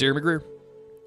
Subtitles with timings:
[0.00, 0.42] I'm Jeremy Greer,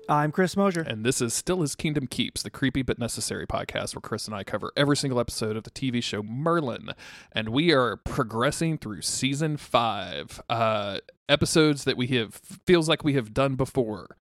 [0.07, 0.81] I'm Chris Mosier.
[0.81, 4.35] and this is Still His Kingdom Keeps, the creepy but necessary podcast where Chris and
[4.35, 6.91] I cover every single episode of the TV show Merlin.
[7.31, 10.39] And we are progressing through season five.
[10.47, 12.35] Uh, episodes that we have,
[12.67, 14.15] feels like we have done before.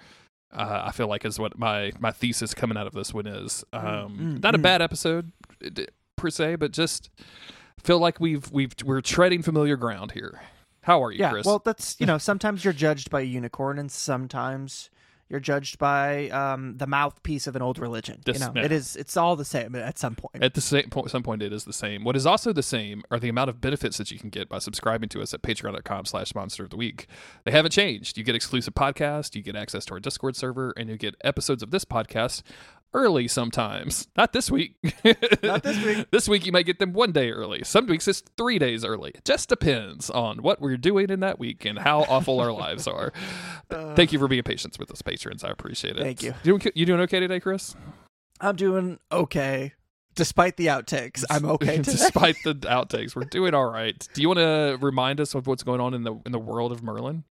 [0.50, 3.64] Uh, I feel like is what my my thesis coming out of this one is.
[3.74, 4.62] Um, mm, not a mm.
[4.62, 5.32] bad episode
[6.16, 7.10] per se, but just
[7.78, 10.40] feel like we've we've we're treading familiar ground here.
[10.82, 11.46] How are you, yeah, Chris?
[11.46, 14.90] well, that's you know sometimes you're judged by a unicorn, and sometimes
[15.32, 18.20] you're judged by um, the mouthpiece of an old religion.
[18.26, 18.64] This- you know, yeah.
[18.64, 20.44] it is it's all the same at some point.
[20.44, 22.04] At the same point, some point, it is the same.
[22.04, 24.58] What is also the same are the amount of benefits that you can get by
[24.58, 27.06] subscribing to us at patreon.com slash monster of the week.
[27.44, 28.18] They haven't changed.
[28.18, 31.62] You get exclusive podcast, you get access to our Discord server, and you get episodes
[31.62, 32.42] of this podcast
[32.94, 34.08] early sometimes.
[34.16, 34.76] Not this week.
[35.42, 36.06] Not this week.
[36.10, 37.62] this week you might get them one day early.
[37.64, 39.12] Some weeks it's three days early.
[39.14, 42.86] It just depends on what we're doing in that week and how awful our lives
[42.86, 43.12] are.
[43.70, 45.42] Uh, thank you for being patient with us, patrons.
[45.42, 46.02] I appreciate it.
[46.02, 46.34] Thank you.
[46.44, 47.74] You doing, you doing okay today, Chris?
[48.38, 49.72] I'm doing okay,
[50.14, 51.24] despite the outtakes.
[51.30, 51.92] I'm okay today.
[51.92, 54.06] Despite the outtakes, we're doing all right.
[54.12, 56.70] Do you want to remind us of what's going on in the in the world
[56.70, 57.24] of Merlin?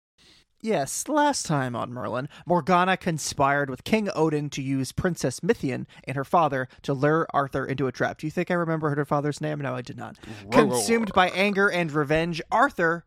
[0.62, 6.18] Yes, last time on Merlin, Morgana conspired with King Odin to use Princess Mithian and
[6.18, 8.18] her father to lure Arthur into a trap.
[8.18, 9.60] Do you think I remember her father's name?
[9.60, 10.18] No, I did not.
[10.52, 13.06] Consumed by anger and revenge, Arthur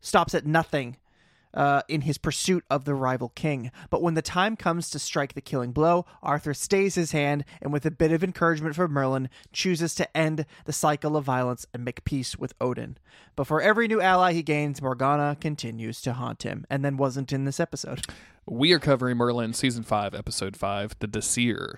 [0.00, 0.96] stops at nothing
[1.54, 3.70] uh, in his pursuit of the rival king.
[3.90, 7.72] But when the time comes to strike the killing blow, Arthur stays his hand and,
[7.72, 11.84] with a bit of encouragement from Merlin, chooses to end the cycle of violence and
[11.84, 12.98] make peace with Odin.
[13.36, 17.32] But for every new ally he gains, Morgana continues to haunt him, and then wasn't
[17.32, 18.02] in this episode.
[18.46, 21.76] We are covering Merlin season 5 episode 5 The Disir.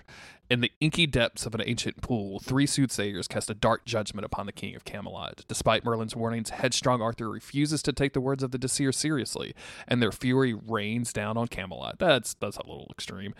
[0.49, 4.45] In the inky depths of an ancient pool, three soothsayers cast a dark judgment upon
[4.45, 5.43] the king of Camelot.
[5.47, 9.53] Despite Merlin's warnings, headstrong Arthur refuses to take the words of the Disir seriously,
[9.87, 11.99] and their fury rains down on Camelot.
[11.99, 13.35] That's that's a little extreme.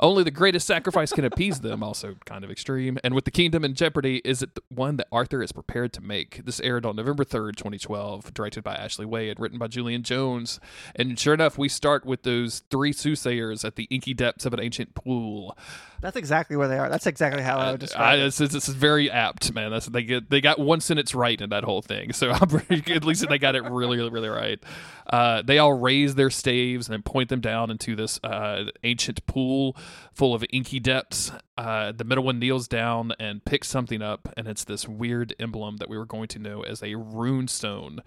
[0.00, 2.98] Only the greatest sacrifice can appease them, also kind of extreme.
[3.04, 6.44] And with the kingdom in jeopardy, is it one that Arthur is prepared to make?
[6.44, 10.58] This aired on November 3rd, 2012, directed by Ashley Way, written by Julian Jones.
[10.96, 14.60] And sure enough, we start with those three soothsayers at the inky depths of an
[14.60, 15.56] ancient pool.
[16.00, 16.88] That's exactly where they are.
[16.88, 18.34] That's exactly how I would I, describe it.
[18.34, 19.70] this, is, very apt, man.
[19.70, 22.94] That's, they get they got one sentence right in that whole thing, so I'm pretty,
[22.94, 24.62] at least they got it really, really, really right.
[25.06, 29.26] Uh, they all raise their staves and then point them down into this uh, ancient
[29.26, 29.76] pool
[30.12, 31.32] full of inky depths.
[31.56, 35.78] Uh, the middle one kneels down and picks something up, and it's this weird emblem
[35.78, 38.00] that we were going to know as a rune stone.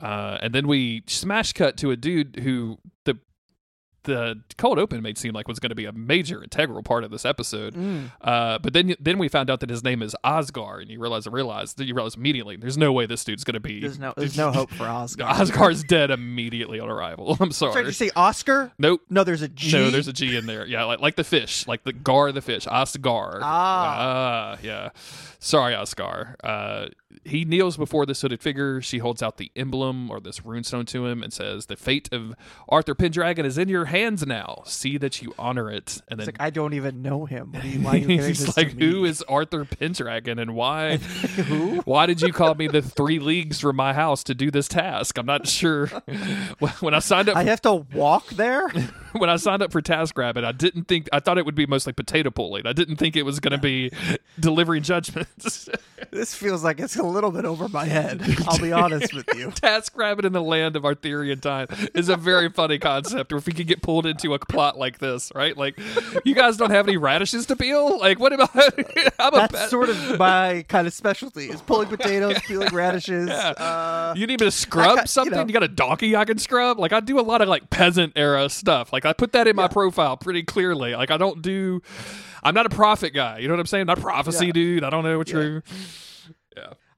[0.00, 3.18] Uh, and then we smash cut to a dude who the
[4.04, 7.10] the cold open made seem like was going to be a major integral part of
[7.10, 7.74] this episode.
[7.74, 8.10] Mm.
[8.20, 11.26] Uh, but then then we found out that his name is Osgar, and you realize
[11.26, 13.80] realize you realize immediately there's no way this dude's going to be.
[13.80, 15.24] There's no, there's no hope for Oscar.
[15.26, 17.36] Osgar's dead immediately on arrival.
[17.40, 17.84] I'm Sorry, sorry.
[17.84, 18.72] did you say Oscar?
[18.78, 19.02] Nope.
[19.10, 19.72] No, there's a G.
[19.72, 20.66] No, there's a G in there.
[20.66, 23.40] Yeah, like like the fish, like the gar the fish, Osgar.
[23.42, 24.54] Ah.
[24.54, 24.90] Ah, yeah.
[25.40, 26.36] Sorry, Oscar.
[26.42, 26.88] Uh,
[27.24, 28.80] he kneels before this hooded figure.
[28.80, 32.34] She holds out the emblem or this runestone to him and says, "The fate of
[32.68, 34.62] Arthur Pendragon is in your hands now.
[34.64, 37.52] See that you honor it." And It's then like I don't even know him.
[37.52, 38.78] What are you, why are you he's this like?
[38.78, 40.96] "Who is Arthur Pendragon, and why?
[41.48, 41.78] Who?
[41.84, 45.18] Why did you call me the three leagues from my house to do this task?
[45.18, 45.86] I'm not sure."
[46.80, 48.68] when I signed up, I have to walk there.
[49.12, 51.92] when I signed up for TaskRabbit, I didn't think I thought it would be mostly
[51.92, 52.66] potato pulling.
[52.66, 53.90] I didn't think it was going to be
[54.38, 55.68] delivering judgments.
[56.10, 58.22] this feels like it's a little bit over my head.
[58.46, 59.48] I'll be honest with you.
[59.48, 63.32] TaskRabbit in the land of Arthurian time is a very funny concept.
[63.32, 65.56] Or if we could get pulled into a plot like this, right?
[65.56, 65.78] Like,
[66.24, 67.98] you guys don't have any radishes to peel.
[67.98, 68.50] Like, what about?
[69.18, 73.28] I'm a That's bad- sort of my kind of specialty: is pulling potatoes, peeling radishes.
[73.28, 73.50] Yeah.
[73.50, 75.48] Uh, You need me to scrub I ca- you something?
[75.48, 76.78] You, got a donkey I can scrub?
[76.78, 78.92] Like I do a lot of like peasant era stuff.
[78.92, 80.94] Like I put that in my profile pretty clearly.
[80.94, 81.80] Like I don't do
[82.42, 83.38] I'm not a prophet guy.
[83.38, 83.86] You know what I'm saying?
[83.86, 84.52] not prophecy Yeah.
[84.52, 84.84] dude.
[84.84, 85.62] I don't know what you're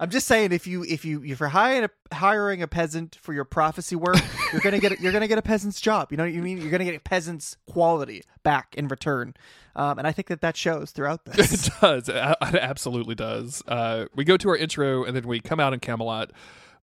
[0.00, 3.34] I'm just saying, if you if you if you're hiring a, hiring a peasant for
[3.34, 4.16] your prophecy work,
[4.50, 6.10] you're gonna get you're gonna get a peasant's job.
[6.10, 6.58] You know what you mean?
[6.58, 9.34] You're gonna get a peasant's quality back in return.
[9.76, 11.68] Um, and I think that that shows throughout this.
[11.68, 12.08] It does.
[12.08, 13.62] It absolutely does.
[13.68, 16.30] Uh, we go to our intro and then we come out in Camelot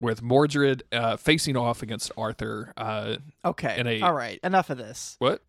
[0.00, 2.73] with Mordred uh, facing off against Arthur.
[2.76, 5.17] Uh, Okay, a- all right, enough of this.
[5.19, 5.43] what?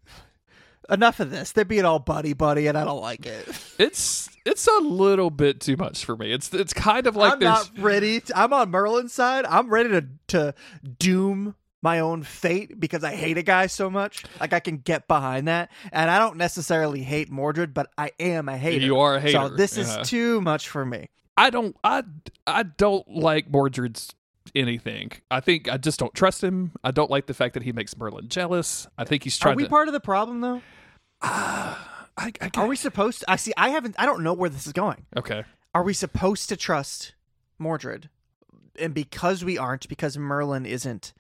[0.90, 1.52] Enough of this.
[1.52, 3.48] They're being all buddy buddy, and I don't like it.
[3.80, 6.32] It's it's a little bit too much for me.
[6.32, 8.20] It's it's kind of like I'm there's not ready.
[8.22, 9.46] To, I'm on Merlin's side.
[9.46, 10.54] I'm ready to to
[11.00, 14.24] doom my own fate because I hate a guy so much.
[14.40, 18.48] Like I can get behind that, and I don't necessarily hate Mordred, but I am
[18.48, 18.86] a hater.
[18.86, 19.34] You are a hater.
[19.34, 20.02] So this yeah.
[20.02, 21.10] is too much for me.
[21.38, 22.04] I don't I
[22.46, 24.14] I don't like Mordred's
[24.56, 25.12] anything.
[25.32, 26.72] I think I just don't trust him.
[26.84, 28.88] I don't like the fact that he makes Merlin jealous.
[28.98, 29.54] I think he's trying.
[29.54, 29.70] To Are we to.
[29.70, 30.62] part of the problem though?
[31.22, 31.78] I,
[32.18, 33.32] I, Are we supposed to?
[33.32, 33.54] I see.
[33.58, 33.96] I haven't.
[33.98, 35.06] I don't know where this is going.
[35.18, 35.44] okay.
[35.76, 37.16] Are we supposed to trust
[37.58, 38.10] Mordred?
[38.80, 41.14] And because we aren't, because Merlin isn't,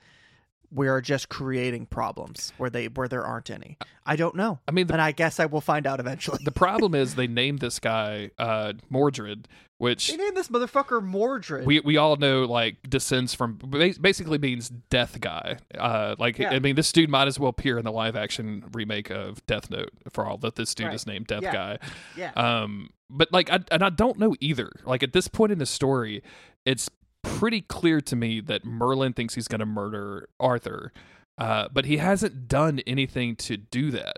[0.74, 3.78] we are just creating problems where they where there aren't any.
[4.06, 6.40] I don't know, I mean, the, and I guess I will find out eventually.
[6.44, 9.48] the problem is they named this guy uh, Mordred,
[9.78, 11.66] which They named this motherfucker Mordred.
[11.66, 13.58] we we all know like descends from
[14.02, 15.58] basically means death guy.
[15.78, 16.50] Uh, like Yeah.
[16.52, 19.70] I mean, this dude might as well appear in the live action remake of Death
[19.70, 20.96] Note for all that this dude Right.
[20.96, 21.54] is named Death Yeah.
[21.54, 21.78] Guy.
[22.18, 24.72] yeah, Um, but like, I, and I don't know either.
[24.86, 26.24] Like at this point in the story,
[26.66, 26.90] it's
[27.24, 30.92] pretty clear to me that Merlin thinks he's going to murder Arthur,
[31.38, 34.18] uh, but he hasn't done anything to do that.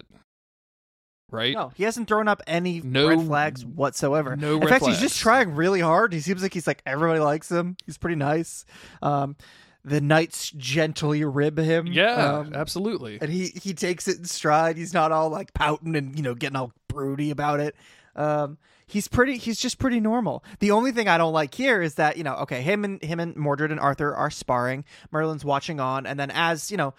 [1.32, 1.54] Right?
[1.54, 4.36] no, he hasn't thrown up any No- red flags whatsoever.
[4.36, 6.14] no In fact, he's just trying really hard.
[6.14, 7.78] He seems like he's like everybody likes him.
[7.86, 8.64] He's pretty nice.
[9.02, 9.36] Um,
[9.84, 11.88] the knights gently rib him.
[11.88, 13.18] Yeah, um, absolutely.
[13.22, 14.78] and he he takes it in stride.
[14.78, 17.76] He's not all like pouting and you know getting all broody about it.
[18.16, 19.38] Um, he's pretty.
[19.38, 20.44] He's just pretty normal.
[20.60, 23.20] The only thing I don't like here is that you know, okay, him and him
[23.20, 24.86] and Mordred and Arthur are sparring.
[25.12, 26.94] Merlin's watching on, and then as you know.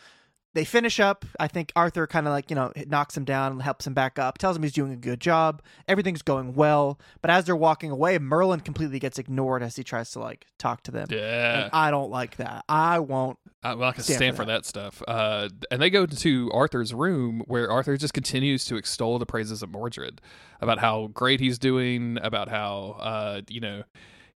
[0.55, 1.27] They finish up.
[1.39, 4.19] I think Arthur kind of like, you know, knocks him down and helps him back
[4.19, 5.61] up, tells him he's doing a good job.
[5.87, 6.99] Everything's going well.
[7.21, 10.83] But as they're walking away, Merlin completely gets ignored as he tries to like talk
[10.85, 11.09] to them.
[11.11, 11.65] Yeah.
[11.65, 12.65] And I don't like that.
[12.71, 13.39] I won't.
[13.71, 15.03] I, well, I can stand stand, for for that, stuff.
[15.07, 19.63] Uh, and they go to Arthur's room where Arthur just continues to extol the praises
[19.63, 20.21] of Mordred
[20.61, 23.83] about how great he's doing, about how, uh, you know,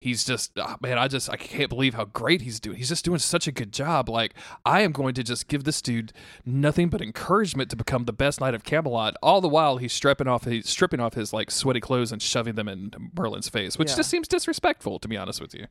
[0.01, 2.79] he's just, ah, man, I just, I can't believe how great he's doing.
[2.79, 4.09] He's just doing such a good job.
[4.09, 4.33] Like,
[4.65, 6.13] I am going to just give this dude
[6.47, 9.15] nothing but encouragement to become the best knight of Camelot.
[9.23, 12.55] All the while he's stripping off, he's stripping off his like sweaty clothes and shoving
[12.55, 13.97] them in Merlin's face, which Yeah.
[13.97, 15.67] just seems disrespectful, to be honest with you.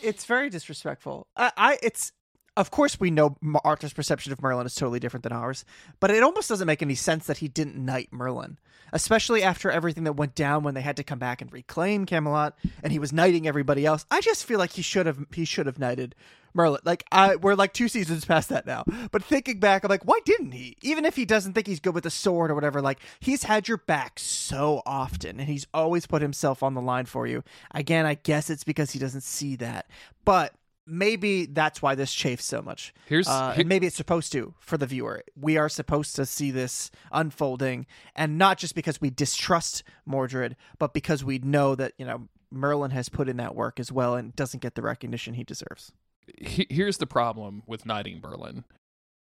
[0.00, 1.26] it's very disrespectful.
[1.36, 2.12] I, I it's
[2.58, 5.64] of course we know Arthur's perception of Merlin is totally different than ours,
[6.00, 8.58] but it almost doesn't make any sense that he didn't knight Merlin,
[8.92, 12.58] especially after everything that went down when they had to come back and reclaim Camelot,
[12.82, 14.04] and he was knighting everybody else.
[14.10, 16.16] I just feel like he should have he should have knighted
[16.52, 16.80] Merlin.
[16.84, 20.18] Like I we're like two seasons past that now, but thinking back, I'm like, why
[20.24, 20.76] didn't he?
[20.82, 23.68] Even if he doesn't think he's good with the sword or whatever, like he's had
[23.68, 27.44] your back so often, and he's always put himself on the line for you.
[27.70, 29.88] Again, I guess it's because he doesn't see that,
[30.24, 30.54] but
[30.88, 32.92] maybe that's why this chafes so much.
[33.06, 35.22] Here's, Uh, here- and maybe it's supposed to for the viewer.
[35.36, 40.92] We are supposed to see this unfolding, and not just because we distrust Mordred, but
[40.94, 44.34] because we know that you know Merlin has put in that work as well and
[44.34, 45.92] doesn't get the recognition he deserves.
[46.40, 48.64] here's the problem with knighting Merlin.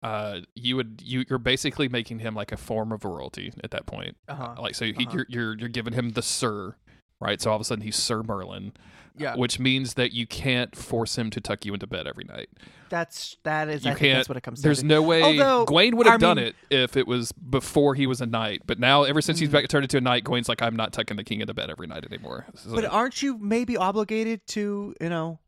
[0.02, 3.86] Uh, you would you you're basically making him like a form of royalty at that
[3.86, 4.16] point.
[4.28, 4.54] Uh-huh.
[4.60, 5.10] Like so, he, Uh-huh.
[5.12, 6.76] you're you're you're giving him the Sir,
[7.20, 7.40] right?
[7.40, 8.72] So all of a sudden he's Sir Merlin,
[9.16, 12.48] Yeah, which means that you can't force him to tuck you into bed every night.
[12.88, 13.84] that's that is.
[13.84, 14.62] You I think that's can't- what it comes.
[14.62, 14.82] There's to.
[14.82, 17.94] There's no way Although, Gawain would have I done mean- it if it was before
[17.94, 18.62] he was a knight.
[18.66, 19.52] But now, ever since he's Mm.
[19.52, 21.86] back turned into a knight, Gawain's like, I'm not tucking the king into bed every
[21.88, 22.46] night anymore.
[22.68, 25.38] But aren't you maybe obligated to you know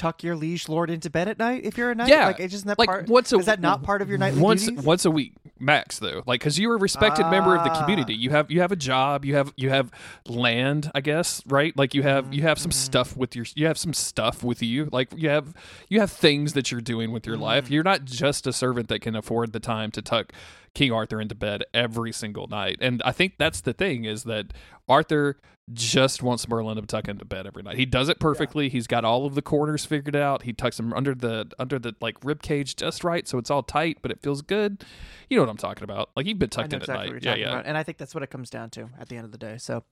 [0.00, 2.08] tuck your liege lord into bed at night if you're a knight?
[2.08, 3.06] Yeah, like isn't that like part?
[3.08, 4.82] once a is that not part of your nightly once duties?
[4.84, 7.80] once a week max though like because you're a respected member of the Ah.
[7.82, 9.90] community you have you have a job you have you have
[10.26, 12.74] land i guess right like you have you have some Mhm.
[12.74, 15.52] stuff with your you have some stuff with you like you have
[15.90, 17.70] you have things that you're doing with your life Mm.
[17.72, 20.32] you're not just a servant that can afford the time to tuck
[20.74, 22.78] king arthur into bed every single night.
[22.80, 24.52] And i think that's the thing is that
[24.88, 25.38] arthur
[25.72, 27.76] just wants merlin to tuck into bed every night.
[27.76, 28.68] He does it perfectly.
[28.68, 30.42] He's got all of the corners figured out.
[30.42, 33.62] He tucks him under the under the like rib cage just right so it's all
[33.62, 34.84] tight but it feels good.
[35.28, 36.10] You know what i'm talking about.
[36.16, 37.24] Like you've been I tucked know in exactly at what night.
[37.24, 37.52] you're yeah yeah.
[37.52, 39.38] about, and I think that's what it comes down to at the end of the
[39.38, 39.58] day.
[39.58, 39.84] So,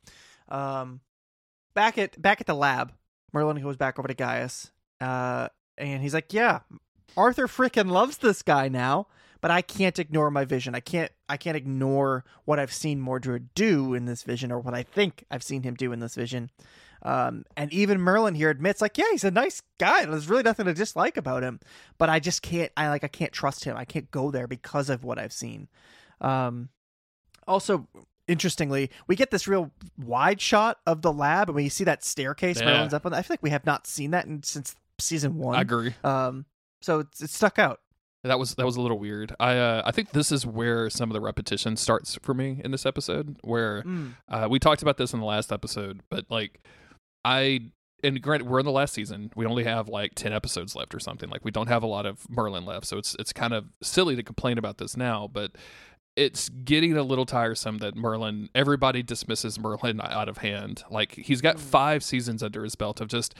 [0.48, 1.00] um,
[1.74, 2.92] back at back at the lab,
[3.32, 4.70] Merlin goes back over to Gaius,
[5.00, 6.60] uh, and he's like, "Yeah,
[7.16, 9.06] Arthur frickin' loves this guy now,
[9.40, 10.74] but I can't ignore my vision.
[10.74, 14.74] I can't I can't ignore what I've seen Mordred do in this vision, or what
[14.74, 16.50] I think I've seen him do in this vision."
[17.02, 20.04] Um, and even Merlin here admits, like, yeah, he's a nice guy.
[20.04, 21.60] There's really nothing to dislike about him,
[21.96, 22.72] but I just can't.
[22.76, 23.76] I like, I can't trust him.
[23.76, 25.68] I can't go there because of what I've seen.
[26.20, 26.70] Um,
[27.46, 27.86] also,
[28.26, 32.04] interestingly, we get this real wide shot of the lab, and when you see that
[32.04, 32.66] staircase Yeah.
[32.66, 35.54] Merlin's up on, I feel like we have not seen that in, since season one.
[35.56, 36.46] i agree Um,
[36.80, 37.80] so it's, it's stuck out.
[38.24, 39.34] That was that was a little weird.
[39.38, 42.70] I uh, I think this is where some of the repetition starts for me in
[42.72, 43.36] this episode.
[43.42, 44.14] Where Mm.
[44.28, 46.60] uh, we talked about this in the last episode, but like
[47.24, 47.70] I
[48.04, 49.30] and granted we're in the last season.
[49.36, 51.28] We only have like ten episodes left or something.
[51.30, 54.16] Like we don't have a lot of Merlin left, so it's it's kind of silly
[54.16, 55.28] to complain about this now.
[55.32, 55.52] But
[56.18, 60.82] it's getting a little tiresome that Merlin, everybody dismisses Merlin out of hand.
[60.90, 63.34] Like he's got five seasons under his belt of just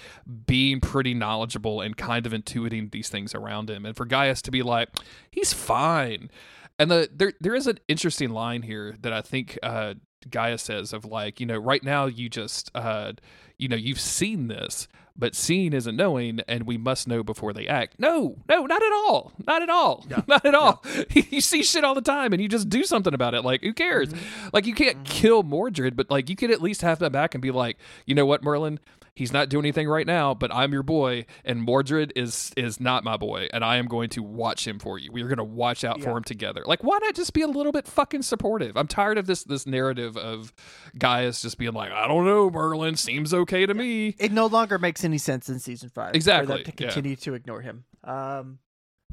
[0.47, 3.85] being pretty knowledgeable and kind of intuiting these things around him.
[3.85, 4.91] And for Gaius to be like,
[5.29, 6.31] he's fine.
[6.79, 9.95] And the there there is an interesting line here that I think uh,
[10.31, 13.13] Gaius says of like, you know, right now you just uh,
[13.59, 17.67] you know, you've seen this, but seeing isn't knowing, and we must know before they
[17.67, 17.99] act.
[17.99, 19.33] No, no, not at all.
[19.47, 20.07] Not at all.
[20.09, 20.23] Yeah.
[20.29, 20.85] Not at all.
[21.11, 23.43] you see shit all the time and you just do something about it.
[23.43, 24.11] Like, who cares?
[24.11, 24.49] Mm-hmm.
[24.53, 27.43] Like, you can't kill Mordred, but like, you could at least have that back and
[27.43, 28.79] be like, you know what, Merlin?
[29.19, 33.03] He's not doing anything right now, but I'm your boy, and Mordred is is not
[33.03, 35.11] my boy, and I am going to watch him for you.
[35.11, 36.63] We are going to watch out for him together.
[36.65, 38.77] Like, why not just be a little bit fucking supportive?
[38.77, 40.53] I'm tired of this this narrative of
[40.97, 44.15] Gaius just being like, I don't know, Merlin seems okay to me.
[44.21, 46.15] It no longer makes any sense in season five.
[46.15, 46.87] Exactly, to yeah.
[46.87, 47.87] continue to ignore him.
[48.05, 48.61] Um,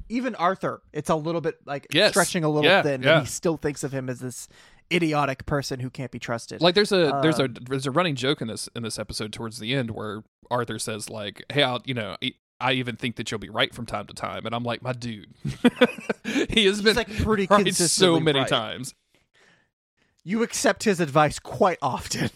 [0.08, 3.18] even Arthur, it's a little bit like Yes, stretching a little yeah, thin, yeah.
[3.18, 4.48] and he still thinks of him as this
[4.92, 6.62] idiotic person who can't be trusted.
[6.62, 9.34] Like there's a there's a Um, there's a running joke in this in this episode
[9.34, 13.18] towards the end where Arthur says like, "Hey, I'll you know." I- I even think
[13.18, 15.28] that you'll be right from time to time, and I'm like, my dude,
[16.50, 18.48] he has been like, pretty right so many right.
[18.48, 18.96] times,
[20.24, 22.30] you accept his advice quite often.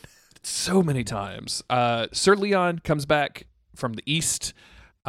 [0.44, 1.64] so many times.
[1.70, 4.54] Uh, Sir Leon comes back from the east.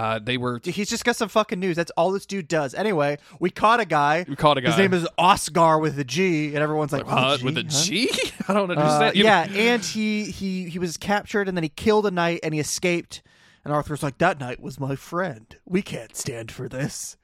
[0.00, 1.76] Uh, they were He's just got some fucking news.
[1.76, 2.72] That's all this dude does.
[2.74, 4.24] Anyway, we caught a guy.
[4.26, 4.68] we caught a guy.
[4.70, 7.82] His name is Oscar with a G, and everyone's like, uh, "What, with a huh?"
[7.84, 8.10] G.
[8.48, 9.16] I don't Uh, understand.
[9.16, 12.54] Know- yeah, and he he he was captured, and then he killed a knight, and
[12.54, 13.22] he escaped.
[13.62, 15.54] And Arthur's like, "That knight was my friend.
[15.66, 17.16] We can't stand for this."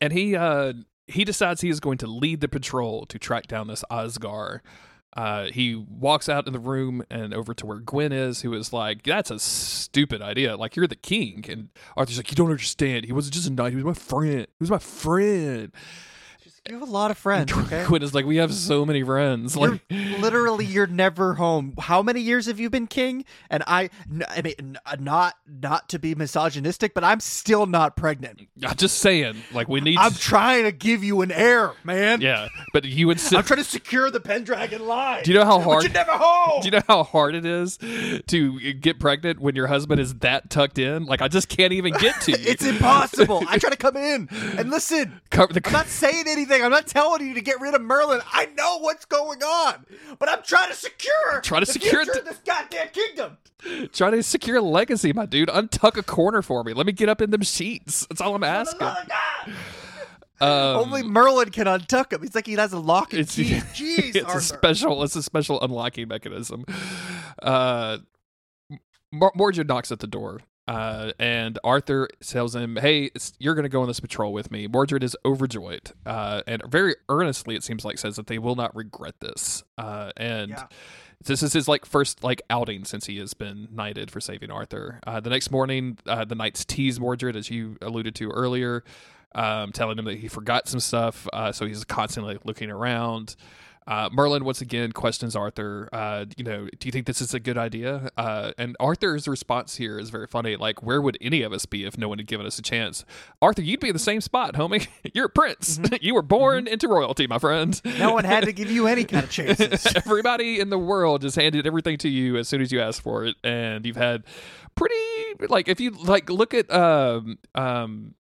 [0.00, 0.72] and he uh
[1.06, 4.60] he decides he is going to lead the patrol to track down this Osgar.
[5.18, 8.72] Uh, he walks out in the room and over to where Gwen is, who is
[8.72, 10.56] like, "That's a stupid idea.
[10.56, 13.04] Like you're the king." And Arthur's like, "You don't understand.
[13.04, 13.72] He wasn't just a knight.
[13.72, 14.46] He was my friend.
[14.46, 15.72] He was my friend."
[16.68, 17.50] You have a lot of friends.
[17.50, 19.56] Okay, Gwen is like, "We have so many friends.
[19.56, 21.72] Like, You're, literally, you're never home.
[21.78, 23.24] How many years have you been king?
[23.48, 23.88] And I,
[24.28, 28.42] I mean, uh, not not to be misogynistic, but I'm still not pregnant.
[28.62, 29.36] I'm just saying.
[29.54, 29.96] Like, we need.
[29.96, 32.20] I'm trying to give you an heir, man.
[32.20, 33.38] yeah, but you would sit.
[33.38, 35.22] I'm trying to secure the Pendragon line.
[35.22, 35.84] Do you know how hard?
[35.84, 36.60] you're never home.
[36.60, 37.78] Do you know how hard it is
[38.26, 41.06] to get pregnant when your husband is that tucked in?
[41.06, 42.38] Like I just can't even get to you.
[42.40, 43.42] it's impossible.
[43.48, 45.22] I try to come in and listen.
[45.30, 46.57] Cover the- I'm not saying anything.
[46.64, 48.20] I'm not telling you to get rid of Merlin.
[48.32, 49.86] I know what's going on,
[50.18, 51.40] but I'm trying to secure.
[51.42, 53.38] Try to secure of this goddamn kingdom.
[53.92, 55.48] Trying to secure a legacy, my dude.
[55.48, 56.72] Untuck a corner for me.
[56.72, 58.06] Let me get up in them sheets.
[58.08, 58.86] That's all I'm asking.
[60.40, 62.22] Um, Only Merlin can untuck him.
[62.22, 63.44] He's like he has a lock and it's key.
[63.74, 64.38] Jeez, it's Arthur.
[64.38, 65.02] a special.
[65.02, 66.64] It's a special unlocking mechanism.
[67.42, 67.98] Uh,
[69.10, 70.40] Mor- Mordred knocks at the door.
[70.68, 74.50] Uh, and Arthur tells him, "Hey, it's, you're going to go on this patrol with
[74.50, 78.54] me." Mordred is overjoyed, uh, and very earnestly, it seems like, says that they will
[78.56, 79.64] not regret this.
[79.78, 80.66] Uh, and Yeah.
[81.24, 85.00] this is his like first like outing since he has been knighted for saving Arthur.
[85.06, 88.84] Uh, the next morning, uh, the knights tease Mordred, as you alluded to earlier,
[89.34, 93.36] um, telling him that he forgot some stuff, uh, so he's constantly looking around.
[93.88, 95.88] Uh, Merlin once again questions Arthur.
[95.94, 98.10] Uh, you know, do you think this is a good idea?
[98.18, 100.56] Uh, and Arthur's response here is very funny.
[100.56, 103.06] Like, where would any of us be if no one had given us a chance?
[103.40, 104.86] Arthur, you'd be in the same spot, homie.
[105.14, 105.80] You're a prince.
[106.02, 107.80] you were born into royalty, my friend.
[107.98, 109.86] No one had to give you any kind of chances.
[109.96, 113.24] Everybody in the world just handed everything to you as soon as you asked for
[113.24, 114.24] it, and you've had
[114.74, 114.94] pretty
[115.48, 118.14] like if you like look at um um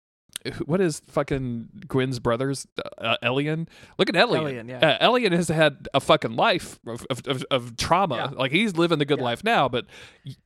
[0.66, 3.68] what is fucking Gwen's brothers uh, Elyan?
[3.98, 4.44] Look at Elyan.
[4.66, 4.98] Elyan, yeah.
[5.02, 8.16] Uh, Elyan has had a fucking life of of, of, of trauma.
[8.16, 8.25] Yeah.
[8.40, 9.25] Like he's living the good Yeah.
[9.25, 9.86] life now, but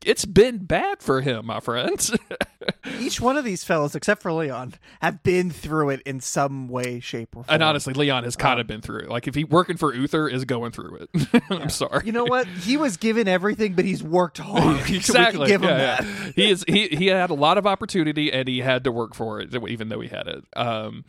[0.06, 2.12] it's been bad for him, my friends.
[3.00, 7.00] Each one of these fellows, except for Leon, have been through it in some way,
[7.00, 7.54] shape, or form.
[7.54, 9.10] and honestly, Leon has kind of Um, been through it.
[9.10, 11.44] Like if he working for Uther is going through it.
[11.50, 12.06] I'm sorry.
[12.06, 12.48] You know what?
[12.48, 14.80] He was given everything, but he's worked hard.
[14.86, 15.48] So exactly.
[15.48, 16.34] can give him Yeah, that.
[16.36, 19.40] he is he he had a lot of opportunity and he had to work for
[19.40, 20.44] it, even though we had it.
[20.56, 21.06] Um,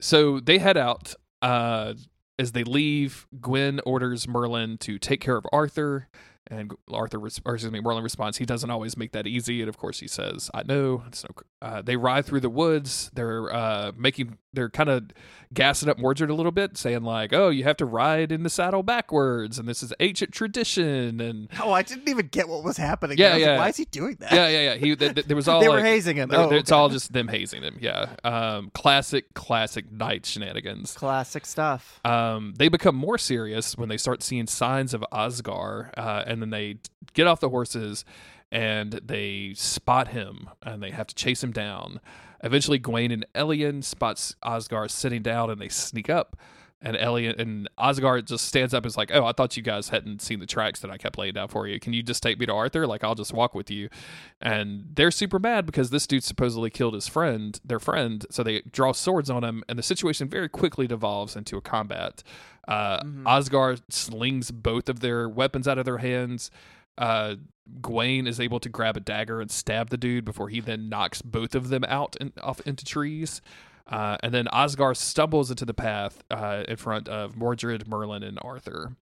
[0.00, 1.14] so they head out.
[1.42, 1.94] Uh,
[2.38, 6.08] as they leave, Gwen orders Merlin to take care of Arthur,
[6.48, 9.78] and Arthur, or excuse me, Merlin responds, "He doesn't always make that easy." And of
[9.78, 13.10] course, he says, "I know." No, uh, they ride through the woods.
[13.14, 15.10] They're uh, making, they're kind of
[15.54, 18.50] gassing up Mordred a little bit, saying like, "Oh, you have to ride in the
[18.50, 22.76] saddle backwards, and this is ancient tradition." And Oh, I didn't even get what was
[22.76, 23.16] happening.
[23.18, 23.58] Yeah, was like, yeah.
[23.58, 24.32] Why is he doing that?
[24.32, 24.74] yeah, yeah, yeah.
[24.74, 26.30] He th- th- there was all they were hazing him.
[26.32, 26.76] Oh, it's okay.
[26.76, 27.78] all just them hazing him.
[27.80, 30.94] Yeah, um, classic, classic knight shenanigans.
[30.94, 32.00] classic stuff.
[32.04, 36.50] Um, they become more serious when they start seeing signs of Osgar, uh, and then
[36.50, 36.78] they
[37.14, 38.04] get off the horses
[38.52, 42.00] and they spot him, and they have to chase him down.
[42.42, 46.36] Eventually, Gawain and Elyan spots Osgar sitting down, and they sneak up.
[46.82, 49.88] And Elyan and Osgar just stands up and is like, "Oh, I thought you guys
[49.88, 51.80] hadn't seen the tracks that I kept laying down for you.
[51.80, 52.86] Can you just take me to Arthur?
[52.86, 53.88] Like, I'll just walk with you."
[54.42, 58.26] And they're super mad because this dude supposedly killed his friend, their friend.
[58.30, 62.22] So they draw swords on him, and the situation very quickly devolves into a combat.
[62.68, 63.22] Uh, Mhm.
[63.24, 66.50] Osgar slings both of their weapons out of their hands.
[66.98, 67.36] Uh,
[67.82, 71.20] Gawain is able to grab a dagger and stab the dude before he then knocks
[71.22, 73.40] both of them out and off into trees.
[73.88, 78.36] Uh, and then Osgar stumbles into the path uh, in front of Mordred, Merlin, and
[78.42, 78.96] Arthur,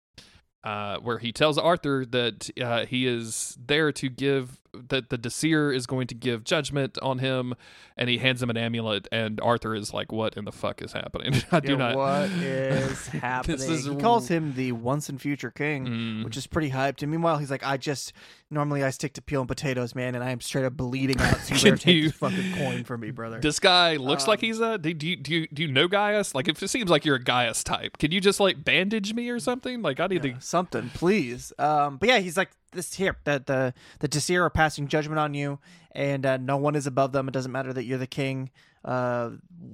[0.63, 5.73] uh, where he tells Arthur that uh, he is there to give that the Disir
[5.73, 7.53] is going to give judgment on him,
[7.95, 9.07] and he hands him an amulet.
[9.11, 11.41] And Arthur is like, "What in the fuck is happening?
[11.51, 13.57] I do Yeah, not." What is happening?
[13.71, 16.25] is he calls him the once and future king, Mm.
[16.25, 17.01] which is pretty hyped.
[17.03, 18.11] And meanwhile, he's like, I just
[18.55, 21.37] normally I stick to peel and potatoes, man, and I am straight up bleeding out.
[21.41, 23.39] So you better take you- this fucking coin from me, brother.
[23.39, 24.77] This guy looks like Um, he's a.
[24.79, 26.33] Do, do you do you do you know Gaius?
[26.33, 29.29] Like, if it seems like you're a Gaius type, can you just like bandage me
[29.29, 29.83] or something?
[29.83, 30.41] Like, I need Yeah, to.
[30.41, 31.53] something, please.
[31.59, 33.17] Um, but yeah, he's like this here.
[33.25, 35.59] That the the Disir are passing judgment on you,
[35.91, 37.27] and uh, no one is above them.
[37.27, 38.49] It doesn't matter that you're the king.
[38.83, 39.31] Uh,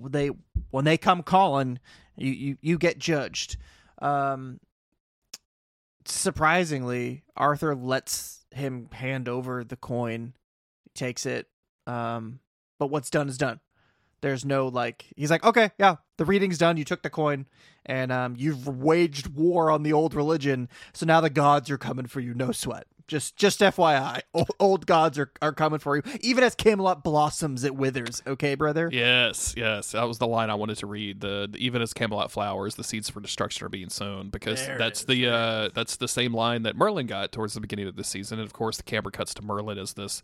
[0.10, 0.32] they
[0.72, 1.80] when they come calling,
[2.16, 3.58] you you, you get judged.
[4.02, 4.60] Um,
[6.06, 10.34] surprisingly, Arthur lets him hand over the coin.
[10.84, 11.48] He takes it.
[11.88, 12.40] Um,
[12.80, 13.60] but what's done is done.
[14.22, 16.78] There's no like he's like, okay, yeah, the reading's done.
[16.78, 17.48] You took the coin,
[17.86, 20.70] and um, you've waged war on the old religion.
[20.94, 22.36] So now the gods are coming for you.
[22.36, 22.86] No sweat.
[23.12, 26.04] Just just FYI, old, old gods are, are coming for you.
[26.22, 28.24] Even as Camelot blossoms, it withers.
[28.26, 28.90] Okay, brother.
[28.90, 31.20] Yes, yes, that was the line I wanted to read.
[31.20, 34.78] The, the even as Camelot flowers, the seeds for destruction are being sown because There
[34.78, 38.06] that's the uh, that's the same line that Merlin got towards the beginning of the
[38.06, 38.40] season.
[38.40, 40.24] And of course, the camera cuts to Merlin as this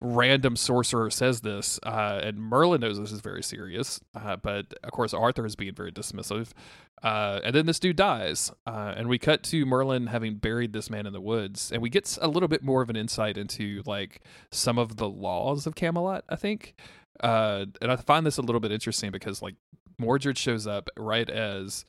[0.00, 4.90] random sorcerer says this, uh, and Merlin knows this is very serious, uh, but of
[4.90, 6.50] course Arthur is being very dismissive.
[7.02, 10.90] Uh, and then this dude dies, uh, and we cut to Merlin having buried this
[10.90, 13.82] man in the woods, and we get a little bit more of an insight into
[13.86, 16.24] like some of the laws of Camelot.
[16.28, 16.74] I think,
[17.20, 19.56] uh, and I find this a little bit interesting because like
[19.98, 21.84] Mordred shows up right as,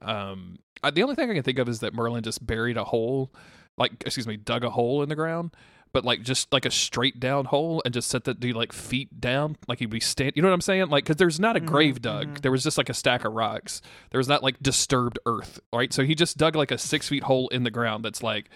[0.00, 2.84] um, I, the only thing I can think of is that Merlin just buried a
[2.84, 3.32] hole,
[3.76, 5.52] like excuse me, dug a hole in the ground
[5.92, 9.20] but like just like a straight down hole and just set that dude like feet
[9.20, 11.60] down like he'd be stand you know what i'm saying like because there's not a
[11.60, 12.40] Mhm, grave dug mhm.
[12.42, 15.92] there was just like a stack of rocks there was not like disturbed earth right
[15.92, 18.48] so he just dug like a six feet hole in the ground that's like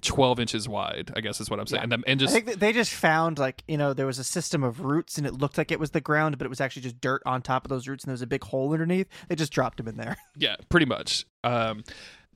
[0.00, 1.82] 12 inches wide i guess is what i'm saying Yeah.
[1.84, 4.18] and, then- and I just think that they just found like you know there was
[4.18, 6.60] a system of roots and it looked like it was the ground, but it was
[6.60, 9.06] actually just dirt on top of those roots and there was a big hole underneath.
[9.28, 10.16] They just dropped him in there.
[10.36, 11.24] Yeah, pretty much.
[11.44, 11.84] Um,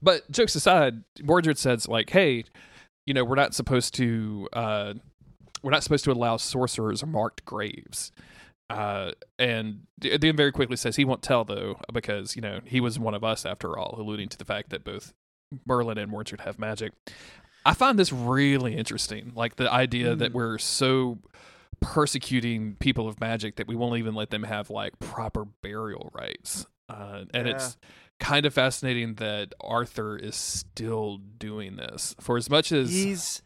[0.00, 2.44] but jokes aside, Mordred says like, "Hey,
[3.06, 4.94] you know, we're not supposed to, uh,
[5.62, 8.12] we're not supposed to allow sorcerers or marked graves."
[8.68, 12.98] Uh, and then very quickly says he won't tell though because you know he was
[12.98, 15.12] one of us after all, alluding to the fact that both
[15.64, 16.92] Merlin and Mordred have magic.
[17.64, 20.34] I find this really interesting, like the idea that Mm.
[20.34, 21.18] we're so
[21.80, 26.66] persecuting people of magic that we won't even let them have like proper burial rights.
[26.88, 27.54] Uh, and Yeah.
[27.54, 27.76] it's
[28.18, 33.42] kind of fascinating that Arthur is still doing this for as much as he's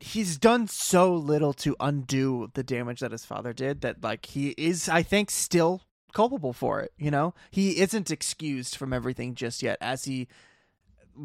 [0.00, 4.50] he's done so little to undo the damage that his father did that like he
[4.56, 7.34] is I think still culpable for it, you know?
[7.50, 10.28] He isn't excused from everything just yet as he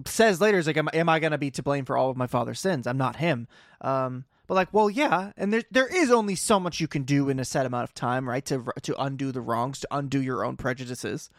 [0.06, 2.18] says later is like am, am I going to be to blame for all of
[2.18, 2.86] my father's sins?
[2.86, 3.48] I'm not him.
[3.82, 7.30] Um but like well yeah, and there there is only so much you can do
[7.30, 8.46] in a set amount of time, right?
[8.46, 11.30] To to undo the wrongs, to undo your own prejudices.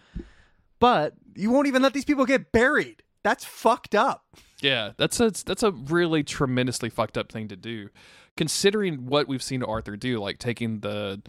[0.79, 3.03] But you won't even let these people get buried.
[3.23, 4.25] That's fucked up.
[4.61, 7.91] Yeah, that's a that's a really tremendously fucked up thing to do,
[8.37, 11.23] considering what we've seen Arthur do, like taking the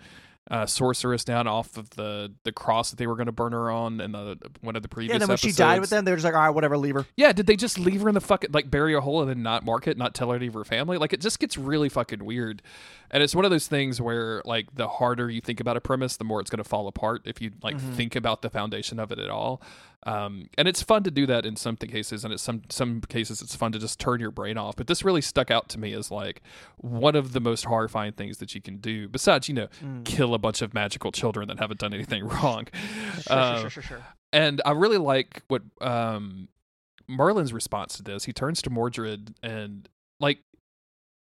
[0.49, 3.69] uh, sorceress down off of the the cross that they were going to burn her
[3.69, 5.09] on in the one of the previous.
[5.09, 5.55] Yeah, and then when episodes.
[5.55, 7.05] she died with them, they were just like, all right, whatever, leave her.
[7.15, 9.43] Yeah, did they just leave her in the fucking like bury a hole and then
[9.43, 10.97] not mark it, not tell her to leave her family?
[10.97, 12.61] Like it just gets really fucking weird.
[13.11, 16.17] And it's one of those things where like the harder you think about a premise,
[16.17, 17.93] the more it's going to fall apart if you like Mhm.
[17.95, 19.61] think about the foundation of it at all.
[20.05, 23.41] Um, and it's fun to do that in some cases, and in some some cases
[23.41, 24.77] it's fun to just turn your brain off.
[24.77, 26.41] But this really stuck out to me as like
[26.77, 29.09] one of the most horrifying things that you can do.
[29.09, 30.05] Besides, you know, Mm.
[30.05, 32.67] kill a bunch of magical children that haven't done anything wrong.
[33.21, 34.05] Sure, Uh, sure, sure, sure.
[34.31, 36.47] And I really like what um,
[37.07, 38.23] Merlin's response to this.
[38.23, 39.89] He turns to Mordred and
[40.21, 40.39] like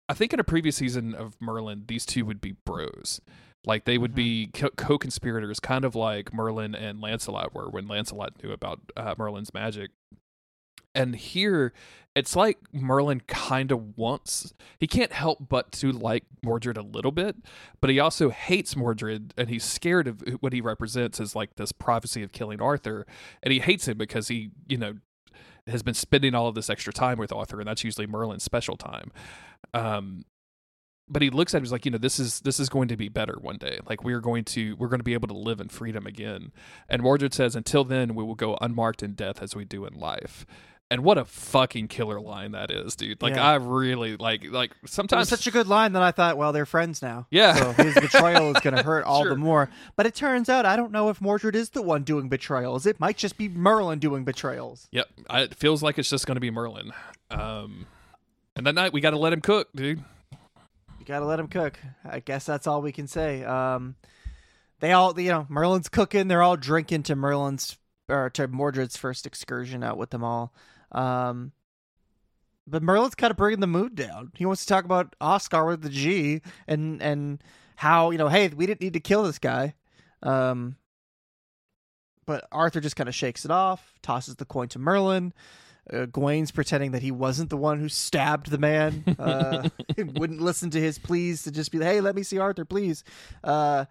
[0.10, 3.22] I think in a previous season of Merlin, these two would be bros.
[3.66, 8.42] Like they would be co- co-conspirators, kind of like Merlin and Lancelot were when Lancelot
[8.42, 9.92] knew about uh, Merlin's magic.
[10.96, 11.72] And here,
[12.16, 17.12] it's like Merlin kind of wants, he can't help but to like Mordred a little
[17.12, 17.36] bit,
[17.80, 21.72] but he also hates Mordred and he's scared of what he represents as like this
[21.72, 23.06] prophecy of killing Arthur.
[23.44, 24.96] And he hates him because he, you know,
[25.68, 28.76] has been spending all of this extra time with Arthur, and that's usually Merlin's special
[28.76, 29.12] time.
[29.74, 30.26] Um,
[31.10, 32.96] but he looks at it he's like you know this is this is going to
[32.98, 35.60] be better one day like we're going to we're going to be able to live
[35.60, 36.52] in freedom again
[36.88, 39.94] and mordred says until then we will go unmarked in death as we do in
[39.94, 40.46] life
[40.92, 43.48] and what a fucking killer line that is dude like Yeah.
[43.52, 47.04] i really like like sometimes such a good line that I thought, well, they're friends
[47.04, 47.28] now.
[47.30, 47.54] Yeah.
[47.54, 49.30] So his betrayal is going to hurt all Sure.
[49.30, 49.70] the more.
[49.96, 52.88] But it turns out I don't know if Mordred is the one doing betrayals.
[52.88, 54.88] It might just be Merlin doing betrayals.
[54.92, 56.92] yep I, it feels like it's just going to be merlin
[57.30, 57.86] um
[58.56, 60.04] and that night we got to let him cook dude
[61.10, 61.80] You got to let him cook.
[62.06, 63.44] I guess that's all we can say.
[63.44, 63.96] Um,
[64.80, 66.28] they all, you know, Merlin's cooking.
[66.28, 70.54] They're all drinking to Merlin's or to Mordred's first excursion out with them all.
[70.92, 71.52] Um,
[72.68, 74.34] but Merlin's kind of bringing the mood down.
[74.36, 77.44] He wants to talk about Oscar with the G and and
[77.76, 79.74] how you know, hey, we didn't need to kill this guy.
[80.22, 80.76] Um,
[82.28, 85.34] but Arthur just kind of shakes it off, tosses the coin to Merlin.
[85.92, 89.04] Uh, Gawain's pretending that he wasn't the one who stabbed the man.
[89.20, 93.04] Uh, wouldn't listen to his pleas to just be, hey, let me see Arthur, please.
[93.44, 93.86] Uh,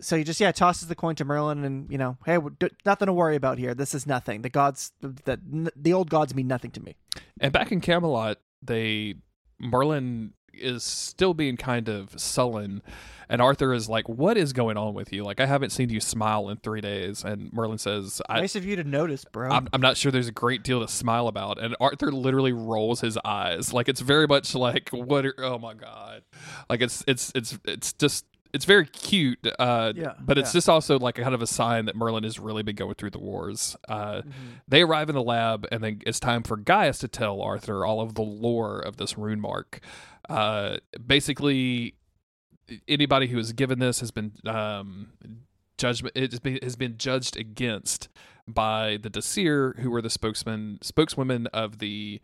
[0.00, 3.06] so he just yeah tosses the coin to Merlin, and you know, hey, d- nothing
[3.06, 3.74] to worry about here.
[3.74, 4.42] This is nothing.
[4.42, 5.40] The gods, that
[5.74, 6.96] the old gods mean nothing to me.
[7.40, 9.14] And back in Camelot, they
[9.58, 12.82] Merlin is still being kind of sullen,
[13.28, 15.24] and Arthur is like, "What is going on with you?
[15.24, 18.64] Like, I haven't seen you smile in three days." And Merlin says, I, nice of
[18.64, 19.50] you to notice, bro.
[19.50, 21.60] I'm, I'm not sure there's a great deal to smile about.
[21.62, 25.26] And Arthur literally rolls his eyes, like it's very much like, "What?
[25.26, 26.22] Are, oh my god!"
[26.70, 28.24] Like it's it's it's it's just.
[28.52, 30.58] It's very cute, uh, Yeah, but it's yeah.
[30.58, 33.10] just also like a kind of a sign that Merlin has really been going through
[33.10, 33.76] the wars.
[33.86, 34.32] Uh, Mhm.
[34.66, 38.00] they arrive in the lab, and then it's time for Gaius to tell Arthur all
[38.00, 39.80] of the lore of this rune mark.
[40.28, 41.94] Uh, basically,
[42.88, 45.08] anybody who is given this has been um,
[45.78, 46.16] judgment.
[46.16, 48.08] It has been, has been judged against
[48.48, 52.20] by the Disir, who were the spokesman spokeswomen of the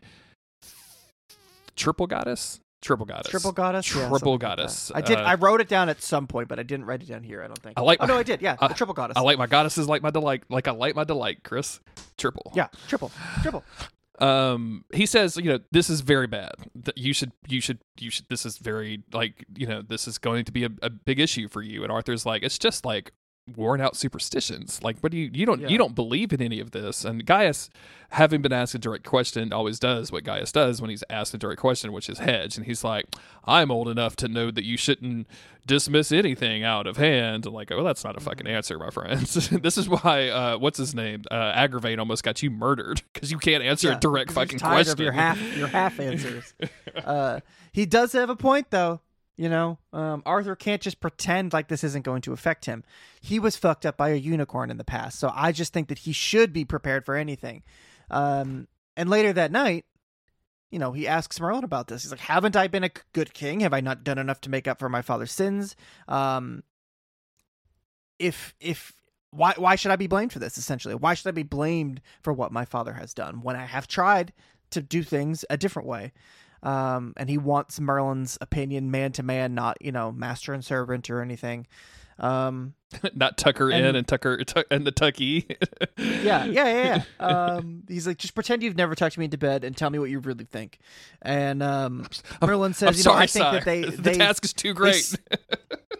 [1.75, 2.59] triple goddess.
[2.81, 3.31] Triple goddess.
[3.31, 4.89] Triple goddess, Triple like goddess.
[4.89, 4.97] that.
[4.97, 5.17] I did.
[5.17, 7.41] Uh, I wrote it down at some point, but I didn't write it down here.
[7.41, 7.79] I don't think.
[7.79, 8.41] I like Oh no, I did.
[8.41, 9.15] Yeah, I- the triple goddess.
[9.15, 10.43] I like my goddesses like my delight.
[10.49, 11.79] Like I like my delight, Chris.
[12.17, 12.51] Triple.
[12.53, 13.09] Yeah, triple,
[13.41, 13.63] triple.
[14.19, 16.53] Um he says you know this is very bad.
[16.75, 20.17] That you should you should you should this is very like you know this is
[20.17, 21.83] going to be a, a big issue for you.
[21.83, 23.11] And arthur's like it's just like
[23.57, 24.81] worn out superstitions.
[24.81, 25.67] Like what do you you don't Yeah.
[25.67, 27.03] you don't believe in any of this.
[27.03, 27.69] And gaius
[28.11, 31.37] having been asked a direct question always does what gaius does when he's asked a
[31.37, 32.55] direct question which is hedge.
[32.55, 33.05] And he's like
[33.43, 35.27] i'm old enough to know that you shouldn't
[35.67, 37.45] dismiss anything out of hand.
[37.45, 39.49] And like oh that's not a fucking answer my friends.
[39.49, 41.23] This is why uh what's his name?
[41.29, 44.93] Uh Agravaine almost got you murdered because you can't answer Yeah, a direct fucking question
[44.93, 46.53] Of your half, your half answers.
[47.03, 47.41] uh,
[47.73, 49.01] he does have a point, though.
[49.35, 52.83] You know, um, Arthur can't just pretend like this isn't going to affect him.
[53.19, 55.99] He was fucked up by a unicorn in the past, so I just think that
[55.99, 57.63] he should be prepared for anything.
[58.11, 59.85] Um, and later that night,
[60.69, 62.03] you know, he asks Merlin about this.
[62.03, 63.61] He's like, "Haven't I been a good king?
[63.61, 65.75] Have I not done enough to make up for my father's sins?
[66.07, 66.63] Um,
[68.19, 68.93] if if
[69.31, 70.59] why why should I be blamed for this?
[70.59, 73.87] Essentially, why should I be blamed for what my father has done when I have
[73.87, 74.31] tried
[74.71, 76.11] to do things a different way?"
[76.63, 81.09] Um, and he wants Merlin's opinion, man to man, not you know master and servant
[81.09, 81.67] or anything.
[82.19, 82.75] Um,
[83.15, 85.45] not tucker in And- and tucker tuck and the tucky.
[85.97, 86.83] yeah, yeah, yeah.
[86.85, 87.03] yeah.
[87.19, 90.09] Um, he's like, just pretend you've never tucked me into bed and tell me what
[90.11, 90.77] you really think.
[91.21, 92.07] And um,
[92.41, 93.53] Merlin says, I'm you know, sorry, I think sire.
[93.53, 94.95] that they, the they task is too great.
[94.95, 95.17] s-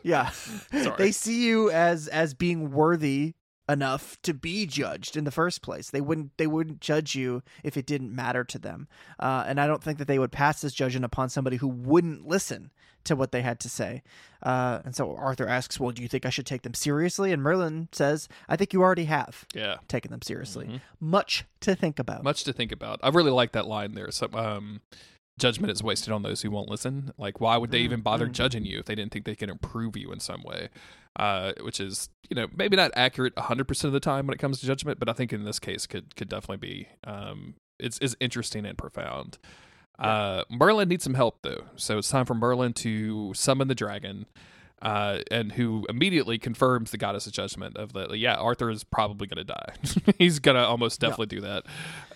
[0.04, 0.96] yeah, Sorry.
[0.98, 3.34] they see you as as being worthy
[3.70, 5.90] enough to be judged in the first place.
[5.90, 8.88] They wouldn't they wouldn't judge you if it didn't matter to them.
[9.20, 12.28] Uh, and I don't think that they would pass this judgment upon somebody who wouldn't
[12.28, 12.72] listen
[13.06, 14.02] to what they had to say.
[14.42, 17.42] Uh, and so Arthur asks, "Well, do you think I should take them seriously?" And
[17.42, 20.66] Merlin says, "I think you already have yeah, taken them seriously.
[20.68, 20.82] Mhm.
[21.00, 23.00] Much to think about." much to think about.
[23.04, 24.12] I really like that line there.
[24.12, 24.82] So, um,
[25.38, 27.12] judgment is wasted on those who won't listen.
[27.18, 28.32] Like, why would they Mm, even bother mm.
[28.34, 30.70] judging you if they didn't think they can improve you in some way?
[31.16, 34.60] Uh, which is, you know, maybe not accurate 100% of the time when it comes
[34.60, 36.88] to judgment, but I think in this case could could definitely be.
[37.04, 39.38] Um, it's is interesting and profound.
[40.00, 44.26] Uh, Merlin needs some help though, so it's time for Merlin to summon the dragon.
[44.84, 49.38] Uh, and who immediately confirms the goddess's judgment of the yeah Arthur is probably going
[49.38, 49.74] to die.
[50.20, 51.64] He's going to almost definitely do that.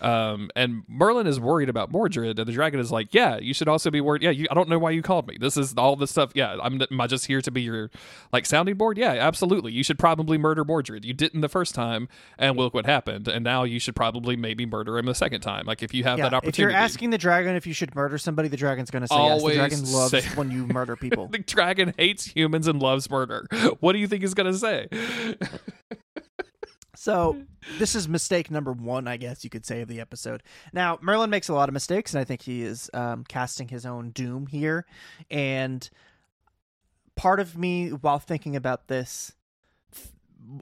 [0.01, 3.67] Um, and Merlin is worried about Mordred, and the dragon is like, yeah, you should
[3.67, 4.21] also be worried.
[4.21, 5.38] Yeah, you, I don't know why you called me.
[5.39, 6.32] This is all this stuff.
[6.36, 7.89] Yeah, I'm am I just here to be your
[8.32, 8.97] like sounding board?
[8.97, 9.71] Yeah, absolutely.
[9.71, 11.06] You should probably murder Mordred.
[11.06, 13.27] You didn't the first time, and look what happened.
[13.27, 15.65] And now you should probably maybe murder him the second time.
[15.65, 16.63] Like if you have Yeah, that opportunity.
[16.63, 19.15] if you're asking the dragon if you should murder somebody, the dragon's going to say
[19.15, 19.69] Always yes.
[19.71, 21.27] The dragon loves say- when you murder people.
[21.27, 23.45] the dragon hates humans and loves murder.
[23.79, 24.87] What do you think he's gonna say?
[26.99, 27.37] So
[27.77, 30.43] this is mistake number one, I guess you could say, of the episode.
[30.73, 33.85] Now Merlin makes a lot of mistakes, and I think he is um, casting his
[33.85, 34.85] own doom here.
[35.29, 35.87] And
[37.15, 39.31] part of me, while thinking about this,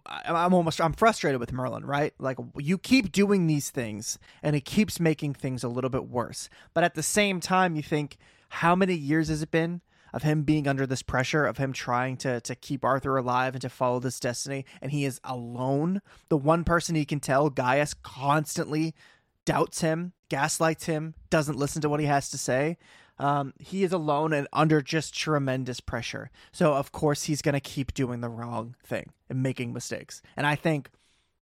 [0.06, 2.14] I'm almost I'm frustrated with Merlin, right?
[2.20, 6.50] Like you keep doing these things, and it keeps making things a little bit worse.
[6.74, 8.18] But at the same time, you think,
[8.50, 9.82] how many years has it been?
[10.16, 13.62] Of him being under this pressure, of him trying to to keep Arthur alive and
[13.62, 16.02] to follow this destiny, and he is alone.
[16.30, 18.96] The one person he can tell, Gaius, constantly
[19.44, 22.78] doubts him, gaslights him, doesn't listen to what he has to say.
[23.18, 26.32] Um, he is alone and under just tremendous pressure.
[26.54, 30.22] So of course he's gonna keep doing the wrong thing and making mistakes.
[30.38, 30.90] And I think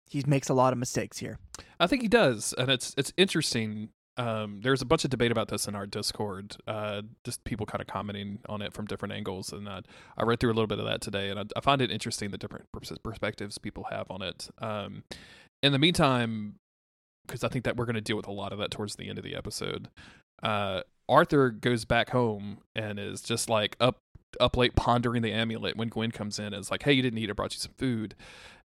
[0.10, 1.38] he makes a lot of mistakes here.
[1.80, 3.90] I think he does, and it's it's interesting.
[4.18, 6.56] Um, there's a bunch of debate about this in our Discord.
[6.68, 9.82] Uh, just people kind of commenting on it from different angles, and uh,
[10.18, 12.32] I read through a little bit of that today, and I, I find it interesting
[12.32, 14.50] the different pers- perspectives people have on it.
[14.60, 15.04] Um,
[15.64, 16.56] in the meantime,
[17.26, 19.10] because I think that we're going to deal with a lot of that towards the
[19.10, 19.90] end of the episode.
[20.42, 23.98] Uh, Arthur goes back home and is just like up
[24.40, 27.20] up late pondering the amulet when Gwen comes in and is like, "Hey, you didn't
[27.20, 27.30] eat.
[27.30, 28.16] I brought you some food."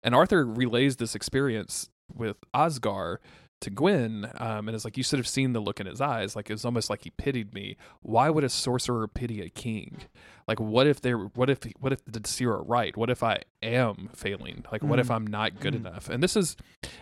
[0.03, 3.19] And Arthur relays this experience with Osgar
[3.61, 6.37] to Gwen, um, and it's like you should have seen the look in his eyes.
[6.37, 7.77] Like it's almost like he pitied me.
[8.03, 10.03] Why would a sorcerer pity a king?
[10.47, 12.97] Like what if they're what if what if the Seer are right?
[12.97, 14.65] What if I am failing?
[14.71, 15.15] Like what if Mm.
[15.17, 15.79] I'm not good Mm.
[15.87, 16.09] enough?
[16.09, 16.57] And this is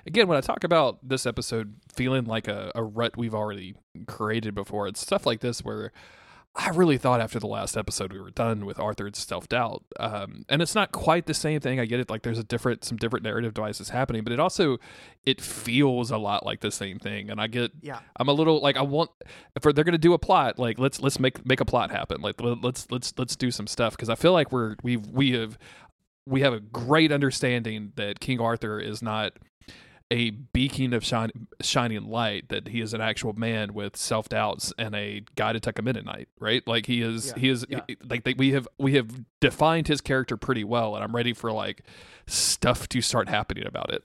[0.06, 3.74] again when I talk about this episode feeling like a, a rut we've already
[4.06, 4.88] created before.
[4.88, 5.92] It's stuff like this where
[6.58, 10.44] I really thought after the last episode we were done with Arthur's self doubt, um,
[10.48, 11.78] and it's not quite the same thing.
[11.78, 14.78] I get it; like there's a different, some different narrative devices happening, but it also
[15.26, 17.30] it feels a lot like the same thing.
[17.30, 17.98] And I get, Yeah.
[18.16, 19.10] I'm a little like I want
[19.54, 22.22] if they're going to do a plot, like let's let's make make a plot happen.
[22.22, 25.32] Like let- let's let's let's do some stuff because I feel like we're we've we
[25.32, 25.58] have
[26.26, 29.34] we have a great understanding that King Arthur is not
[30.10, 34.72] a beacon of shine, shining light that he is an actual man with self doubts
[34.78, 36.66] and a guy to tuck him in at night, right?
[36.66, 37.80] Like he is, Yeah, he is yeah.
[38.08, 41.50] like they, we have we have defined his character pretty well, and I'm ready for
[41.50, 41.82] like
[42.26, 44.04] stuff to start happening about it.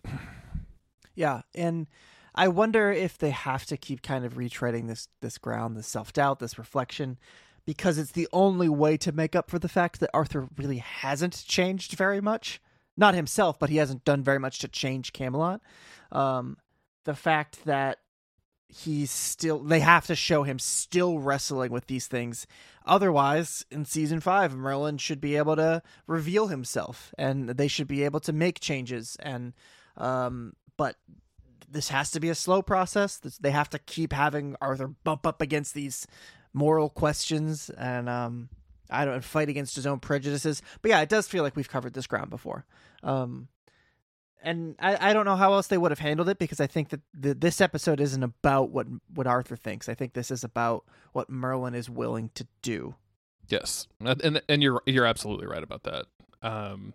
[1.14, 1.88] Yeah, and
[2.34, 6.14] I wonder if they have to keep kind of retreading this this ground, this self
[6.14, 7.20] doubt, this reflection,
[7.66, 11.44] because it's the only way to make up for the fact that Arthur really hasn't
[11.46, 12.60] changed very much.
[13.02, 15.60] Not himself, but he hasn't done very much to change Camelot.
[16.12, 16.58] Um,
[17.04, 17.98] the fact that
[18.70, 22.48] he's still they have to show him still wrestling with these things.
[22.86, 28.04] Otherwise in season 5 merlin should be able to reveal himself and they should be
[28.04, 29.18] able to make changes.
[29.20, 29.54] And
[29.98, 30.96] um but
[31.70, 33.18] this has to be a slow process.
[33.18, 36.08] They have to keep having arthur bump up against these
[36.54, 38.50] moral questions and um
[38.90, 40.62] i don't fight against his own prejudices.
[40.82, 42.66] But yeah it does feel like we've covered this ground before
[43.04, 43.48] um
[44.44, 46.90] and I, I don't know how else they would have handled it because I think
[46.90, 49.88] that the, this episode isn't about what what Arthur thinks.
[49.88, 52.96] I think this is about what Merlin is willing to do.
[53.48, 56.06] Yes, and and, you're you're absolutely right about that.
[56.42, 56.94] Um,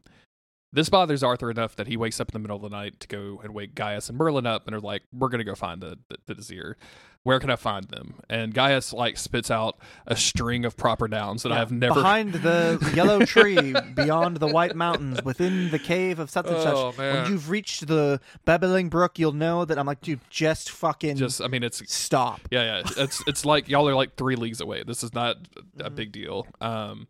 [0.77, 3.09] this bothers Arthur enough that he wakes up in the middle of the night to
[3.09, 5.99] go and wake Gaius and Merlin up, and are like, "We're gonna go find the
[6.09, 6.77] the, the Vizier.
[7.25, 11.43] Where can I find them?" And Gaius like spits out a string of proper nouns
[11.43, 11.95] that Yeah, I've never.
[11.95, 16.91] behind the yellow tree, beyond the white mountains, within the cave of such and Oh,
[16.93, 16.99] such.
[16.99, 17.23] man.
[17.23, 21.41] When you've reached the babbling brook, you'll know that I'm like, dude, just fucking just,
[21.43, 22.43] I mean, it's stop.
[22.53, 22.91] yeah, yeah.
[23.03, 24.85] It's it's like y'all are like three leagues away.
[24.85, 25.37] This is not
[25.81, 25.95] a Mhm.
[25.97, 26.47] big deal.
[26.61, 27.09] Um,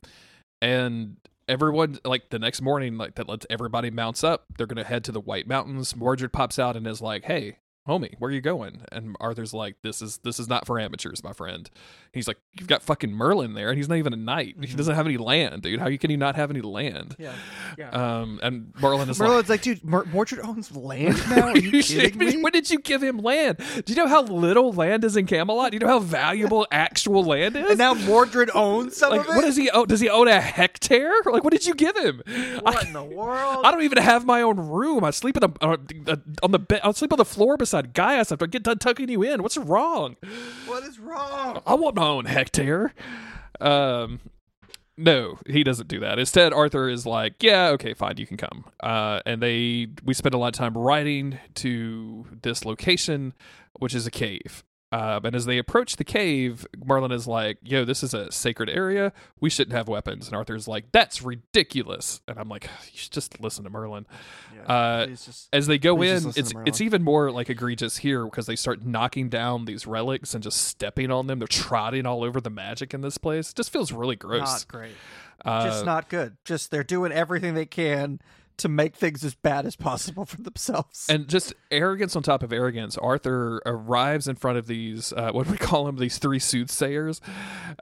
[0.63, 1.17] and
[1.49, 4.45] everyone like the next morning, like that lets everybody mounts up.
[4.57, 5.97] They're gonna head to the White Mountains.
[5.97, 9.77] Mordred pops out and is like, "Hey, homie, where are you going?" And Arthur's like,
[9.83, 11.69] "This is this is not for amateurs, my friend."
[12.13, 14.57] He's like, "You've got fucking Merlin there, and he's not even a knight.
[14.61, 14.77] He Mhm.
[14.77, 15.81] doesn't have any land, dude.
[15.81, 17.33] How can you not have any land?" Yeah,
[17.79, 17.91] yeah.
[17.91, 19.29] Um, and Merlin is like.
[19.29, 21.49] Merlin's like, dude, Mer- Mordred owns land now.
[21.49, 22.43] Are you kidding me?
[22.43, 23.59] When did you give him land?
[23.85, 25.73] Do you know how little land is in Camelot?
[25.73, 27.69] Do you know how valuable actual land is?
[27.71, 29.37] And now Mordred owns some like, of it.
[29.37, 29.87] what does he own?
[29.87, 31.13] Does he own a hectare?
[31.27, 32.23] Like, what did you give him?
[32.63, 33.65] What I, in the world?
[33.67, 35.05] I don't even have my own room.
[35.05, 36.81] I sleep in the, uh, uh, on the bed.
[36.83, 39.43] I sleep on the floor beside Gaius after I get done tucking you in.
[39.43, 40.17] What's wrong?
[40.67, 41.63] What is wrong?
[41.67, 42.93] I want my own hectare.
[43.61, 44.21] Um,
[44.99, 46.19] No, he doesn't do that.
[46.19, 50.35] Instead, Arthur is like, "Yeah, okay, fine, you can come." Uh, and they we spend
[50.35, 53.35] a lot of time riding to this location,
[53.79, 54.65] which is a cave.
[54.93, 58.71] Um, and as they approach the cave, Merlin is like, "Yo, this is a sacred
[58.71, 59.13] area.
[59.41, 63.41] We shouldn't have weapons." And Arthur's like, "That's ridiculous." And I'm like, "You should just
[63.41, 64.07] listen to Merlin."
[64.67, 68.57] Uh, just, As they go in, it's it's even more like egregious here because they
[68.57, 71.39] start knocking down these relics and just stepping on them.
[71.41, 73.51] They're trotting all over the magic in this place.
[73.51, 74.41] It just feels really gross.
[74.43, 74.93] not great.
[75.45, 76.37] Uh, just not good.
[76.45, 78.21] Just they're doing everything they can
[78.59, 81.07] to make things as bad as possible for themselves.
[81.09, 82.97] and just arrogance on top of arrogance.
[82.99, 85.97] Arthur arrives in front of these, uh, what do we call them?
[85.97, 87.21] These three soothsayers,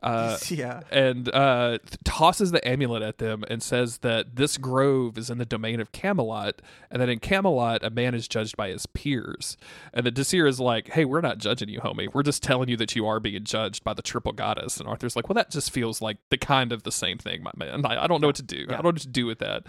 [0.03, 0.81] uh, yeah.
[0.91, 5.45] and uh, tosses the amulet at them and says that this grove is in the
[5.45, 6.61] domain of Camelot,
[6.91, 9.57] and that in Camelot a man is judged by his peers.
[9.93, 12.13] And the Disir is like, "Hey, we're not judging you, homie.
[12.13, 15.17] We're just telling you that you are being judged by the triple goddess." And Arthur's
[15.17, 17.85] like, "Well, that just feels like the kind of the same thing, my man.
[17.87, 18.67] I, I don't know what to do.
[18.69, 19.65] I don't know what to do with that."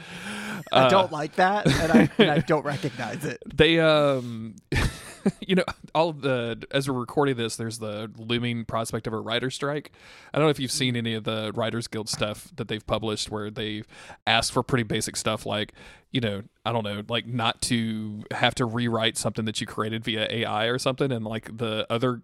[1.01, 3.41] Don't like that, and I, and I don't recognize it.
[3.55, 4.55] they um
[5.41, 9.49] you know all the as we're recording this there's the looming prospect of a writer
[9.49, 9.91] strike
[10.33, 13.31] i don't know if you've seen any of the writers guild stuff that they've published
[13.31, 13.83] where they
[14.27, 15.73] ask for pretty basic stuff like
[16.11, 20.03] you know i don't know like not to have to rewrite something that you created
[20.03, 22.21] via ai or something and like the other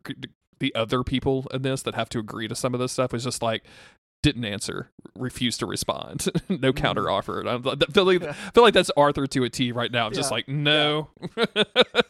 [0.60, 3.24] the other people in this that have to agree to some of this stuff was
[3.24, 3.64] just like
[4.22, 7.42] didn't answer, refused to respond, no counter offer.
[7.48, 8.22] I'm, feel like,
[8.54, 10.06] feel like that's Arthur to a T right now.
[10.06, 10.36] I'm just Yeah.
[10.36, 11.10] like, no,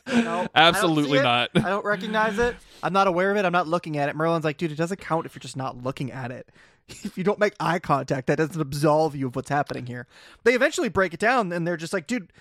[0.07, 1.49] No, absolutely I not.
[1.55, 2.55] I don't recognize it.
[2.83, 3.45] I'm not aware of it.
[3.45, 4.15] I'm not looking at it.
[4.15, 6.49] Merlin's like, dude, it doesn't count if you're just not looking at it.
[7.03, 10.07] If you don't make eye contact, that doesn't absolve you of what's happening here.
[10.43, 12.33] They eventually break it down, and they're just like, dude,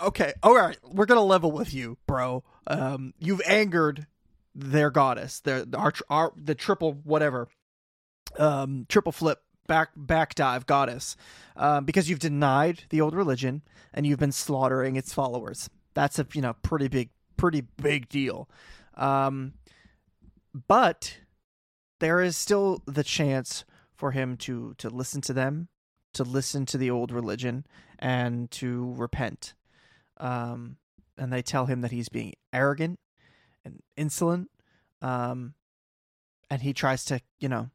[0.00, 2.44] okay, all right, we're gonna level with you, bro.
[2.66, 4.06] Um, you've angered
[4.54, 7.48] their goddess, their our, our the triple whatever,
[8.38, 11.16] um, triple flip back back dive goddess,
[11.56, 15.70] um, because you've denied the old religion and you've been slaughtering its followers.
[15.94, 18.48] That's a you know pretty big pretty big deal.
[18.96, 19.54] Um,
[20.68, 21.18] but
[22.00, 25.68] there is still the chance for him to to listen to them,
[26.12, 27.66] to listen to the old religion,
[27.98, 29.54] and to repent.
[30.18, 30.76] Um,
[31.16, 32.98] and they tell him that he's being arrogant
[33.64, 34.50] and insolent.
[35.00, 35.54] Um,
[36.50, 37.70] and he tries to, you know,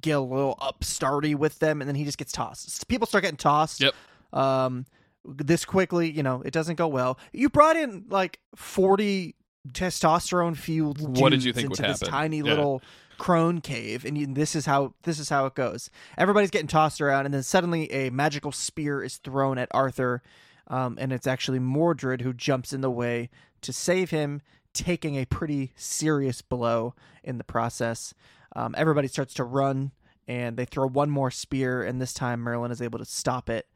[0.00, 2.86] get a little upstarty with them, and then he just gets tossed.
[2.88, 3.80] People start getting tossed.
[3.80, 3.94] Yep.
[4.32, 4.86] Um,
[5.24, 7.18] this quickly, you know, it doesn't go well.
[7.32, 9.34] You brought in like forty
[9.72, 11.18] testosterone fueled.
[11.18, 12.12] What did you think would into this happen?
[12.12, 12.44] Tiny Yeah.
[12.44, 12.82] little
[13.18, 15.90] crone cave, and you, this is how this is how it goes.
[16.18, 20.22] Everybody's getting tossed around, and then suddenly a magical spear is thrown at Arthur,
[20.68, 23.30] um, and it's actually Mordred who jumps in the way
[23.62, 24.42] to save him,
[24.74, 26.94] taking a pretty serious blow
[27.24, 28.12] in the process.
[28.56, 29.92] Um, everybody starts to run,
[30.26, 33.66] and they throw one more spear, and this time Merlin is able to stop it.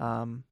[0.00, 0.42] Um,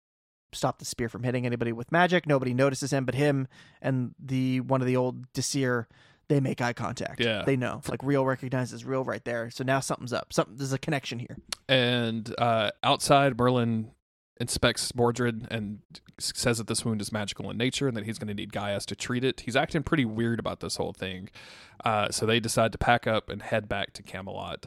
[0.52, 2.26] stop the spear from hitting anybody with magic.
[2.26, 3.48] Nobody notices him, but him
[3.82, 5.86] and the one of the old Disir,
[6.28, 7.20] they make eye contact.
[7.20, 7.42] Yeah.
[7.44, 7.82] they know.
[7.88, 9.50] Like real recognizes real right there.
[9.50, 10.32] So now something's up.
[10.32, 11.36] Something there's a connection here.
[11.68, 13.90] And uh, outside, Merlin
[14.42, 15.78] inspects Mordred and
[16.18, 18.84] says that this wound is magical in nature and that he's going to need Gaius
[18.86, 19.40] to treat it.
[19.40, 21.30] He's acting pretty weird about this whole thing.
[21.84, 24.66] Uh, so they decide to pack up and head back to Camelot.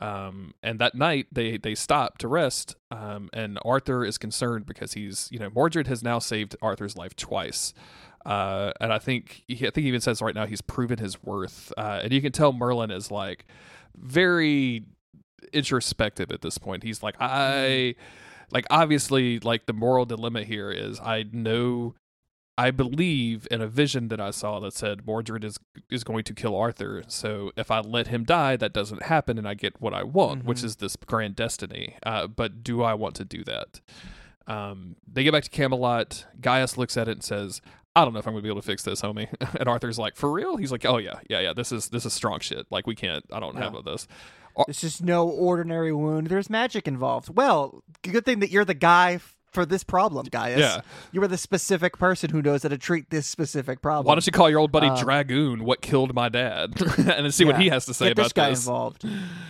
[0.00, 2.74] Um, and that night they they stop to rest.
[2.90, 7.14] Um, and Arthur is concerned because he's you know Mordred has now saved Arthur's life
[7.14, 7.72] twice.
[8.26, 11.22] Uh, and I think he, I think he even says right now he's proven his
[11.22, 11.72] worth.
[11.78, 13.46] Uh, and you can tell Merlin is like
[13.96, 14.84] very
[15.52, 16.82] introspective at this point.
[16.82, 17.94] He's like, I
[18.52, 21.94] like obviously like the moral dilemma here is I know
[22.58, 25.58] I believe in a vision that I saw that said Mordred is
[25.90, 27.02] is going to kill Arthur.
[27.08, 30.44] So if I let him die, that doesn't happen, and I get what I want,
[30.44, 30.64] which Mhm.
[30.64, 31.96] is this grand destiny.
[32.04, 33.80] Uh, but do I want to do that?
[34.46, 36.26] Um, they get back to Camelot.
[36.40, 37.62] Gaius looks at it and says,
[37.96, 39.28] "I don't know if I'm going to be able to fix this, homie."
[39.58, 41.52] and Arthur's like, "For real?" He's like, "Oh yeah, yeah, yeah.
[41.52, 42.66] This is this is strong shit.
[42.70, 43.24] Like we can't.
[43.32, 43.70] I don't Yeah.
[43.70, 44.06] have this."
[44.66, 46.26] This is no ordinary wound.
[46.26, 47.34] There's magic involved.
[47.34, 50.60] Well, good thing that you're the guy f- for this problem, Gaius.
[50.60, 50.80] Yeah.
[51.10, 54.06] You are the specific person who knows how to treat this specific problem.
[54.06, 57.32] Why don't you call your old buddy Um, Dragoon what killed my dad, and then
[57.32, 58.66] see what he has to say Get about this guy this?
[58.66, 59.06] involved.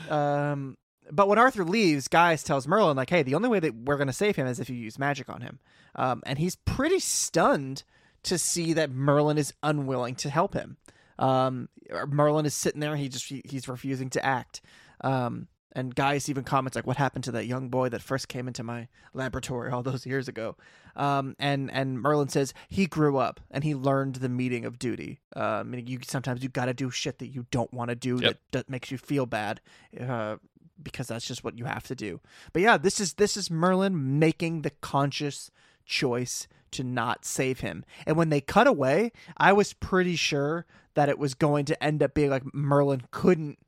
[0.09, 0.77] Um,
[1.11, 4.07] but when Arthur leaves, Gaius tells Merlin like, "Hey, the only way that we're going
[4.07, 5.59] to save him is if you use magic on him."
[5.97, 7.83] Um, and he's pretty stunned
[8.25, 10.77] to see that Merlin is unwilling to help him.
[11.19, 11.69] Um,
[12.09, 14.61] Merlin is sitting there; he just he, he's refusing to act.
[15.03, 18.47] Um, and Gaius even comments like, "What happened to that young boy that first came
[18.47, 20.57] into my laboratory all those years ago?"
[20.97, 25.21] Um, and and Merlin says he grew up and he learned the meaning of duty.
[25.35, 28.19] Um, and you sometimes you got to do shit that you don't want to do
[28.21, 28.21] Yep.
[28.23, 29.61] that, that makes you feel bad.
[29.99, 30.37] Uh,
[30.83, 32.21] because that's just what you have to do.
[32.53, 35.51] But yeah, this is this is Merlin making the conscious
[35.85, 37.85] choice to not save him.
[38.07, 42.03] And when they cut away, I was pretty sure that it was going to end
[42.03, 43.59] up being like Merlin couldn't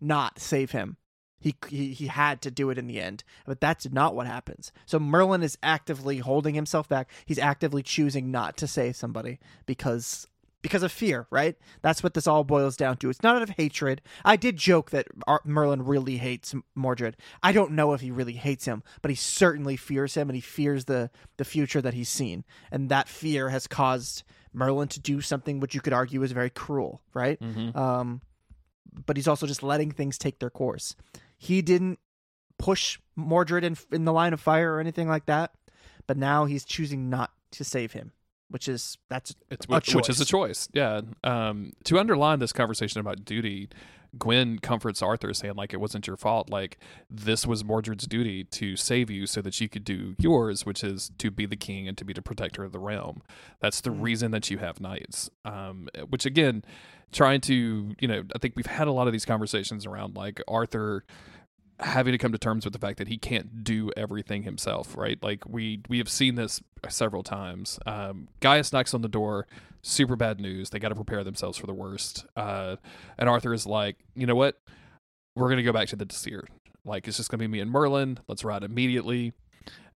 [0.00, 0.96] not save him.
[1.40, 4.70] He, he he had to do it in the end, but that's not what happens.
[4.86, 7.10] So Merlin is actively holding himself back.
[7.26, 10.28] He's actively choosing not to save somebody because
[10.62, 11.56] because of fear, right?
[11.82, 13.10] That's what this all boils down to.
[13.10, 14.00] It's not out of hatred.
[14.24, 15.08] I did joke that
[15.44, 17.16] Merlin really hates Mordred.
[17.42, 20.40] I don't know if he really hates him, but he certainly fears him, and he
[20.40, 25.20] fears the the future that he's seen, and that fear has caused Merlin to do
[25.20, 27.40] something which you could argue is very cruel, right?
[27.40, 27.76] Mm-hmm.
[27.76, 28.20] Um,
[29.06, 30.94] but he's also just letting things take their course.
[31.36, 31.98] He didn't
[32.58, 35.52] push Mordred in in the line of fire or anything like that,
[36.06, 38.12] but now he's choosing not to save him
[38.52, 40.66] which is that's it's a which is a choice.
[40.66, 40.68] choice.
[40.72, 41.00] Yeah.
[41.24, 43.68] Um, to underline this conversation about duty,
[44.18, 46.50] Gwen comforts Arthur, saying like it wasn't your fault.
[46.50, 46.78] Like
[47.10, 51.10] this was Mordred's duty to save you, so that you could do yours, which is
[51.18, 53.22] to be the king and to be the protector of the realm.
[53.60, 54.02] That's the Mhm.
[54.02, 55.30] reason that you have knights.
[55.46, 56.62] Um, which again,
[57.10, 60.42] trying to you know, I think we've had a lot of these conversations around like
[60.46, 61.04] Arthur
[61.80, 65.22] having to come to terms with the fact that he can't do everything himself, right?
[65.22, 67.78] Like we we have seen this several times.
[67.86, 69.46] Um, Gaius knocks on the door,
[69.82, 70.70] super bad news.
[70.70, 72.26] They got to prepare themselves for the worst.
[72.36, 72.76] Uh,
[73.18, 74.60] and Arthur is like, you know what?
[75.34, 76.44] We're gonna go back to the Disir.
[76.84, 78.18] Like it's just gonna be me and Merlin.
[78.28, 79.32] Let's ride immediately.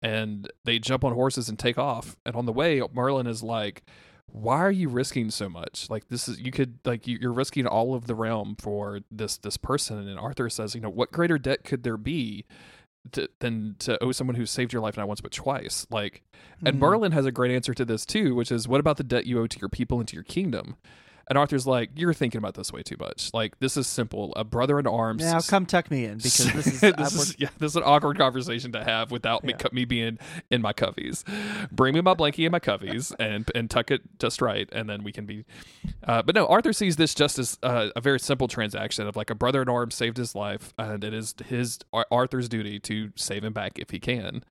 [0.02, 2.16] And they jump on horses and take off.
[2.26, 3.84] And on the way, Merlin is like,
[4.36, 5.88] why are you risking so much?
[5.88, 9.36] Like this is you could like you, you're risking all of the realm for this
[9.38, 10.08] this person.
[10.08, 12.44] And arthur says you know what greater debt could there be
[13.12, 15.86] to, than to owe someone who saved your life not once but twice?
[15.88, 16.22] Like
[16.66, 16.80] and Mhm.
[16.80, 19.38] merlin has a great answer to this too which is what about the debt you
[19.40, 20.76] owe to your people and to your kingdom
[21.28, 24.44] and arthur's like you're thinking about this way too much like this is simple a
[24.44, 27.72] brother in arms Now come tuck me in because this is, this is yeah, this
[27.72, 29.56] is an awkward conversation to have without me, Yeah.
[29.58, 30.18] co- me being
[30.50, 31.24] in my coveys.
[31.72, 35.02] Bring me my blankie and my coveys and and tuck it just right, and then
[35.04, 35.44] we can be.
[36.06, 39.30] Uh, but no, Arthur sees this just as uh, a very simple transaction of like
[39.30, 41.78] a brother in arms saved his life, and it is his
[42.10, 44.44] Arthur's duty to save him back if he can.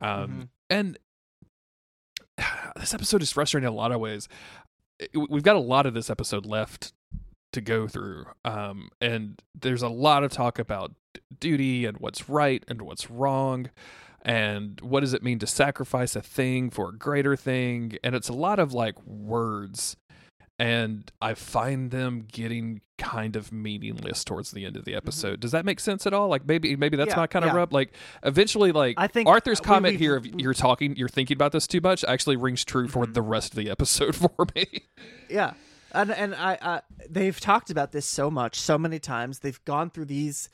[0.00, 0.48] Um, Mhm.
[0.70, 0.98] And
[2.76, 4.28] this episode is frustrating in a lot of ways.
[5.14, 6.92] We've got a lot of this episode left
[7.52, 10.92] to go through, um, and there's a lot of talk about
[11.40, 13.70] duty and what's right and what's wrong,
[14.22, 18.28] and what does it mean to sacrifice a thing for a greater thing, and it's
[18.28, 19.96] a lot of like words.
[20.58, 25.38] And I find them getting kind of meaningless towards the end of the episode.
[25.38, 26.26] Does that make sense at all?
[26.28, 27.18] Like maybe maybe that's Mm-hmm.
[27.18, 27.56] Yeah, my kind of yeah.
[27.58, 27.72] rub.
[27.72, 27.92] Like
[28.24, 31.80] eventually, like I think Arthur's comment here of you're talking, you're thinking about this too
[31.80, 33.14] much, actually rings true for Mhm.
[33.14, 34.66] the rest of the episode for me.
[35.30, 35.52] Yeah,
[35.92, 39.38] and and I, I they've talked about this so much, so many times.
[39.38, 40.48] They've gone through these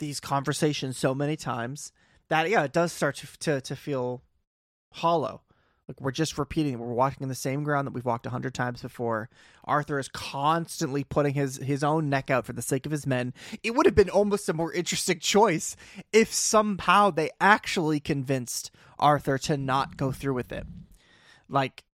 [0.00, 1.92] these conversations so many times
[2.28, 4.24] that yeah, it does start to to, to feel
[4.94, 5.42] hollow.
[5.86, 8.54] Like we're just repeating, we're walking in the same ground that we've walked a hundred
[8.54, 9.28] times before.
[9.64, 13.34] Arthur is constantly putting his his own neck out for the sake of his men.
[13.62, 15.76] It would have been almost a more interesting choice
[16.12, 20.66] if somehow they actually convinced Arthur to not go through with it.
[21.50, 21.84] Like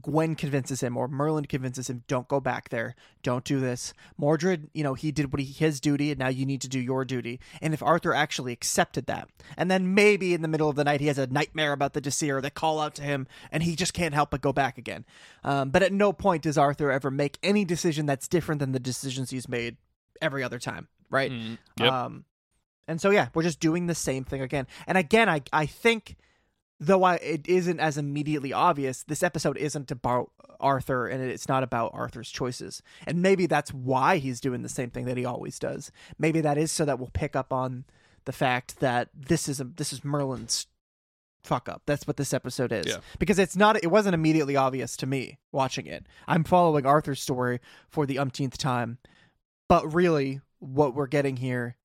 [0.00, 2.94] Gwen convinces him or Merlin convinces him, don't go back there.
[3.22, 3.92] Don't do this.
[4.16, 6.80] Mordred, you know, he did what he his duty and now you need to do
[6.80, 7.40] your duty.
[7.60, 11.00] And if Arthur actually accepted that, and then maybe in the middle of the night
[11.00, 13.94] he has a nightmare about the Disir, they call out to him and he just
[13.94, 15.04] can't help but go back again.
[15.44, 18.80] Um, but at no point does Arthur ever make any decision that's different than the
[18.80, 19.76] decisions he's made
[20.20, 21.30] every other time, right?
[21.30, 21.92] Mm, yep.
[21.92, 22.24] Um,
[22.88, 24.66] and so yeah, we're just doing the same thing again.
[24.86, 26.16] And again, I I think
[26.78, 31.62] though I it isn't as immediately obvious, this episode isn't about Arthur and it's not
[31.62, 32.82] about Arthur's choices.
[33.06, 35.90] And maybe that's why he's doing the same thing that he always does.
[36.18, 37.84] Maybe that is so that we'll pick up on
[38.24, 40.66] the fact that this is a this is Merlin's
[41.42, 41.82] fuck up.
[41.86, 42.86] That's what this episode is.
[42.86, 42.98] Yeah.
[43.18, 46.06] Because it's not it wasn't immediately obvious to me watching it.
[46.26, 48.98] I'm following Arthur's story for the umpteenth time.
[49.68, 51.76] But really what we're getting here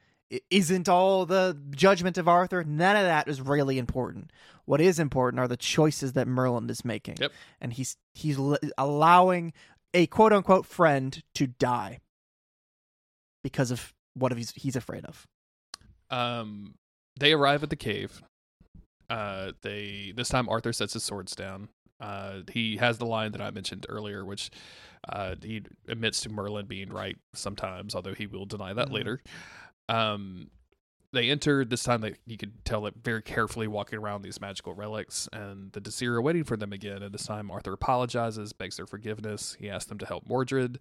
[0.50, 2.64] isn't all the judgment of Arthur.
[2.64, 4.32] None of that is really important.
[4.66, 7.18] What is important are the choices that Merlin is making.
[7.20, 7.32] Yep.
[7.60, 9.54] And he's he's l- allowing
[9.94, 12.00] a quote unquote friend to die
[13.44, 15.26] because of what he's he's afraid of.
[16.10, 16.76] Um,
[17.20, 18.22] they arrive at the cave.
[19.10, 21.70] Uh, they this time Arthur sets his swords down.
[22.00, 24.50] Uh, he has the line that I mentioned earlier, which
[25.08, 28.94] uh, he admits to Merlin being right sometimes, although he will deny that Mhm.
[28.94, 29.22] later.
[29.92, 30.50] Um,
[31.14, 32.02] they enter this time.
[32.02, 36.14] That you could tell it very carefully walking around these magical relics, and the Disir
[36.14, 37.04] are waiting for them again.
[37.04, 39.58] And this time Arthur apologizes, begs their forgiveness.
[39.60, 40.80] He asks them to help Mordred.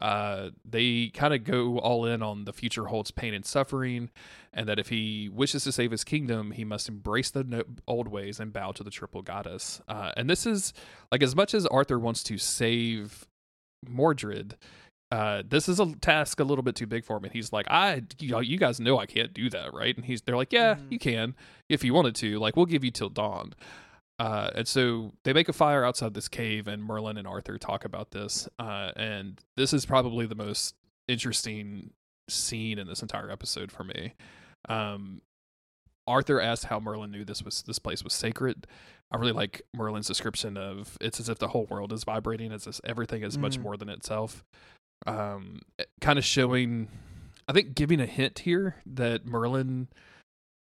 [0.00, 4.10] Uh, they kind of go all in on the future holds pain and suffering,
[4.52, 8.06] and that if he wishes to save his kingdom, he must embrace the no- old
[8.06, 9.80] ways and bow to the triple goddess.
[9.88, 10.72] Uh, and this is
[11.10, 13.26] like as much as Arthur wants to save
[13.88, 14.56] Mordred,
[15.10, 17.24] uh, this is a task a little bit too big for him.
[17.24, 19.96] And he's like, I, you know, you guys know I can't do that, right?
[19.96, 20.92] And he's, they're like, yeah, Mhm.
[20.92, 21.34] you can
[21.68, 22.38] if you wanted to.
[22.38, 23.54] Like, we'll give you till dawn.
[24.18, 27.84] Uh, and so they make a fire outside this cave, and Merlin and Arthur talk
[27.84, 28.48] about this.
[28.58, 30.74] Uh, and this is probably the most
[31.06, 31.90] interesting
[32.28, 34.14] scene in this entire episode for me.
[34.68, 35.22] Um,
[36.06, 38.66] Arthur asked how Merlin knew this was this place was sacred.
[39.10, 42.66] I really like Merlin's description of it's as if the whole world is vibrating, as
[42.66, 43.62] if everything is much Mm.
[43.62, 44.44] more than itself.
[45.06, 45.60] Um,
[46.00, 46.88] kind of showing,
[47.46, 49.88] I think, giving a hint here that Merlin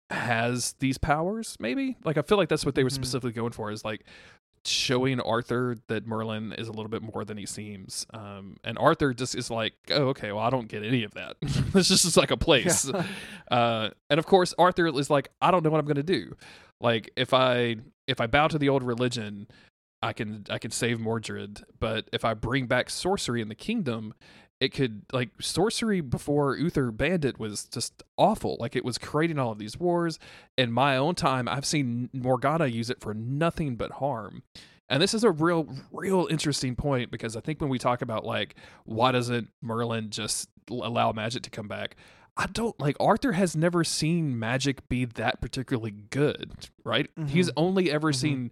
[0.09, 1.57] has these powers.
[1.59, 2.93] Maybe like I feel like that's what they were Mhm.
[2.93, 4.05] specifically going for is like
[4.65, 8.05] showing Arthur that Merlin is a little bit more than he seems.
[8.13, 11.35] Um, and Arthur just is like, oh, okay, well, I don't get any of that.
[11.41, 12.85] this is just like a place.
[12.87, 13.05] Yeah.
[13.51, 16.35] Uh, and of course, Arthur is like, I don't know what I'm going to do.
[16.81, 17.75] Like, if I
[18.07, 19.47] if I bow to the old religion,
[20.03, 21.63] I can I can save Mordred.
[21.79, 24.13] But if I bring back sorcery in the kingdom,
[24.59, 28.57] it could like sorcery before Uther banned it was just awful.
[28.59, 30.19] Like it was creating all of these wars.
[30.57, 34.43] In my own time, I've seen Morgana use it for nothing but harm.
[34.89, 38.25] And this is a real, real interesting point because I think when we talk about
[38.25, 41.95] like why doesn't Merlin just allow magic to come back,
[42.35, 46.51] I don't like Arthur has never seen magic be that particularly good,
[46.83, 47.09] right?
[47.27, 47.53] He's Mhm.
[47.57, 48.15] only ever Mhm.
[48.15, 48.51] seen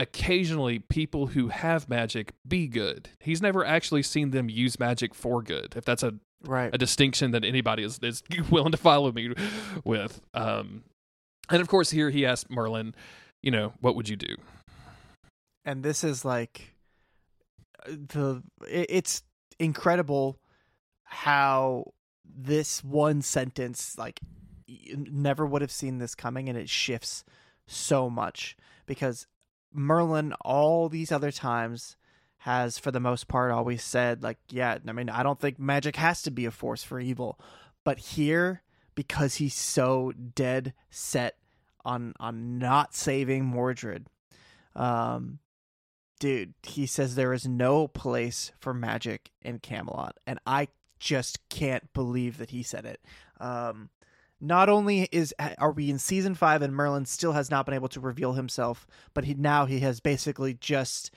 [0.00, 3.10] occasionally people who have magic be good.
[3.20, 5.74] He's never actually seen them use magic for good.
[5.76, 6.74] If that's a, Right.
[6.74, 9.34] a distinction that anybody is, is willing to follow me
[9.84, 10.20] with.
[10.34, 10.84] Um
[11.50, 12.94] and of course here he asked Merlin,
[13.42, 14.34] you know, what would you do?
[15.66, 16.74] and this is like
[17.86, 19.22] the it- it's
[19.58, 20.38] incredible
[21.04, 21.92] how
[22.24, 24.20] this one sentence like
[24.96, 27.24] never would have seen this coming and it shifts
[27.66, 29.26] so much because
[29.72, 31.96] Merlin all these other times
[32.38, 35.96] has for the most part always said like yeah I mean I don't think magic
[35.96, 37.38] has to be a force for evil
[37.84, 38.62] but here
[38.94, 41.36] because he's so dead set
[41.84, 44.06] on on not saving Mordred
[44.74, 45.38] um
[46.18, 50.68] dude he says there is no place for magic in Camelot and I
[50.98, 53.00] just can't believe that he said it.
[53.38, 53.90] Um
[54.40, 57.88] not only is are we in season 5 and Merlin still has not been able
[57.88, 61.10] to reveal himself but he now he has basically just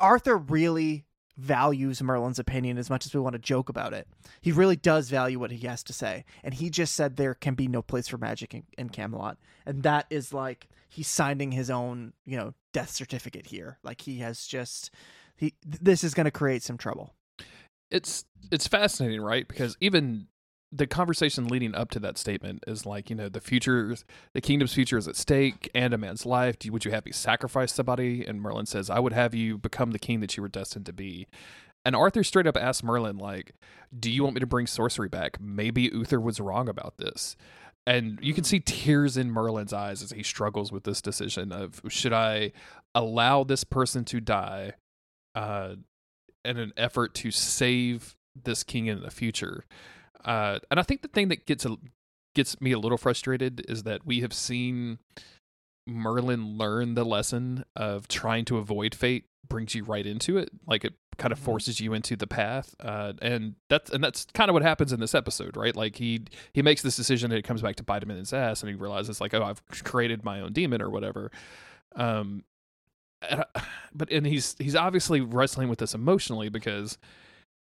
[0.00, 1.04] Arthur really
[1.38, 4.08] values Merlin's opinion as much as we want to joke about it.
[4.40, 6.24] He really does value what he has to say.
[6.42, 9.38] And he just said there can be no place for magic in, in Camelot.
[9.64, 13.78] And that is like he's signing his own, you know, death certificate here.
[13.84, 14.90] Like he has just
[15.36, 17.14] he this is going to create some trouble.
[17.90, 19.46] it's it's fascinating, right?
[19.46, 20.26] Because even
[20.70, 23.96] the conversation leading up to that statement is like, you know, the future,
[24.34, 26.58] the kingdom's future is at stake, and a man's life.
[26.58, 28.24] Do would you have me sacrifice somebody?
[28.26, 30.92] And Merlin says, "I would have you become the king that you were destined to
[30.92, 31.26] be."
[31.84, 33.54] And Arthur straight up asks Merlin, like,
[33.98, 35.40] "Do you want me to bring sorcery back?
[35.40, 37.36] Maybe Uther was wrong about this."
[37.86, 41.80] And you can see tears in Merlin's eyes as he struggles with this decision of
[41.88, 42.52] should I
[42.94, 44.74] allow this person to die
[45.34, 45.76] uh,
[46.44, 49.64] in an effort to save this king in the future.
[50.24, 51.76] Uh, and I think the thing that gets a,
[52.34, 54.98] gets me a little frustrated is that we have seen
[55.86, 60.84] Merlin learn the lesson of trying to avoid fate brings you right into it, like
[60.84, 61.44] it kind of Mhm.
[61.44, 62.74] forces you into the path.
[62.78, 65.74] Uh, and that's and that's kind of what happens in this episode, right?
[65.74, 68.32] Like he he makes this decision and it comes back to bite him in his
[68.34, 71.30] ass, and he realizes like, oh, I've created my own demon or whatever.
[71.96, 72.44] Um,
[73.22, 73.62] and I-
[73.94, 76.98] but and he's he's obviously wrestling with this emotionally because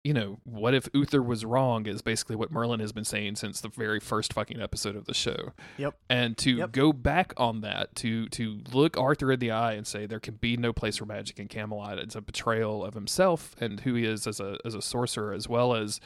[0.03, 3.61] you know what if Uther was wrong is basically what Merlin has been saying since
[3.61, 5.53] the very first fucking episode of the show.
[5.77, 5.95] Yep.
[6.09, 6.73] And to Yep.
[6.73, 10.37] go back on that to to look Arthur in the eye and say there can
[10.37, 14.05] be no place for magic in Camelot it's a betrayal of himself and who he
[14.07, 16.01] is as a as a sorcerer as well as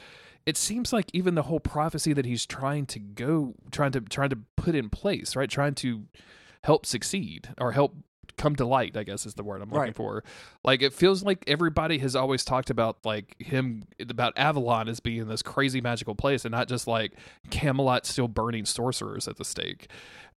[0.45, 4.29] it seems like even the whole prophecy that he's trying to go trying to trying
[4.29, 6.03] to put in place right trying to
[6.63, 7.95] help succeed or help
[8.37, 9.95] come to light i guess is the word i'm looking Right.
[9.95, 10.23] for
[10.63, 15.27] like it feels like everybody has always talked about like him about avalon as being
[15.27, 17.13] this crazy magical place and not just like
[17.49, 19.89] camelot still burning sorcerers at the stake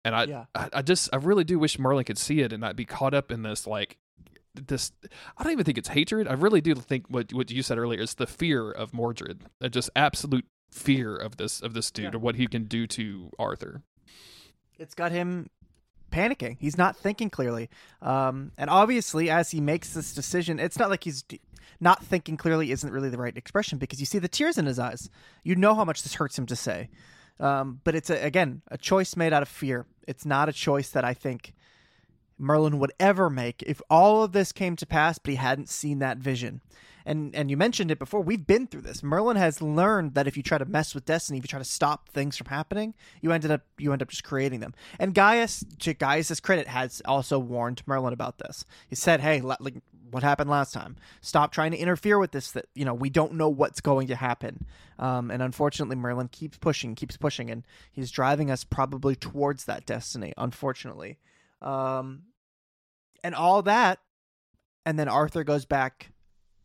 [0.05, 0.45] and i Yeah.
[0.55, 3.14] I, I just i really do wish merlin could see it and not be caught
[3.14, 3.97] up in this like
[4.55, 4.93] this
[5.36, 8.01] i don't even think it's hatred i really do think what what you said earlier
[8.01, 12.11] is the fear of mordred uh, just absolute fear of this of this dude Yeah.
[12.14, 13.82] and what he can do to arthur
[14.78, 15.49] It's got him
[16.11, 16.57] panicking.
[16.59, 17.69] He's not thinking clearly.
[18.03, 21.25] Um, and obviously, as he makes this decision, it's not like he's
[21.81, 24.79] not thinking clearly isn't really the right expression because you see the tears in his
[24.79, 25.11] eyes.
[25.45, 26.89] You know how much this hurts him to say.
[27.41, 29.87] Um, but it's a, again a choice made out of fear.
[30.07, 31.55] It's not a choice that I think
[32.37, 35.99] Merlin would ever make if all of this came to pass, but he hadn't seen
[36.01, 36.61] that vision.
[37.09, 38.21] And and you mentioned it before.
[38.21, 39.03] We've been through this.
[39.03, 41.65] Merlin has learned that if you try to mess with destiny, if you try to
[41.65, 42.93] stop things from happening,
[43.23, 44.75] you ended up you end up just creating them.
[44.99, 48.67] And Gaius, to Gaius's credit, has also warned Merlin about this.
[48.89, 49.77] He said, "Hey, like
[50.11, 50.97] what happened last time.
[51.23, 52.53] Stop trying to interfere with this.
[52.53, 54.67] That you know we don't know what's going to happen.
[54.99, 59.87] Um, and unfortunately, Merlin keeps pushing, keeps pushing, and he's driving us probably towards that
[59.87, 60.35] destiny.
[60.37, 61.19] Unfortunately,
[61.63, 62.25] um,
[63.25, 64.01] and all that,
[64.85, 66.11] and then Arthur goes back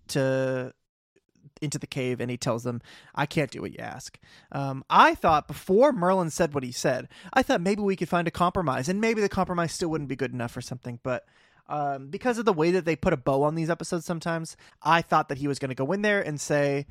[0.10, 0.74] to
[1.62, 2.82] into the cave and he tells them,
[3.16, 4.20] I can't do what you ask.
[4.52, 8.28] Um, I thought before Merlin said what he said, I thought maybe we could find
[8.28, 11.26] a compromise, and maybe the compromise still wouldn't be good enough or something, but
[11.70, 15.02] um, because of the way that they put a bow on these episodes sometimes, I
[15.02, 16.86] thought that he was going to go in there and say,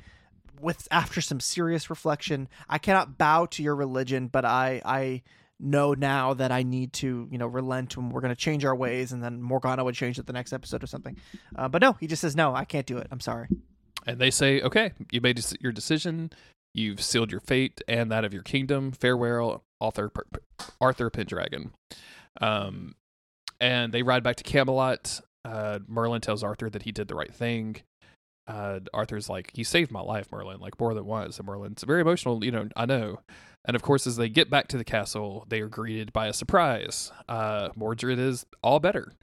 [0.59, 5.21] with after some serious reflection, I cannot bow to your religion, but I I
[5.63, 8.75] know now that I need to, you know, relent and we're going to change our
[8.75, 11.17] ways, and then Morgana would change it the next episode or something.
[11.55, 13.07] Uh, but no, he just says, no, I can't do it.
[13.11, 13.47] I'm sorry.
[14.05, 16.31] And they say, okay, you made your decision.
[16.73, 18.91] You've sealed your fate and that of your kingdom.
[18.91, 20.11] Farewell, Arthur,
[20.81, 21.71] Arthur Pendragon.
[22.41, 22.95] Um,
[23.61, 25.21] and they ride back to Camelot.
[25.45, 27.77] Uh, Merlin tells Arthur that he did the right thing.
[28.47, 32.01] Uh, Arthur's like, "You saved my life, Merlin, like more than once." And Merlin's very
[32.01, 32.67] emotional, you know.
[32.75, 33.19] I know.
[33.65, 36.33] And of course, as they get back to the castle, they are greeted by a
[36.33, 37.11] surprise.
[37.29, 39.13] Uh, Mordred is all better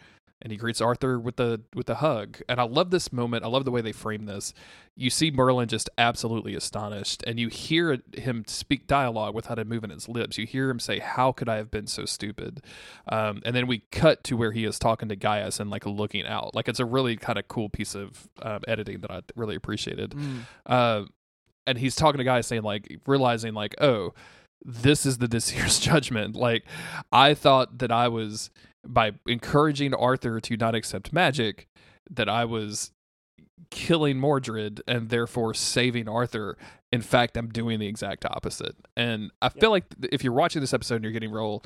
[0.43, 2.41] and he greets Arthur with the with the hug.
[2.49, 3.45] And I love this moment.
[3.45, 4.55] I love the way they frame this.
[4.97, 9.91] You see Merlin just absolutely astonished, and you hear him speak dialogue without him moving
[9.91, 10.39] his lips.
[10.39, 12.65] You hear him say, "How could I have been so stupid?"
[13.09, 16.27] Um, and then we cut to where he is talking to Gaius and like looking
[16.27, 16.55] out.
[16.55, 20.13] Like it's a really kind of cool piece of um, editing that I really appreciated.
[20.13, 20.41] Mm.
[20.65, 21.05] Uh,
[21.71, 24.13] and he's talking to guys saying like, realizing like, oh,
[24.65, 26.35] this is the Disir's judgment.
[26.37, 26.65] Like,
[27.13, 28.51] I thought that I was
[28.87, 31.69] by encouraging Arthur to not accept magic
[32.11, 32.91] that I was
[33.71, 36.57] killing Mordred and therefore saving Arthur.
[36.93, 38.75] In fact, I'm doing the exact opposite.
[38.97, 41.63] And I feel like if you're watching this episode and you're getting real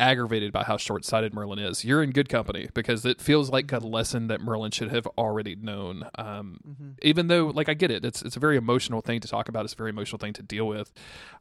[0.00, 3.78] aggravated by how short-sighted Merlin is, you're in good company because it feels like a
[3.78, 6.04] lesson that Merlin should have already known.
[6.16, 6.90] Um, mm-hmm.
[7.02, 9.64] Even though, like, I get it, it's it's a very emotional thing to talk about.
[9.64, 10.92] It's a very emotional thing to deal with.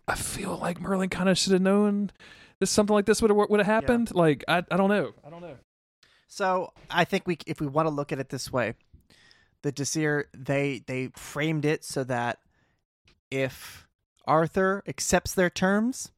[0.08, 2.12] I feel like Merlin kind of should have known
[2.60, 4.12] this something like this would have would have happened.
[4.14, 4.22] Yeah.
[4.22, 5.14] Like I I don't know.
[5.26, 5.58] I don't know.
[6.28, 8.74] So I think we if we want to look at it this way,
[9.62, 12.40] the Disir they they framed it so that
[13.32, 13.88] if
[14.26, 16.12] Arthur accepts their terms,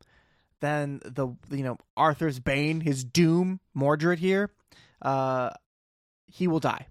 [0.61, 4.51] then the you know Arthur's bane, his doom, Mordred here,
[5.01, 5.51] uh,
[6.27, 6.87] he will die.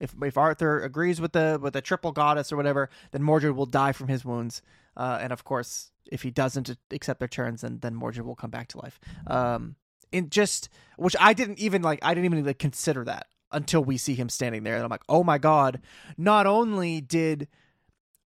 [0.00, 3.66] If if Arthur agrees with the with the triple goddess or whatever, then Mordred will
[3.66, 4.62] die from his wounds.
[4.96, 8.50] Uh, and of course, if he doesn't accept their turns, then then Mordred will come
[8.50, 8.98] back to life.
[9.26, 9.76] Um,
[10.10, 11.98] in just which I didn't even like.
[12.02, 15.04] I didn't even like, consider that until we see him standing there, and I'm like,
[15.08, 15.80] oh my god!
[16.16, 17.48] Not only did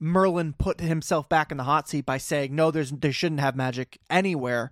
[0.02, 3.56] Merlin put himself back in the hot seat by saying no, there's there shouldn't have
[3.56, 4.72] magic anywhere.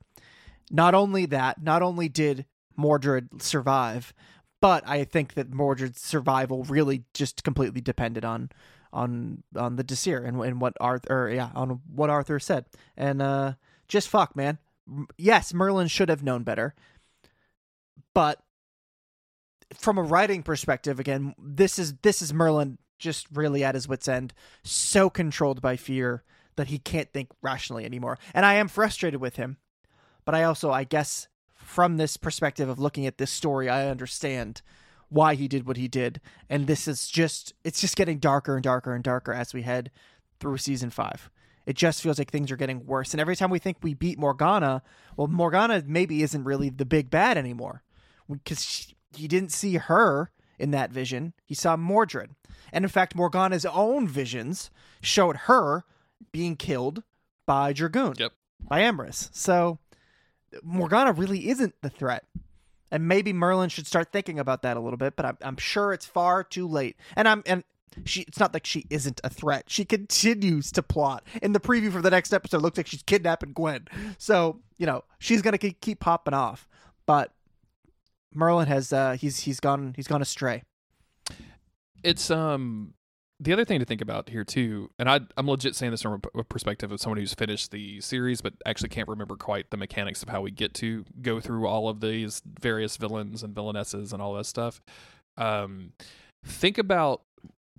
[0.71, 4.11] Not only that, not only did Mordred survive,
[4.59, 8.49] but I think that Mordred's survival really just completely depended on
[8.91, 12.65] on on the Disir and, and what Arthur yeah on what Arthur said.
[12.97, 13.53] And uh
[13.87, 14.57] just fuck man.
[15.15, 16.73] Yes Merlin should have known better.
[18.15, 18.41] But
[19.75, 24.07] from a writing perspective again this is this is Merlin just really at his wits
[24.07, 24.33] end
[24.63, 26.23] so controlled by fear
[26.55, 29.57] that he can't think rationally anymore and I am frustrated with him
[30.25, 34.61] but I also I guess from this perspective of looking at this story I understand
[35.09, 36.21] why he did what he did.
[36.49, 39.91] And this is just it's just getting darker and darker and darker as we head
[40.39, 41.29] through season 5.
[41.65, 43.13] It just feels like things are getting worse.
[43.13, 44.81] And every time we think we beat Morgana,
[45.17, 47.83] well Morgana maybe isn't really the big bad anymore.
[48.45, 51.33] Cuz he didn't see her in that vision.
[51.45, 52.31] He saw Mordred.
[52.71, 54.69] And in fact, Morgana's own visions
[55.01, 55.85] showed her
[56.31, 57.03] being killed
[57.45, 58.13] by Dragoon.
[58.17, 58.33] Yep.
[58.61, 59.29] By Emrys.
[59.33, 59.79] So
[60.63, 62.25] Morgana really isn't the threat.
[62.91, 65.93] And maybe Merlin should start thinking about that a little bit, but I'm, I'm sure
[65.93, 66.97] it's far too late.
[67.15, 67.63] And I'm and
[68.05, 69.65] she it's not like she isn't a threat.
[69.67, 71.25] She continues to plot.
[71.41, 73.87] In the preview for the next episode, looks like she's kidnapping Gwen.
[74.17, 76.67] So, you know, she's gonna keep popping off.
[77.05, 77.31] But
[78.33, 80.63] Merlin has uh he's he's gone he's gone astray.
[82.03, 82.93] It's um
[83.41, 86.21] the other thing to think about here too, and I, I'm legit saying this from
[86.35, 90.21] a perspective of someone who's finished the series, but actually can't remember quite the mechanics
[90.21, 94.21] of how we get to go through all of these various villains and villainesses and
[94.21, 94.81] all that stuff.
[95.37, 95.93] Um,
[96.45, 97.21] think about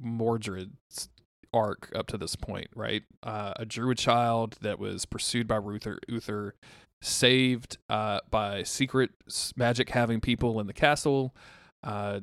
[0.03, 1.11] Mordred's
[1.53, 3.03] arc up to this point, right?
[3.23, 6.55] Uh, a druid child that was pursued by Uther, Uther
[7.03, 9.11] saved uh, by secret
[9.57, 11.35] magic having people in the castle,
[11.83, 12.21] uh,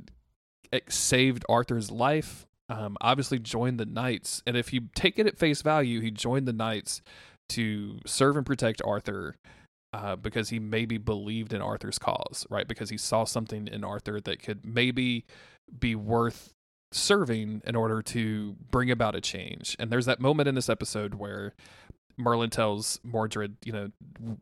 [0.90, 2.46] saved Arthur's life.
[2.70, 6.48] Um, obviously, joined the knights, and if you take it at face value, he joined
[6.48, 7.02] the knights
[7.50, 9.36] to serve and protect Arthur.
[9.94, 12.68] Uh, because he maybe believed in Arthur's cause, right?
[12.68, 15.26] Because he saw something in Arthur that could maybe
[15.80, 16.54] be worth
[16.92, 19.76] serving in order to bring about a change.
[19.80, 21.54] And there's that moment in this episode where
[22.18, 23.92] Merlin tells Mordred, you know,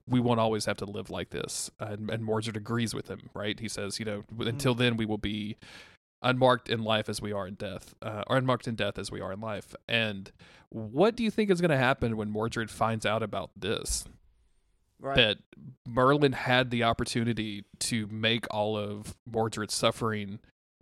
[0.08, 1.70] we won't always have to live like this.
[1.80, 3.60] And, and Mordred agrees with him, right?
[3.60, 4.82] He says, you know, until mm-hmm.
[4.82, 5.58] then we will be
[6.22, 9.22] unmarked in life as we are in death, uh, or unmarked in death as we
[9.22, 9.76] are in life.
[9.88, 10.32] And
[10.70, 14.06] what do you think is going to happen when Mordred finds out about this?
[15.00, 15.16] Right.
[15.16, 15.38] That
[15.86, 20.40] Merlin had the opportunity to make all of Mordred's suffering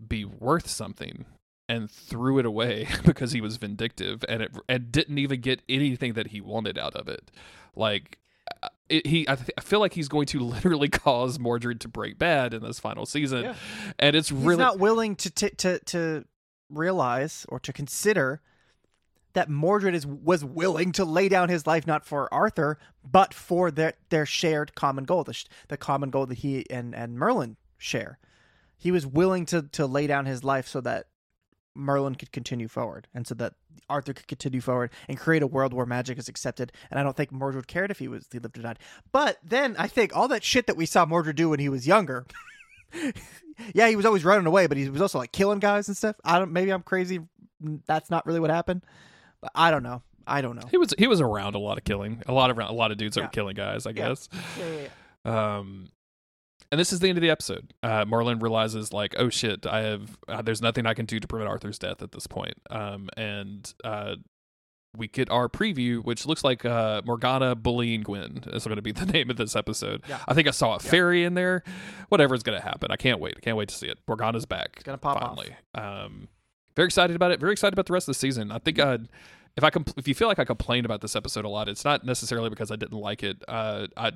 [0.07, 1.25] be worth something
[1.69, 6.13] and threw it away because he was vindictive and it and didn't even get anything
[6.13, 7.31] that he wanted out of it.
[7.75, 8.19] Like
[8.61, 11.87] uh, it, he, I, th- I, feel like he's going to literally cause Mordred to
[11.87, 13.55] break bad in this final season, yeah.
[13.99, 16.25] and it's he's really not willing to t- to to
[16.69, 18.41] realize or to consider
[19.33, 23.71] that Mordred is was willing to lay down his life not for Arthur but for
[23.71, 28.19] their their shared common goal, the, the common goal that he and and Merlin share.
[28.77, 31.07] He was willing to to lay down his life so that
[31.75, 33.53] Merlin could continue forward, and so that
[33.89, 36.71] Arthur could continue forward and create a world where magic is accepted.
[36.89, 38.79] And I don't think Mordred cared if he was he lived or died.
[39.11, 41.87] But then I think all that shit that we saw Mordred do when he was
[41.87, 42.25] younger.
[43.73, 46.15] yeah, he was always running away, but he was also like killing guys and stuff.
[46.23, 46.51] I don't.
[46.51, 47.19] Maybe I'm crazy.
[47.85, 48.83] That's not really what happened.
[49.41, 50.01] But I don't know.
[50.25, 50.67] I don't know.
[50.69, 52.97] He was he was around a lot of killing, a lot of a lot of
[52.97, 53.23] dudes yeah.
[53.23, 53.85] were killing guys.
[53.85, 53.95] I yeah.
[53.95, 54.29] guess.
[54.57, 54.87] Yeah, yeah,
[55.25, 55.57] yeah.
[55.57, 55.89] Um,
[56.73, 57.71] and this is the end of the episode.
[57.83, 60.17] Uh, Merlin realizes, like, oh shit, I have.
[60.27, 62.55] Uh, there's nothing I can do to prevent Arthur's death at this point.
[62.71, 64.15] Um, and uh,
[64.97, 68.91] we get our preview, which looks like uh, Morgana bullying Gwen is going to be
[68.91, 70.01] the name of this episode.
[70.09, 70.17] Yeah.
[70.27, 71.61] I think I saw a fairy in there.
[72.09, 73.35] Whatever's going to happen, I can't wait.
[73.37, 73.99] I can't wait to see it.
[74.07, 74.71] Morgana's back.
[74.73, 75.55] It's going to pop finally.
[75.75, 76.05] Off.
[76.05, 76.27] Um,
[76.75, 77.39] very excited about it.
[77.39, 78.51] Very excited about the rest of the season.
[78.51, 79.09] I think I'd
[79.55, 81.85] if I compl- if you feel like I complained about this episode a lot, it's
[81.85, 83.43] not necessarily because I didn't like it.
[83.47, 84.13] Uh, I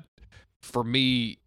[0.60, 1.38] for me,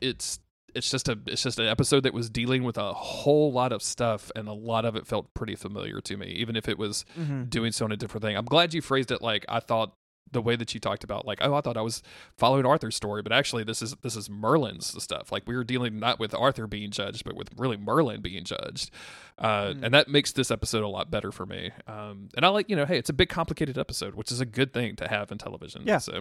[0.00, 0.40] it's
[0.76, 3.82] it's just a it's just an episode that was dealing with a whole lot of
[3.82, 7.04] stuff and a lot of it felt pretty familiar to me even if it was
[7.18, 7.44] mm-hmm.
[7.44, 8.36] doing so in a different thing.
[8.36, 9.94] I'm glad you phrased it like i thought
[10.32, 12.02] the way that you talked about like oh i thought i was
[12.36, 15.32] following arthur's story but actually this is this is merlin's stuff.
[15.32, 18.90] Like we were dealing not with arthur being judged but with really merlin being judged.
[19.38, 19.82] Uh, mm.
[19.82, 21.70] and that makes this episode a lot better for me.
[21.86, 24.46] Um, and i like you know hey it's a big complicated episode which is a
[24.46, 25.98] good thing to have in television yeah.
[25.98, 26.20] so.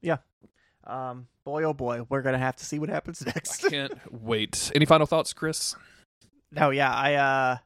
[0.00, 0.18] Yeah
[0.86, 3.64] um, boy, oh boy, we're gonna have to see what happens next.
[3.64, 4.70] I can't wait.
[4.74, 5.74] Any final thoughts, Chris?
[6.52, 7.56] No, yeah, I uh,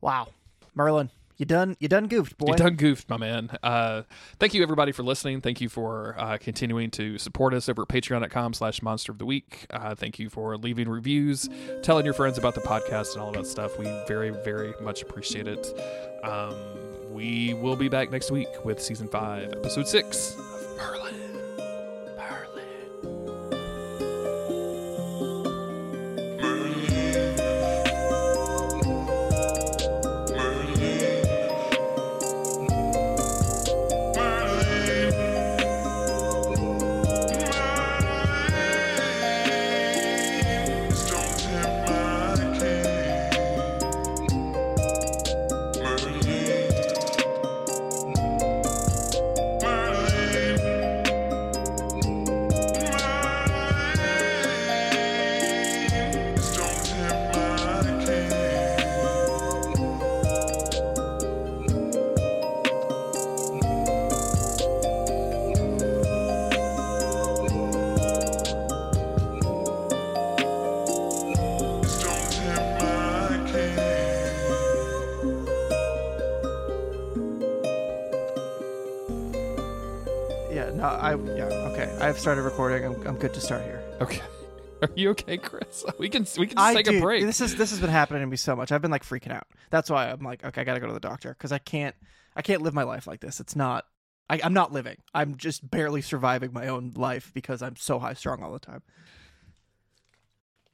[0.00, 0.28] wow,
[0.74, 2.52] Merlin, you done you done goofed, boy.
[2.52, 3.50] You done goofed, my man.
[3.62, 4.02] Uh,
[4.38, 5.40] thank you everybody for listening.
[5.42, 9.26] Thank you for uh, continuing to support us over at patreon.com slash monster of the
[9.26, 9.66] week.
[9.70, 11.48] Uh, thank you for leaving reviews,
[11.82, 13.78] telling your friends about the podcast and all that stuff.
[13.78, 15.66] We very, very much appreciate it.
[16.24, 16.54] Um,
[17.12, 21.25] we will be back next week with season five, episode six of Merlin.
[82.00, 82.84] I've started recording.
[82.84, 83.82] I'm, I'm good to start here.
[84.00, 84.22] Okay.
[84.82, 85.84] Are you okay, Chris?
[85.98, 87.24] We can we can i take a break.
[87.24, 88.72] This is this has been happening to me so much.
[88.72, 89.46] I've been like freaking out.
[89.70, 91.94] That's why I'm like, okay, I gotta go to the doctor because I can't
[92.34, 93.40] I can't live my life like this.
[93.40, 93.86] It's not.
[94.28, 94.96] I, I'm not living.
[95.14, 98.82] I'm just barely surviving my own life because I'm so high strung all the time.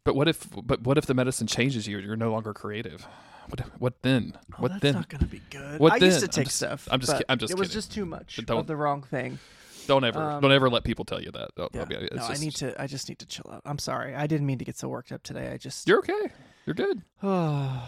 [0.05, 1.99] But what if but what if the medicine changes you?
[1.99, 3.07] You're no longer creative.
[3.49, 4.35] What what then?
[4.37, 4.95] Oh, what that's then?
[4.95, 5.79] not gonna be good.
[5.79, 6.09] What I then?
[6.09, 6.89] used to take I'm just, stuff.
[6.91, 7.13] I'm just.
[7.29, 7.51] I'm just.
[7.51, 7.61] It kidding.
[7.61, 9.39] was just too much of the wrong thing.
[9.87, 11.51] Don't ever, Um, don't ever let people tell you that.
[11.57, 11.83] Oh, Yeah.
[11.83, 12.81] okay, it's no, I need to.
[12.81, 13.63] I just need to chill out.
[13.65, 14.15] I'm sorry.
[14.15, 15.51] I didn't mean to get so worked up today.
[15.53, 15.87] I just.
[15.89, 16.31] You're okay.
[16.67, 17.03] You're good.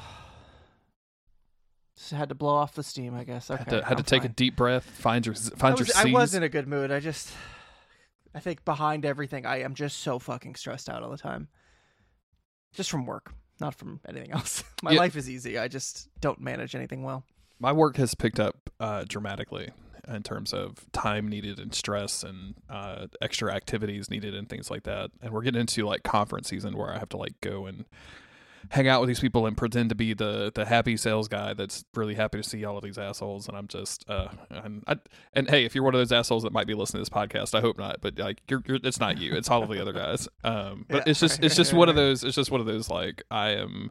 [1.97, 3.51] Just had to blow off the steam, I guess.
[3.51, 5.95] Okay, had to, had to take a deep breath, find your I find your was,
[5.97, 6.91] I was in a good mood.
[6.91, 7.31] I just,
[8.35, 11.47] I think behind everything, I am just so fucking stressed out all the time.
[12.73, 14.65] Just from work, not from anything else.
[14.83, 14.99] My Yeah.
[14.99, 15.57] life is easy.
[15.57, 17.25] I just don't manage anything well.
[17.61, 19.71] my work has picked up uh, dramatically
[20.09, 24.85] in terms of time needed and stress and uh, extra activities needed and things like
[24.85, 25.11] that.
[25.23, 27.85] And we're getting into like conference season where I have to like go and
[28.71, 31.85] hang out with these people and pretend to be the the happy sales guy that's
[31.95, 33.49] really happy to see all of these assholes.
[33.49, 34.97] And I'm just uh, and I,
[35.33, 37.55] and hey, if you're one of those assholes that might be listening to this podcast,
[37.57, 38.01] I hope not.
[38.01, 39.35] But like, you're, you're it's not you.
[39.35, 40.29] It's all of the other guys.
[40.43, 42.25] Um, but Yeah, it's just it's just one of those.
[42.25, 43.91] It's just one of those like I am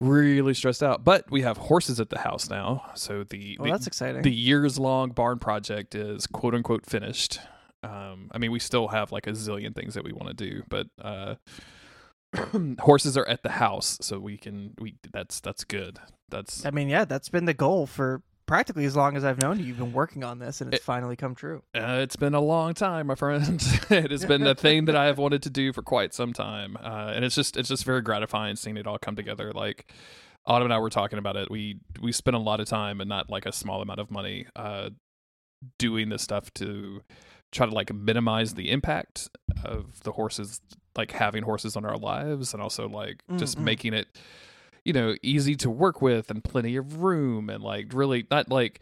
[0.00, 1.04] really stressed out.
[1.04, 4.22] But we have horses at the house now, so the Well, the, that's exciting.
[4.22, 7.40] the years long barn project is quote unquote finished.
[7.82, 10.62] Um, I mean, we still have like a zillion things that we want to do,
[10.68, 11.36] but uh,
[12.80, 15.98] horses are at the house, so we can we that's that's good.
[16.28, 19.60] That's I mean, yeah, that's been the goal for practically as long as I've known
[19.60, 19.64] you.
[19.66, 21.62] You've been working on this, and it's It- finally come true.
[21.72, 23.62] Uh, it's been a long time, my friend.
[23.90, 26.76] it has been a thing that I have wanted to do for quite some time,
[26.82, 29.52] uh, and it's just it's just very gratifying seeing it all come together.
[29.52, 29.92] Like
[30.46, 31.48] Autumn and I were talking about it.
[31.48, 34.46] We we spent a lot of time and not like a small amount of money
[34.56, 34.90] uh,
[35.78, 37.02] doing this stuff to
[37.52, 39.28] try to like minimize the impact
[39.64, 40.60] of the horses,
[40.96, 43.62] like having horses on our lives, and also like just Mm-mm.
[43.62, 44.08] making it
[44.84, 48.80] you know easy to work with and plenty of room and like really not like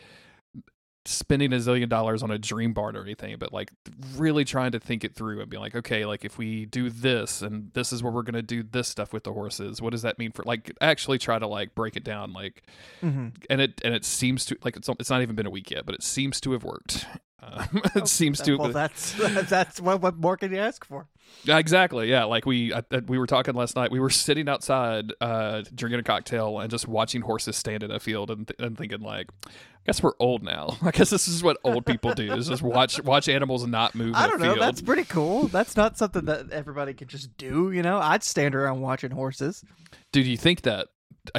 [1.04, 3.70] spending a zillion dollars on a dream barn or anything, but like
[4.16, 7.40] really trying to think it through and be like, okay, like if we do this
[7.40, 10.18] and this is where we're gonna do this stuff with the horses, what does that
[10.18, 12.62] mean for like actually try to like break it down, like
[13.02, 13.28] Mm-hmm.
[13.48, 15.86] and it and it seems to like it's it's not even been a week yet,
[15.86, 17.06] but it seems to have worked.
[17.40, 19.12] Um, it Oh, seems that- to Well, that's
[19.48, 21.06] that's what what more can you ask for?
[21.44, 22.08] Yeah, exactly.
[22.10, 23.90] Yeah, like we I, I- we were talking last night.
[23.92, 28.00] We were sitting outside, uh, drinking a cocktail and just watching horses stand in a
[28.00, 29.50] field and, th- and thinking like, I
[29.86, 30.76] guess we're old now.
[30.82, 34.14] I guess this is what old people do: is just watch watch animals not move.
[34.16, 34.54] I don't know.
[34.54, 34.60] field.
[34.60, 35.46] That's pretty cool.
[35.48, 37.70] That's not something that everybody can just do.
[37.70, 39.64] You know, I'd stand around watching horses.
[40.12, 40.88] Dude, you think that?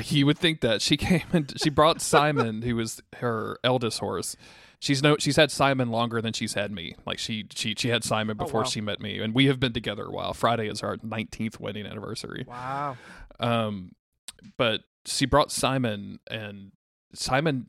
[0.02, 4.36] he would think that she came and she brought Simon, who was her eldest horse.
[4.80, 6.96] She's no, she's had Simon longer than she's had me.
[7.06, 8.68] Like she, she, she had Simon Oh, before wow.
[8.68, 10.34] she met me, and we have been together a while.
[10.34, 12.46] Friday is our 19th wedding anniversary.
[12.48, 12.98] Wow.
[13.40, 13.92] Um,
[14.58, 16.72] but she brought Simon, and
[17.14, 17.68] Simon.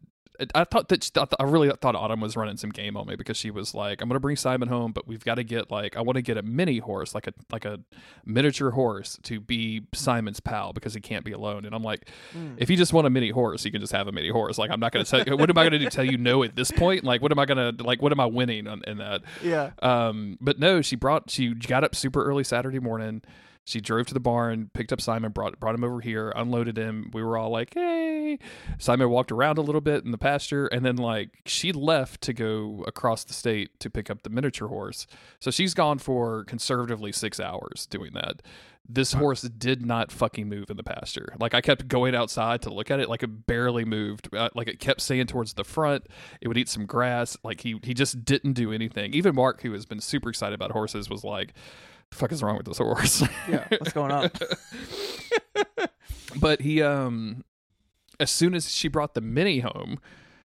[0.55, 3.17] I thought that I thought- I really thought Autumn was running some game on me
[3.17, 5.97] because she was like, "I'm gonna bring Simon home, but we've got to get like
[5.97, 7.81] I want to get a mini horse, like a like a
[8.25, 12.55] miniature horse, to be Simon's pal because he can't be alone." And I'm like, Mm.
[12.59, 14.59] if you just want a mini horse, you can just have a mini horse.
[14.59, 15.37] Like I'm not gonna tell you.
[15.37, 15.89] What am I gonna do?
[15.91, 17.05] Tell you no at this point?
[17.05, 18.01] Like what am I gonna like?
[18.03, 19.23] What am I winning on, in that?
[19.43, 19.71] Yeah.
[19.83, 23.23] Um, but no, she brought she got up super early Saturday morning.
[23.71, 27.09] She drove to the barn, picked up Simon, brought brought him over here, unloaded him.
[27.15, 28.41] We were all like, "Hey!"
[28.79, 32.33] Simon walked around a little bit in the pasture, and then like she left to
[32.33, 35.07] go across the state to pick up the miniature horse.
[35.39, 38.43] So she's gone for conservatively six hours doing that.
[38.89, 41.33] This horse did not fucking move in the pasture.
[41.39, 44.35] Like I kept going outside to look at it, like it barely moved.
[44.35, 46.09] Uh, like it kept staying towards the front.
[46.41, 47.37] It would eat some grass.
[47.45, 49.15] Like he he just didn't do anything.
[49.15, 51.55] Even Mark, who has been super excited about horses, was like,
[52.11, 53.67] "The "Fuck is wrong with this horse?" Yeah.
[53.69, 54.31] What's going on?
[56.41, 57.45] but he um
[58.19, 59.99] as soon as she brought the mini home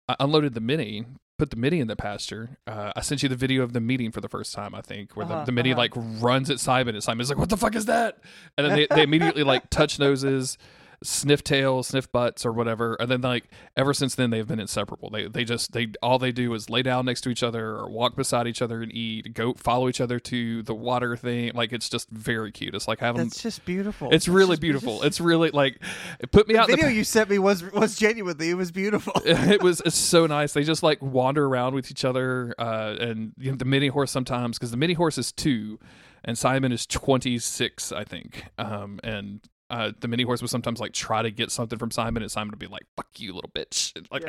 [0.07, 1.05] i unloaded the mini
[1.39, 4.11] put the mini in the pasture uh, i sent you the video of the meeting
[4.11, 5.79] for the first time i think where Uh-huh, the, the mini uh-huh.
[5.79, 8.19] like runs at simon and simon's like what the fuck is that
[8.57, 10.57] and then they, they immediately like touch noses
[11.03, 13.43] sniff tails sniff butts or whatever and then like
[13.77, 16.81] ever since then they've been inseparable they they just they all they do is lay
[16.81, 20.01] down next to each other or walk beside each other and eat go follow each
[20.01, 23.65] other to the water thing like it's just very cute it's like having That's just
[23.65, 24.09] beautiful.
[24.11, 24.93] it's really just- beautiful.
[24.95, 25.79] just- It's really like
[26.19, 26.69] it put me the out.
[26.69, 29.13] in video the, you sent me was was genuinely it was beautiful.
[29.25, 30.53] it was it's so nice.
[30.53, 34.11] They just like wander around with each other, uh, and you know, the mini horse
[34.11, 35.79] sometimes because the mini horse is two,
[36.23, 38.45] and Simon is twenty six, I think.
[38.57, 39.41] Um, and
[39.73, 42.51] uh, the mini horse would sometimes like try to get something from Simon, and Simon
[42.51, 44.23] would be like, "Fuck you, little bitch!" And, like,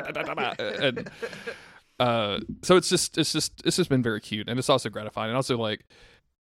[0.59, 0.77] Yeah.
[0.83, 1.11] and
[2.01, 5.29] uh, so it's just it's just it's just been very cute, and it's also gratifying,
[5.29, 5.85] and also like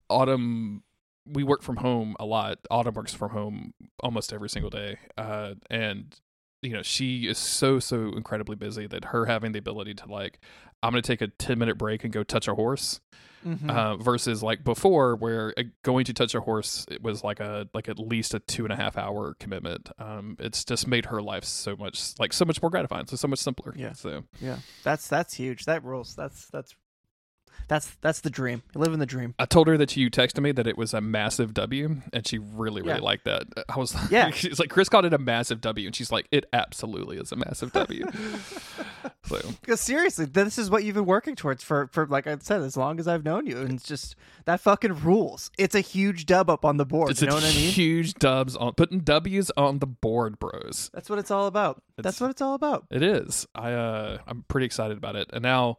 [0.09, 0.83] Autumn.
[1.25, 2.59] We work from home a lot.
[2.71, 6.17] Autumn works from home almost every single day, uh, and
[6.63, 10.39] you know she is so so incredibly busy that her having the ability to like
[10.81, 12.99] i'm gonna take a 10 minute break and go touch a horse
[13.45, 13.69] Mhm.
[13.69, 17.67] uh, versus like before where uh, going to touch a horse it was like a
[17.73, 21.21] like at least a two and a half hour commitment um it's just made her
[21.21, 23.91] life so much like so much more gratifying so so much simpler Yeah.
[23.91, 24.59] so yeah.
[24.85, 25.65] That's that's huge.
[25.65, 26.15] That rules.
[26.15, 26.73] That's that's
[27.67, 28.61] That's that's the dream.
[28.75, 29.33] You live in the dream.
[29.39, 32.37] I told her that you texted me that it was a massive W, and she
[32.37, 33.03] really, really Yeah.
[33.03, 33.43] liked that.
[33.69, 34.29] I was like, Yeah.
[34.31, 37.35] she's like, Chris called it a massive W, and she's like, it absolutely is a
[37.37, 38.05] massive W.
[39.25, 42.61] so Because seriously, this is what you've been working towards for for like I said,
[42.61, 45.49] as long as I've known you, and it's just that fucking rules.
[45.57, 47.11] It's a huge dub up on the board.
[47.11, 47.71] it's you know what I mean?
[47.71, 50.89] huge dubs on putting W's on the board, bros.
[50.93, 51.81] That's what it's all about.
[51.97, 52.85] It's- That's what it's all about.
[52.91, 53.47] It is.
[53.55, 55.77] I uh, I'm pretty excited about it, and now.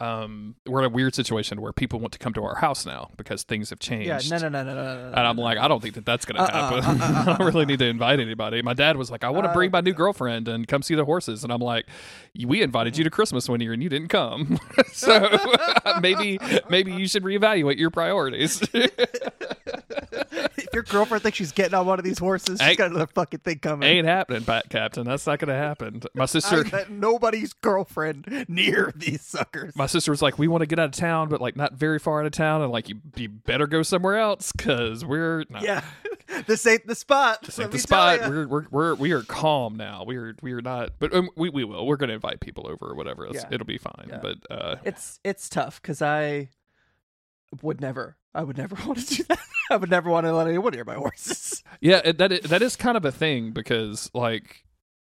[0.00, 3.10] Um, we're in a weird situation where people want to come to our house now
[3.18, 4.08] because things have changed.
[4.08, 5.10] Yeah, no, no, no, no, no, no.
[5.10, 5.16] no.
[5.16, 7.00] And I'm like, I don't think that that's going to Uh-uh, happen.
[7.02, 8.62] uh-uh, I don't really need to invite anybody.
[8.62, 10.94] My dad was like, I want to Uh, bring my new girlfriend and come see
[10.94, 11.44] the horses.
[11.44, 11.86] And I'm like,
[12.46, 14.58] we invited you to Christmas one year and you didn't come.
[14.92, 15.38] so
[16.00, 16.38] maybe
[16.70, 18.62] maybe you should reevaluate your priorities.
[20.72, 23.40] Your girlfriend thinks she's getting on one of these horses, she's Ain't- got another fucking
[23.40, 23.88] thing coming.
[23.88, 25.04] Ain't happening, Pat Captain.
[25.04, 26.02] That's not going to happen.
[26.14, 26.64] My sister.
[26.88, 29.74] nobody's girlfriend near these suckers.
[29.76, 31.98] My sister was like, "We want to get out of town, but like not very
[31.98, 35.62] far out of town, and like you, you better go somewhere else because we're not,
[35.62, 35.82] yeah,
[36.46, 37.42] this ain't the spot.
[37.42, 38.20] This ain't the spot.
[38.28, 40.04] We're, we're we're we are calm now.
[40.06, 41.86] We are we are not, but um, we we will.
[41.86, 43.28] We're going to invite people over or whatever.
[43.32, 43.44] Yeah.
[43.50, 44.06] It'll be fine.
[44.08, 44.20] Yeah.
[44.22, 46.48] But uh, It's it's tough because I
[47.62, 48.16] would never.
[48.34, 49.38] I would never want to do that.
[49.70, 51.62] I would never want to let anyone hear my horses.
[51.80, 54.64] yeah, it, that i- that is kind of a thing because like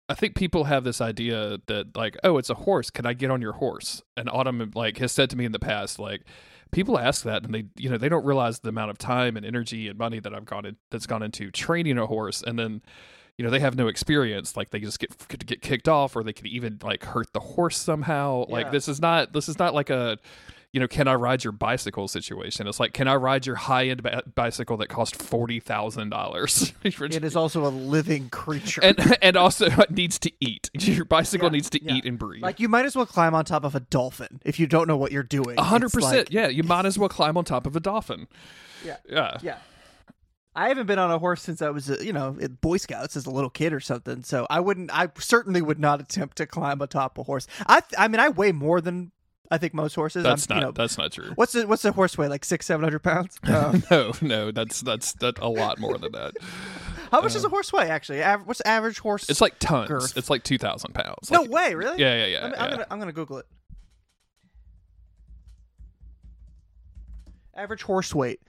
[0.09, 2.91] I think people have this idea that like, oh, it's a horse.
[2.91, 4.03] Can I get on your horse?
[4.16, 6.22] And Autumn like has said to me in the past, like
[6.70, 9.45] people ask that and they you know they don't realize the amount of time and
[9.47, 12.82] energy and money that I've gone in, that's gone into training a horse, and then
[13.36, 16.22] you know they have no experience like they just get could get kicked off or
[16.24, 19.74] they could even like hurt the horse somehow like this is not this is not
[19.74, 20.18] like a
[20.72, 24.02] you know can i ride your bicycle situation it's like can i ride your high-end
[24.02, 26.72] bi- bicycle that cost $40000
[27.14, 28.80] It is also a living creature.
[28.84, 31.94] and and also needs to eat your bicycle Yeah, needs to yeah.
[31.94, 34.58] eat and breathe like you might as well climb on top of a dolphin if
[34.60, 35.58] you don't know what you're doing.
[35.58, 36.28] A hundred percent.
[36.28, 38.28] like- yeah you might as well climb on top of a dolphin
[38.84, 38.96] Yeah.
[39.08, 39.56] yeah Yeah.
[40.54, 43.16] I haven't been on a horse since I was, uh, you know, in Boy Scouts
[43.16, 44.24] as a little kid or something.
[44.24, 47.46] So I wouldn't, I certainly would not attempt to climb atop a horse.
[47.68, 49.12] I, I mean, I weigh more than
[49.51, 50.22] I think most horses.
[50.24, 52.28] that's I'm, not You know, that's not true what's the what's the horse weigh?
[52.28, 53.38] Like six, seven hundred pounds.
[53.49, 56.34] Um, no no that's that's that a lot more than that
[57.11, 57.88] how much does a horse weigh?
[57.88, 59.28] Actually, Aver- what's the average horse?
[59.30, 60.16] it's like tons Girth.
[60.16, 61.99] it's like 2000 pounds no Like- way, really?
[61.99, 62.62] yeah yeah yeah, I'm, yeah.
[62.64, 63.46] I'm gonna I'm gonna Google it.
[67.57, 68.40] Average horse weight.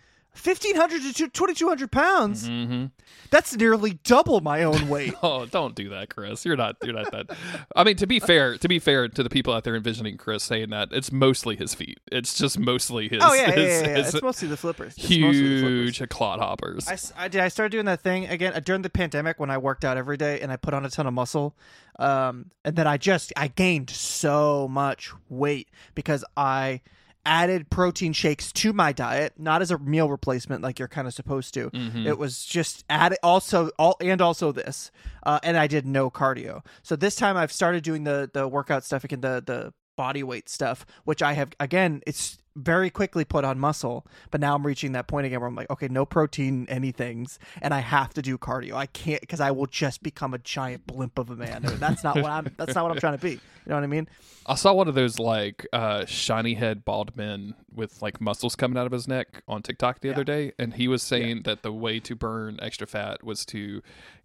[0.44, 2.86] 1500 to 2200 pounds hmm
[3.32, 6.46] that's nearly double my own weight Oh, don't do that, Chris.
[6.46, 6.78] You're not.
[6.84, 7.30] You're not that.
[7.76, 10.44] I mean, to be fair, to be fair to the people out there envisioning Chris
[10.44, 12.00] saying that, it's mostly his feet.
[12.12, 13.22] It's just mostly his.
[13.24, 13.98] oh yeah, yeah, his, yeah, yeah.
[13.98, 15.98] his it's mostly the flippers It's mostly the flippers.
[15.98, 16.88] huge clod hoppers.
[16.88, 17.42] I, I did.
[17.42, 20.18] I started doing that thing again uh, during the pandemic when I worked out every
[20.18, 21.56] day and I put on a ton of muscle.
[22.00, 26.82] Um, and then I just I gained so much weight because I
[27.26, 31.14] added protein shakes to my diet, not as a meal replacement like you're kind of
[31.14, 31.70] supposed to.
[31.72, 32.06] Mhm.
[32.06, 34.92] It was just added also all and also this,
[35.24, 36.66] uh, and I did no cardio.
[36.82, 40.48] So this time I've started doing the the workout stuff again, the the body weight
[40.50, 42.02] stuff, which I have again.
[42.08, 45.56] It's very quickly put on muscle, but now I'm reaching that point again where I'm
[45.56, 48.74] like, okay, no protein, anything's, and I have to do cardio.
[48.74, 51.64] I can't because I will just become a giant blimp of a man.
[51.64, 52.54] That's not what I'm.
[52.58, 53.32] That's not what I'm trying to be.
[53.32, 54.08] You know what I mean?
[54.46, 58.78] I saw one of those like uh, shiny head bald men with like muscles coming
[58.78, 61.72] out of his neck on TikTok the other day, and he was saying that the
[61.72, 63.82] way to burn extra fat was to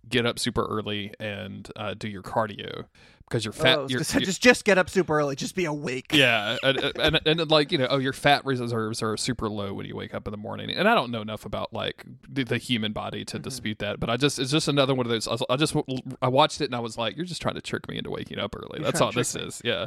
[0.09, 2.85] get up super early and uh, do your cardio
[3.29, 3.79] because your fat.
[3.79, 5.37] Oh, your, just, just just get up super early.
[5.37, 6.13] Just be awake.
[6.13, 9.75] Yeah, and, and, and, and, like you know, oh, your fat reserves are super low
[9.75, 12.57] when you wake up in the morning, and I don't know enough about like the,
[12.59, 13.37] human body Mm-hmm.
[13.37, 15.29] to dispute that, but I just it's just another one of those.
[15.29, 15.77] I, was- I just
[16.23, 18.39] I watched it and I was like, you're just trying to trick me into waking
[18.39, 18.79] up early.
[18.81, 19.43] You're That's all this me.
[19.43, 19.61] is.
[19.63, 19.87] Yeah,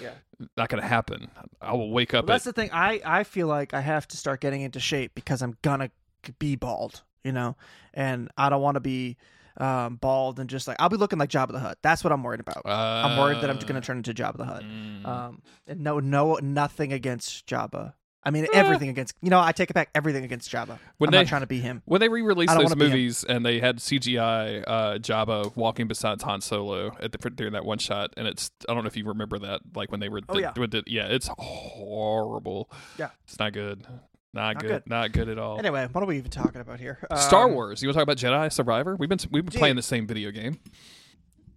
[0.00, 0.12] Yeah.
[0.56, 1.28] not gonna happen.
[1.60, 2.70] I will wake up Well, that's at the thing.
[2.72, 5.90] I I feel like I have to start getting into shape because I'm gonna
[6.38, 7.56] be bald, you know,
[7.92, 9.16] and I don't want to be
[9.58, 11.78] um, bald and just like I'll be looking like Jabba the Hutt.
[11.82, 12.62] That's what I'm worried about.
[12.66, 14.62] I'm worried that I'm Uh, gonna turn into Jabba the Hutt.
[14.62, 15.06] mm.
[15.06, 17.94] Um, and no, no, nothing against Jabba.
[18.24, 18.48] I mean, Eh.
[18.54, 19.16] everything against.
[19.20, 19.88] You know, I take it back.
[19.96, 20.78] Everything against Jabba.
[20.98, 21.82] When I'm they- not trying to be him.
[21.86, 22.90] When they re-released those wanna be him.
[22.92, 27.64] movies and they had CGI uh, Jabba walking beside Han Solo at the, during that
[27.64, 30.20] one shot, and it's I don't know if you remember that, like when they were
[30.28, 30.52] Oh, yeah.
[30.56, 32.70] when did- yeah, it's horrible.
[32.96, 33.08] Yeah.
[33.24, 33.86] it's not good,
[34.34, 34.82] not, Not good, good.
[34.86, 35.58] not good at all.
[35.58, 36.98] Anyway, what are we even talking about here?
[37.16, 37.82] Star Um, Wars.
[37.82, 38.96] You want to talk about Jedi Survivor?
[38.96, 39.58] We've been we've been Dude.
[39.58, 40.58] playing the same video game.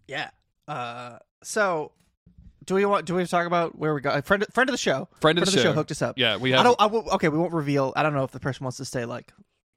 [0.07, 0.29] Yeah.
[0.67, 1.91] Uh, so.
[2.65, 3.05] Do we want?
[3.05, 4.19] Do we talk about where we go?
[4.21, 5.07] Friend, friend of the show.
[5.21, 5.71] Friend of the show.
[5.71, 6.17] hooked us up.
[6.17, 6.65] Yeah, we I have.
[6.65, 6.81] don't.
[6.81, 7.93] I will, okay, we won't reveal.
[7.95, 9.31] I don't know if the person wants to stay like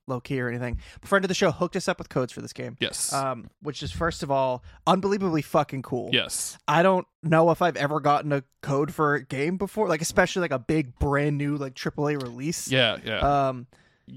[0.08, 0.78] low key or anything.
[1.02, 2.76] A friend of the show hooked us up with codes for this game.
[2.80, 3.12] Yes.
[3.12, 6.10] Um, which is first of all unbelievably fucking cool.
[6.12, 6.58] yes.
[6.66, 10.40] I don't know if I've ever gotten a code for a game before, like especially
[10.40, 12.70] like a big brand new like AAA release.
[12.70, 12.96] Yeah.
[13.04, 13.48] Yeah.
[13.48, 13.66] Um,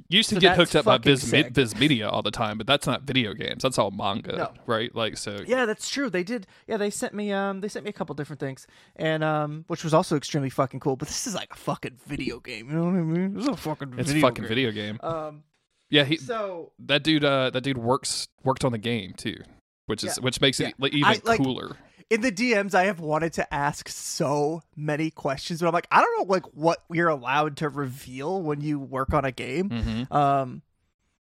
[0.07, 1.53] used to so get hooked up by Viz, sick.
[1.77, 3.61] Media all the time, but that's not video games.
[3.63, 4.53] That's all manga, No.
[4.65, 4.93] right?
[4.95, 5.39] Like so.
[5.45, 6.09] yeah, that's true.
[6.09, 6.47] They did.
[6.67, 7.31] Yeah, they sent me.
[7.33, 10.79] Um, they sent me a couple different things, and um, which was also extremely fucking
[10.79, 10.95] cool.
[10.95, 12.69] But this is like a fucking video game.
[12.69, 13.37] You know what I mean?
[13.37, 13.95] Is a fucking.
[13.97, 14.47] It's a fucking game.
[14.49, 14.97] video game.
[15.03, 15.43] Um,
[15.91, 19.37] Yeah, he so that dude uh that dude works worked on the game too,
[19.85, 20.23] which is Yeah.
[20.23, 20.71] which makes it Yeah.
[20.79, 21.77] like, even I, like- cooler.
[22.09, 26.01] in the DMs, I have wanted to ask so many questions, but I'm like, I
[26.01, 29.69] don't know, like what you're allowed to reveal when you work on a game.
[29.69, 30.13] Mm-hmm.
[30.13, 30.61] Um,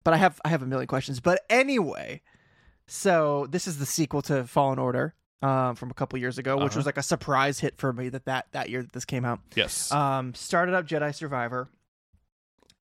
[0.04, 1.20] but I have I have a million questions.
[1.20, 2.22] But anyway,
[2.88, 6.68] so this is the sequel to Fallen Order, um, from a couple years ago, which
[6.72, 6.80] Uh-huh.
[6.80, 9.40] was like a surprise hit for me that that that year that this came out.
[9.56, 9.92] Yes.
[9.92, 11.70] Um, started up Jedi Survivor,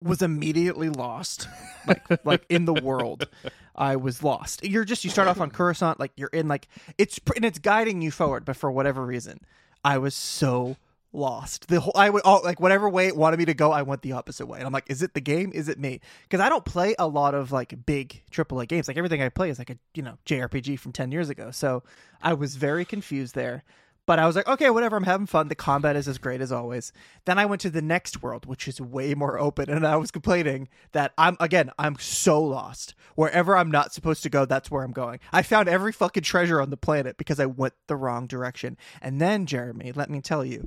[0.01, 1.47] was immediately lost,
[1.87, 3.27] like like in the world.
[3.75, 4.63] I was lost.
[4.63, 6.67] You're just you start off on Coruscant, like you're in like
[6.97, 9.39] it's and it's guiding you forward, but for whatever reason,
[9.83, 10.77] I was so
[11.13, 11.67] lost.
[11.67, 14.01] The whole I would all like whatever way it wanted me to go, I went
[14.01, 15.51] the opposite way, and I'm like, is it the game?
[15.53, 15.99] Is it me?
[16.23, 18.87] Because I don't play a lot of like big AAA games.
[18.87, 21.51] Like everything I play is like a you know JRPG from ten years ago.
[21.51, 21.83] So
[22.21, 23.63] I was very confused there.
[24.07, 24.95] But I was like, okay, whatever.
[24.95, 25.49] I'm having fun.
[25.49, 26.93] The combat is as great as always.
[27.25, 30.09] Then I went to the next world, which is way more open, and I was
[30.09, 32.95] complaining that I'm again, I'm so lost.
[33.15, 35.19] Wherever I'm not supposed to go, that's where I'm going.
[35.33, 38.77] I found every fucking treasure on the planet because I went the wrong direction.
[39.01, 40.63] And then, Jeremy, let me tell you,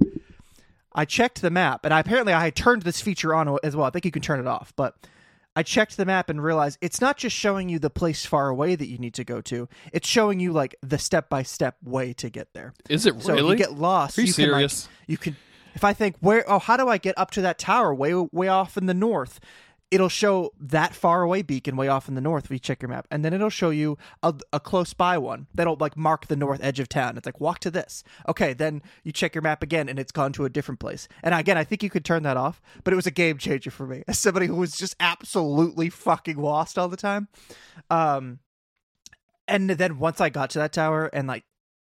[0.92, 3.86] I checked the map, and I, apparently I turned this feature on as well.
[3.86, 4.96] I think you can turn it off, but
[5.60, 8.76] I checked the map and realized it's not just showing you the place far away
[8.76, 9.68] that you need to go to.
[9.92, 12.72] It's showing you like the step by step way to get there.
[12.88, 13.50] is it So really?
[13.50, 14.88] you get lost, Are you, can like, serious?
[15.06, 15.36] you can
[15.74, 18.48] if I think where oh how do I get up to that tower way way
[18.48, 19.38] off in the north?
[19.90, 22.88] It'll show that far away beacon way off in the north if you check your
[22.88, 26.36] map, and then it'll show you a, a close by one that'll like mark the
[26.36, 27.16] north edge of town.
[27.16, 28.04] It's like walk to this.
[28.28, 31.08] Okay, then you check your map again, and it's gone to a different place.
[31.22, 33.70] And again, I think you could turn that off, but it was a game changer
[33.70, 37.28] for me as somebody who was just absolutely fucking lost all the time.
[37.90, 38.38] Um,
[39.48, 41.44] and then once I got to that tower and like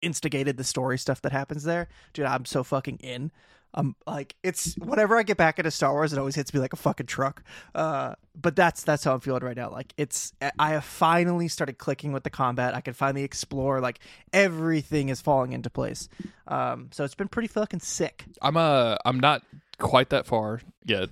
[0.00, 3.30] instigated the story stuff that happens there, dude, I'm so fucking in.
[3.74, 6.72] Um, like it's whenever I get back into Star Wars, it always hits me like
[6.72, 7.42] a fucking truck.
[7.74, 9.70] Uh, but that's that's how I'm feeling right now.
[9.70, 12.74] Like it's I have finally started clicking with the combat.
[12.74, 13.80] I can finally explore.
[13.80, 14.00] Like
[14.32, 16.08] everything is falling into place.
[16.46, 18.24] Um, so it's been pretty fucking sick.
[18.40, 19.42] I'm uh I'm not
[19.78, 21.08] quite that far yet.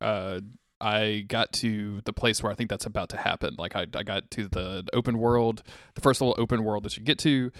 [0.00, 0.40] Uh
[0.80, 3.54] I got to the place where I think that's about to happen.
[3.56, 5.62] Like I, I got to the open world,
[5.94, 7.50] the first little open world that you get to,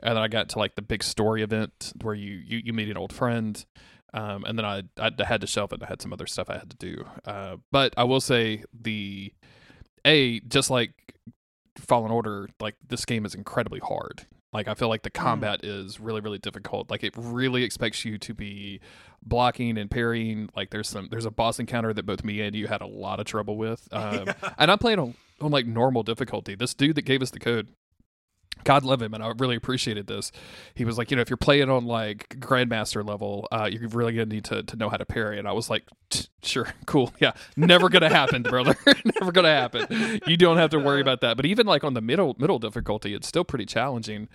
[0.00, 2.90] and then I got to like the big story event where you you, you meet
[2.90, 3.64] an old friend.
[4.14, 5.82] Um, and then I, I had to shelve it.
[5.82, 7.04] I had some other stuff I had to do.
[7.24, 9.34] Uh, but I will say the
[10.04, 10.92] a just like
[11.76, 14.26] Fallen Order, like this game is incredibly hard.
[14.52, 16.90] Like I feel like the combat is really really difficult.
[16.90, 18.80] Like it really expects you to be
[19.20, 20.48] blocking and parrying.
[20.54, 23.18] Like there's some there's a boss encounter that both me and you had a lot
[23.18, 23.88] of trouble with.
[23.92, 24.28] Um,
[24.58, 26.54] And I'm playing on on like normal difficulty.
[26.54, 27.66] This dude that gave us the code.
[28.62, 30.30] God love him, and I really appreciated this.
[30.74, 34.12] He was like, you know, if you're playing on like grandmaster level, uh, you're really
[34.12, 35.38] gonna need to, to know how to parry.
[35.38, 35.84] And I was like,
[36.42, 38.76] sure, cool, yeah, never gonna happen, brother,
[39.20, 40.20] never gonna happen.
[40.26, 41.36] You don't have to worry about that.
[41.36, 44.28] But even like on the middle middle difficulty, it's still pretty challenging.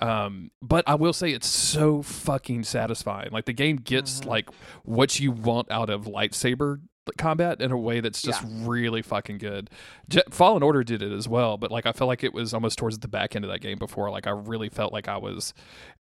[0.00, 3.30] Um, but I will say it's so fucking satisfying.
[3.30, 4.50] Like the game gets like
[4.82, 6.80] what you want out of lightsaber
[7.18, 9.70] combat in a way that's just really fucking good.
[10.08, 12.78] Je- Fallen Order did it as well, but like I felt like it was almost
[12.78, 14.10] towards the back end of that game before.
[14.10, 15.54] Like I really felt like I was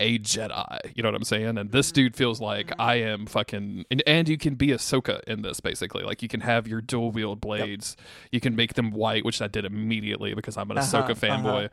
[0.00, 0.78] a Jedi.
[0.94, 1.58] You know what I'm saying?
[1.58, 3.84] And this dude feels like I am fucking.
[3.90, 6.02] And, and you can be Ahsoka in this basically.
[6.04, 7.96] Like you can have your dual wield blades.
[8.32, 11.70] You can make them white, which I did immediately because I'm an Uh-huh, Ahsoka fanboy.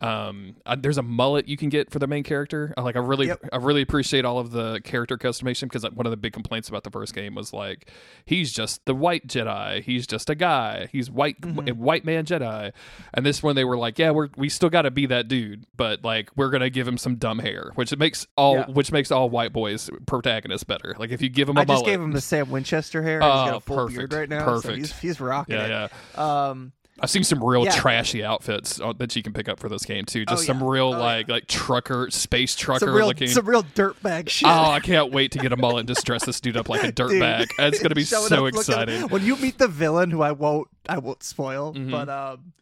[0.00, 2.74] Um, I, there's a mullet you can get for the main character.
[2.76, 3.48] I, like I really, Yep.
[3.52, 6.68] I really appreciate all of the character customization because like, one of the big complaints
[6.68, 7.90] about the first game was like
[8.26, 9.82] he's just the white Jedi.
[9.82, 10.88] He's just a guy.
[10.92, 11.78] He's white, Mm-hmm.
[11.82, 12.72] white man Jedi.
[13.14, 15.66] And this one they were like, yeah, we're we still got to be that dude,
[15.76, 18.66] but like we're gonna give him some dumb hair, which it makes all Yeah.
[18.70, 20.94] which makes all white boys protagonists better.
[20.98, 23.20] Like if you give him a I just mullet, gave him the Sam Winchester hair.
[23.22, 24.46] and he's got Oh, a full perfect, beard right now.
[24.46, 24.76] So perfect.
[24.78, 25.90] he's, he's rocking yeah, it.
[26.16, 26.48] yeah.
[26.48, 27.72] Um, I've seen some real Yeah.
[27.72, 30.24] trashy outfits uh, that you can pick up for this game too.
[30.24, 33.28] Just Oh, some real Oh, like like trucker, space trucker some real, looking.
[33.28, 34.48] some real dirtbag shit.
[34.48, 36.82] Oh, I can't wait to get a mullet and just dress this dude up like
[36.84, 37.48] a dirtbag.
[37.58, 39.08] It's gonna be Showing so up looking- exciting.
[39.10, 41.90] when you meet the villain, who I won't, I won't spoil, Mhm.
[41.90, 42.52] but um,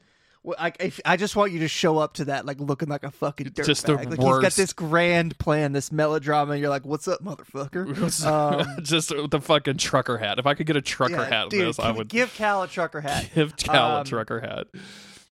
[0.59, 3.11] I, if, I just want you to show up to that like looking like a
[3.11, 3.65] fucking dirtbag.
[3.66, 7.23] Just the like he's got this grand plan, this melodrama, and you're like, "What's up,
[7.23, 7.85] motherfucker?"
[8.25, 10.39] Um, just the fucking trucker hat.
[10.39, 12.62] If I could get a trucker yeah, hat in dude, this, I would give Cal
[12.62, 13.31] a trucker hat.
[13.35, 14.66] give Cal a Um, trucker hat.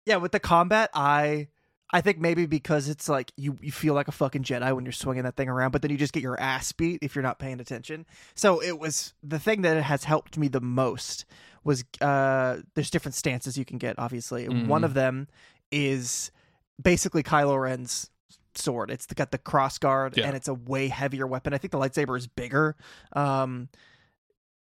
[0.06, 1.48] yeah, with the combat, I
[1.92, 4.92] I think maybe because it's like you you feel like a fucking Jedi when you're
[4.92, 7.40] swinging that thing around, but then you just get your ass beat if you're not
[7.40, 8.06] paying attention.
[8.36, 11.26] So it was the thing that has helped me the most
[11.70, 13.98] was uh there's different stances you can get.
[14.00, 14.68] Obviously, Mhm.
[14.68, 15.28] one of them
[15.72, 16.32] is
[16.82, 18.10] basically Kylo Ren's
[18.56, 18.90] sword.
[18.92, 20.26] It's got the cross guard Yeah.
[20.28, 21.54] and it's a way heavier weapon.
[21.54, 22.76] I think the lightsaber is bigger.
[23.14, 23.70] Um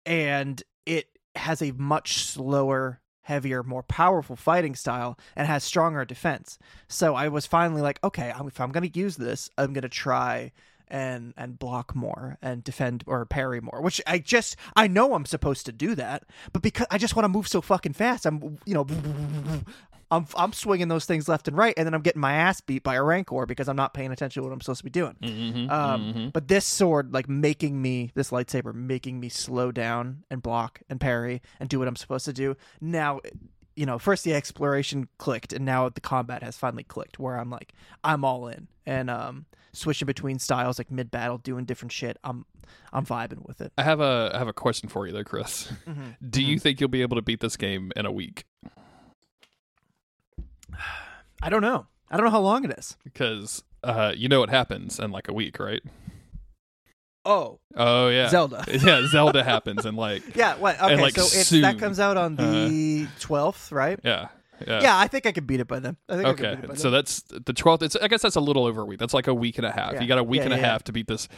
[0.07, 1.07] and it
[1.37, 6.59] has a much slower, heavier, more powerful fighting style and has stronger defense.
[6.89, 9.89] So I was finally like, okay, if I'm going to use this, I'm going to
[9.89, 10.53] try
[10.93, 15.25] and and block more and defend or parry more which i just i know i'm
[15.27, 18.59] supposed to do that but because i just want to move so fucking fast i'm
[18.67, 18.87] you know
[20.11, 22.83] i'm i'm swinging those things left and right and then i'm getting my ass beat
[22.83, 25.17] by a rancor because i'm not paying attention to what i'm supposed to be doing
[25.23, 26.33] Mhm, um, mhm.
[26.33, 31.01] But this sword, like making me, this lightsaber, making me slow down and block and
[31.01, 32.57] parry and do what I'm supposed to do.
[32.81, 33.21] Now,
[33.75, 37.51] you know, first the exploration clicked, and now the combat has finally clicked, where I'm
[37.51, 37.73] like,
[38.05, 42.19] I'm all in and um, switching between styles, like mid battle, doing different shit.
[42.25, 42.45] I'm,
[42.93, 43.73] I'm vibing with it.
[43.79, 45.73] I have a I have a question for you though, Chris.
[46.31, 48.45] Do you think you'll be able to beat this game in a week?
[51.43, 51.87] I don't know.
[52.11, 52.97] I don't know how long it is.
[53.03, 55.83] Because uh, you know what happens in like a week, right?
[57.25, 58.65] Oh, Oh yeah, Zelda.
[58.69, 60.57] yeah, Zelda happens and like Yeah.
[60.57, 60.81] What?
[60.81, 60.97] Okay.
[61.01, 61.63] like, so it's soon.
[61.63, 63.99] that comes out on the twelfth, right?
[64.03, 64.29] yeah,
[64.67, 64.81] yeah.
[64.83, 65.97] Yeah, I think I could beat it by then.
[66.09, 66.99] I think I could Okay, beat it by so then.
[66.99, 67.83] that's the twelfth.
[67.83, 68.99] It's I guess that's a little over a week.
[68.99, 69.95] That's like a week and a half.
[69.95, 70.01] Yeah.
[70.03, 71.29] You got a week Yeah, and a half to beat this.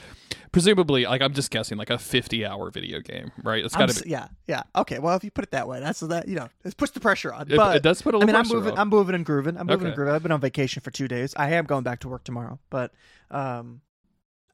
[0.52, 3.64] Presumably, like I'm just guessing, like a 50 hour video game, right?
[3.64, 4.08] It's got to be.
[4.10, 4.62] yeah, yeah.
[4.76, 6.28] Okay, well, if you put it that way, that's that.
[6.28, 7.50] You know, it's puts the pressure on.
[7.50, 8.72] It, but it does put a little I mean, I'm moving.
[8.72, 8.78] on.
[8.78, 9.56] I'm moving and grooving.
[9.58, 10.14] I'm moving and grooving.
[10.14, 11.34] I've been on vacation for two days.
[11.36, 12.92] I am going back to work tomorrow, but
[13.32, 13.80] um,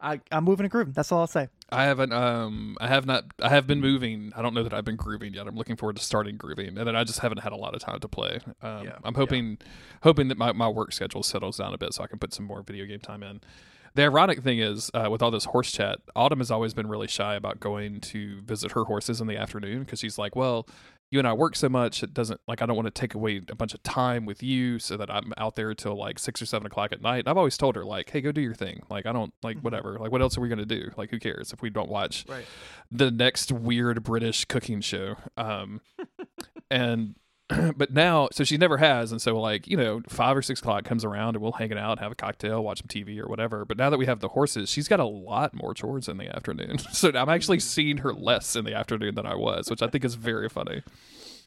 [0.00, 0.92] I I'm moving and grooving.
[0.92, 1.48] That's all I'll say.
[1.70, 2.12] I haven't.
[2.12, 3.24] Um, I have not.
[3.40, 4.32] I have been moving.
[4.34, 5.46] I don't know that I've been grooving yet.
[5.46, 7.80] I'm looking forward to starting grooving, and then I just haven't had a lot of
[7.80, 8.40] time to play.
[8.62, 9.58] Um, Yeah, I'm hoping,
[10.02, 12.46] hoping that my, my work schedule settles down a bit so I can put some
[12.46, 13.40] more video game time in.
[13.94, 17.08] The ironic thing is, uh, with all this horse chat, Autumn has always been really
[17.08, 20.66] shy about going to visit her horses in the afternoon because she's like, well.
[21.10, 23.40] You and I work so much; it doesn't like I don't want to take away
[23.48, 26.46] a bunch of time with you, so that I'm out there till like six or
[26.46, 27.26] seven o'clock at night.
[27.26, 28.82] I've always told her like, "Hey, go do your thing.
[28.88, 29.62] Like, I don't like Mhm.
[29.64, 29.98] whatever.
[29.98, 30.92] Like, what else are we gonna do?
[30.96, 32.44] Like, who cares if we don't watch Right.
[32.92, 35.16] the next weird British cooking show.
[35.36, 35.80] Um,
[36.70, 37.16] and
[37.76, 40.84] but now, so she never has, and so like you know, five or six o'clock
[40.84, 43.64] comes around, and we'll hang it out, have a cocktail, watch some TV or whatever.
[43.64, 46.34] But now that we have the horses, she's got a lot more chores in the
[46.34, 46.78] afternoon.
[46.92, 50.04] so I'm actually seeing her less in the afternoon than I was, which I think
[50.04, 50.82] is very funny.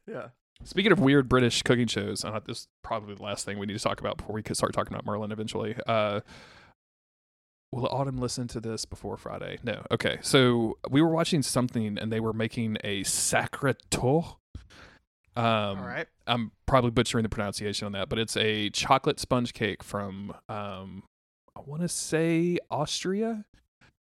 [0.08, 0.30] Yeah.
[0.66, 3.78] Speaking of weird British cooking shows, uh, this is probably the last thing we need
[3.78, 5.76] to talk about before we could start talking about Merlin eventually.
[5.86, 6.22] Uh,
[7.72, 9.58] will Autumn listen to this before Friday?
[9.64, 9.86] No.
[9.92, 10.20] Okay.
[10.22, 14.36] So we were watching something and they were making a sacrator.
[15.36, 16.08] Um, all right.
[16.28, 21.04] I'm probably butchering the pronunciation on that, but it's a chocolate sponge cake from, um,
[21.56, 23.46] I want to say Austria.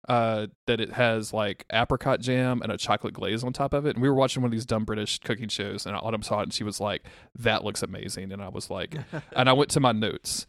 [0.09, 3.97] Uh, that it has like apricot jam and a chocolate glaze on top of it.
[3.97, 6.43] And we were watching one of these dumb British cooking shows, and Autumn saw it,
[6.44, 7.05] and she was like,
[7.36, 8.94] "That looks amazing." And I was like,
[9.35, 10.47] and I went to my notes,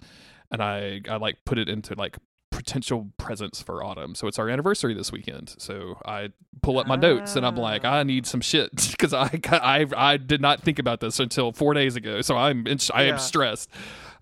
[0.52, 2.18] and I I like put it into like
[2.58, 4.16] potential presents for Autumn.
[4.16, 5.54] So it's our anniversary this weekend.
[5.60, 6.30] So I
[6.64, 10.18] pull up my notes, and I'm like, I need some shit because I I I
[10.18, 12.22] did not think about this until four days ago.
[12.22, 13.12] So I'm in, I Yeah.
[13.14, 13.70] am stressed.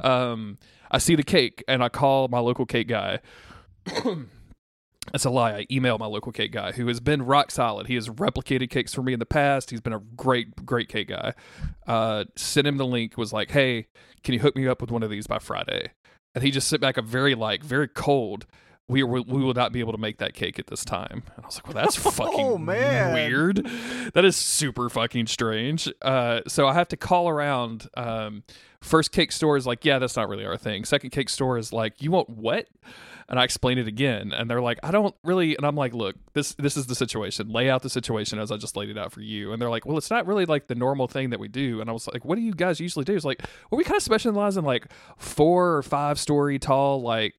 [0.01, 0.57] Um,
[0.91, 3.19] I see the cake, and I call my local cake guy.
[5.11, 5.51] That's a lie.
[5.51, 7.87] I email my local cake guy who has been rock solid.
[7.87, 9.69] He has replicated cakes for me in the past.
[9.69, 11.33] He's been a great, great cake guy.
[11.85, 13.85] Uh, sent him the link, was like, hey,
[14.23, 15.91] can you hook me up with one of these by Friday?
[16.35, 18.45] And he just sent back a very, like, very cold,
[18.87, 21.23] we, we, will not be able to make that cake at this time.
[21.35, 23.67] And I was like, well, that's fucking Oh, weird.
[24.13, 25.91] That is super fucking strange.
[26.01, 27.87] Uh, so I have to call around.
[27.97, 28.43] Um,
[28.81, 30.85] first cake store is like, yeah, that's not really our thing.
[30.85, 32.67] Second cake store is like, you want what?
[33.27, 36.15] And I explain it again, and they're like, "I don't really," and I'm like, "Look,
[36.33, 37.49] this this is the situation.
[37.49, 39.85] Lay out the situation as I just laid it out for you." And they're like,
[39.85, 42.23] "Well, it's not really like the normal thing that we do." And I was like,
[42.23, 44.87] "What do you guys usually do?" It's like, well, we kind of specialize in like
[45.17, 47.35] four or five story tall, like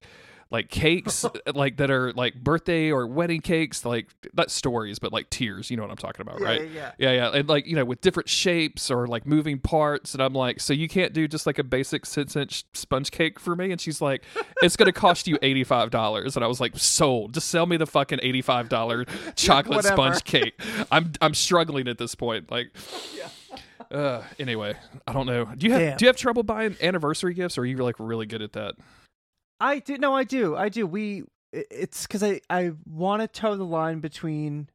[0.49, 5.29] like cakes, like that are like birthday or wedding cakes, like not stories, but like
[5.29, 6.69] tiers You know what I'm talking about, right?
[6.69, 10.23] Yeah, Yeah, yeah, and like you know, with different shapes or like moving parts, and
[10.23, 13.55] I'm like, so you can't do just like a basic six inch sponge cake for
[13.55, 13.71] me?
[13.71, 14.23] And she's like,
[14.61, 17.33] it's gonna cost you eighty five dollars, and I was like, sold.
[17.33, 19.05] Just sell me the fucking eighty five dollar
[19.35, 20.59] chocolate sponge cake.
[20.91, 22.71] I'm I'm struggling at this point, like.
[23.89, 24.75] Uh, anyway,
[25.07, 25.45] I don't know.
[25.45, 25.97] Do you have Damn.
[25.97, 28.75] do you have trouble buying anniversary gifts, or are you like really good at that?
[29.59, 29.97] I do.
[29.97, 30.55] No, I do.
[30.55, 30.85] I do.
[30.87, 31.23] We.
[31.53, 34.69] It's because I I want to toe the line between.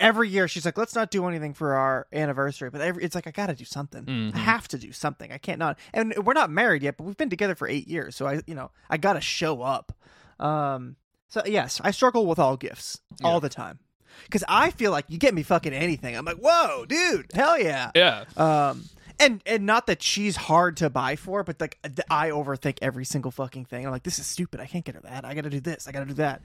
[0.00, 3.26] Every year she's like, let's not do anything for our anniversary, but every, it's like
[3.26, 4.04] I got to do something.
[4.04, 4.34] Mhm.
[4.34, 5.32] I have to do something.
[5.32, 5.76] I can't not.
[5.92, 8.54] And we're not married yet, but we've been together for eight years, so I, you
[8.54, 9.92] know, I got to show up.
[10.38, 10.94] Um.
[11.30, 13.26] So yes, I struggle with all gifts Yeah.
[13.26, 13.80] all the time
[14.24, 16.16] because I feel like you get me fucking anything.
[16.16, 17.90] I'm like, whoa, dude, hell yeah.
[17.96, 18.24] Yeah.
[18.36, 18.84] Um,
[19.18, 21.78] and and not that she's hard to buy for, but like
[22.10, 23.84] I overthink every single fucking thing.
[23.84, 24.60] I'm like, this is stupid.
[24.60, 25.24] I can't get her that.
[25.24, 25.88] I got to do this.
[25.88, 26.42] I got to do that.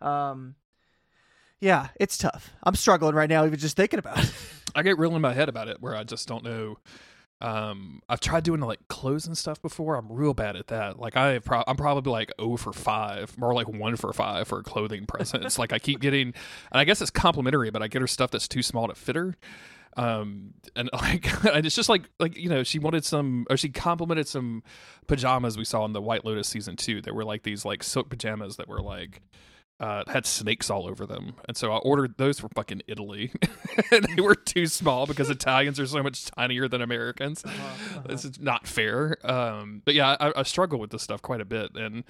[0.00, 0.54] Um,
[1.60, 2.50] yeah, it's tough.
[2.62, 4.32] I'm struggling right now, even just thinking about it.
[4.74, 6.78] I get real in my head about it, where I just don't know.
[7.40, 9.96] Um, I've tried doing like clothes and stuff before.
[9.96, 10.98] I'm real bad at that.
[10.98, 14.62] Like I, pro- I'm probably like oh for five, more like one for five for
[14.62, 15.58] clothing presents.
[15.58, 16.34] like I keep getting, and
[16.72, 19.34] I guess it's complimentary, but I get her stuff that's too small to fit her.
[19.96, 23.68] Um, and like, and it's just like like you know, she wanted some, or she
[23.68, 24.62] complimented some
[25.06, 27.00] pajamas we saw in the White Lotus season two.
[27.00, 29.22] They were like these like silk pajamas that were like
[29.80, 33.32] uh, had snakes all over them, and so I ordered those from fucking Italy,
[33.92, 37.44] and they were too small because Italians are so much tinier than Americans.
[38.06, 39.16] This is not fair.
[39.24, 42.04] Um, but yeah, I, I struggle with this stuff quite a bit, and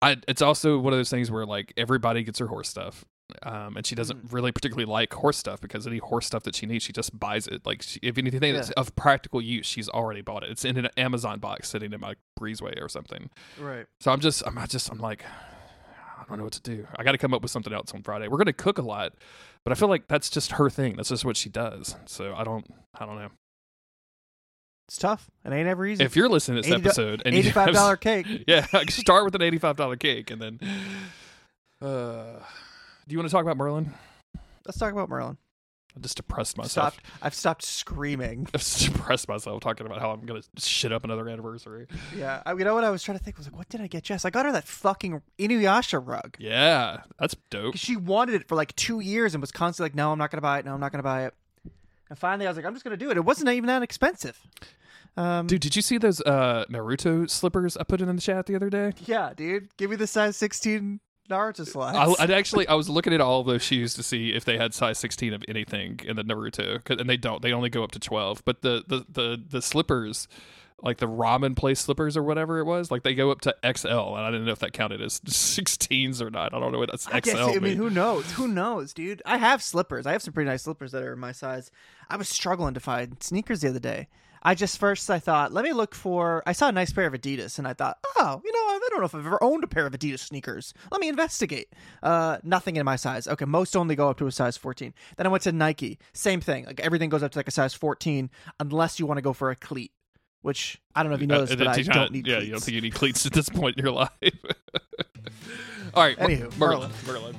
[0.00, 3.04] I, it's also one of those things where like everybody gets their horse stuff.
[3.42, 6.66] Um, and she doesn't really particularly like horse stuff because any horse stuff that she
[6.66, 7.66] needs, she just buys it.
[7.66, 10.50] Like, she, if anything that's of practical use, she's already bought it.
[10.50, 13.30] It's in an Amazon box sitting in my breezeway or something.
[13.60, 13.86] Right.
[14.00, 15.24] So I'm just, I'm just, I'm like,
[16.24, 16.86] I don't know what to do.
[16.96, 18.28] I got to come up with something else on Friday.
[18.28, 19.12] We're gonna cook a lot,
[19.64, 20.96] but I feel like that's just her thing.
[20.96, 21.96] That's just what she does.
[22.06, 22.66] So I don't,
[22.98, 23.30] I don't know.
[24.88, 25.30] It's tough.
[25.44, 26.04] It ain't ever easy.
[26.04, 28.26] If you're listening to this 80 episode and you Eighty-five dollar cake.
[28.46, 30.60] yeah, start with an eighty-five dollar cake, and then.
[31.80, 32.40] Uh,
[33.06, 33.92] do you want to talk about Merlin?
[34.66, 35.36] Let's talk about Merlin.
[35.96, 36.94] I just depressed myself.
[36.94, 37.06] Stopped.
[37.22, 38.48] I've stopped screaming.
[38.54, 41.86] I've just depressed myself talking about how I'm gonna shit up another anniversary.
[42.16, 42.42] Yeah.
[42.44, 44.02] I, you know what I was trying to think was like, what did I get
[44.02, 44.24] Jess?
[44.24, 46.34] I got her that fucking Inuyasha rug.
[46.40, 47.74] Yeah, that's dope.
[47.74, 50.32] 'Cause She wanted it for like two years and was constantly like, no, I'm not
[50.32, 50.64] gonna buy it.
[50.64, 51.34] No, I'm not gonna buy it.
[52.10, 53.16] And finally, I was like, I'm just gonna do it.
[53.16, 54.40] It wasn't even that expensive.
[55.16, 58.56] Um, Dude, did you see those uh, Naruto slippers I put in the chat the
[58.56, 58.94] other day?
[59.06, 59.68] Yeah, dude.
[59.76, 60.98] Give me the size 16
[61.30, 62.16] Naruto slides.
[62.18, 64.58] I, I'd actually, I was looking at all of those shoes to see if they
[64.58, 67.40] had size 16 of anything in the Naruto, and they don't.
[67.40, 68.44] They only go up to 12.
[68.44, 70.28] But the the the the slippers,
[70.82, 73.88] like the ramen place slippers or whatever it was, like they go up to XL,
[73.88, 76.52] and I didn't know if that counted as 16s or not.
[76.52, 77.76] I don't know what that's I guess, I mean, mean.
[77.78, 78.30] who knows?
[78.32, 79.22] Who knows, dude?
[79.24, 80.06] I have slippers.
[80.06, 81.70] I have some pretty nice slippers that are my size.
[82.10, 84.08] I was struggling to find sneakers the other day.
[84.46, 86.42] I just first I thought, let me look for.
[86.46, 89.00] I saw a nice pair of Adidas, and I thought, oh, you know, I don't
[89.00, 90.74] know if I've ever owned a pair of Adidas sneakers.
[90.92, 91.68] Let me investigate.
[92.02, 93.26] Uh, nothing in my size.
[93.26, 94.92] Okay, most only go up to a size 14.
[95.16, 95.98] Then I went to Nike.
[96.12, 96.66] Same thing.
[96.66, 98.28] Like everything goes up to like a size 14,
[98.60, 99.92] unless you want to go for a cleat.
[100.42, 102.34] Which I don't know if you know this, Uh, but I don't kinda- need Yeah,
[102.36, 102.46] cleats.
[102.46, 104.10] you don't think you need cleats at this point in your life.
[105.94, 106.90] all right, Mer- Anywho, Merlin.
[107.06, 107.34] Merlin.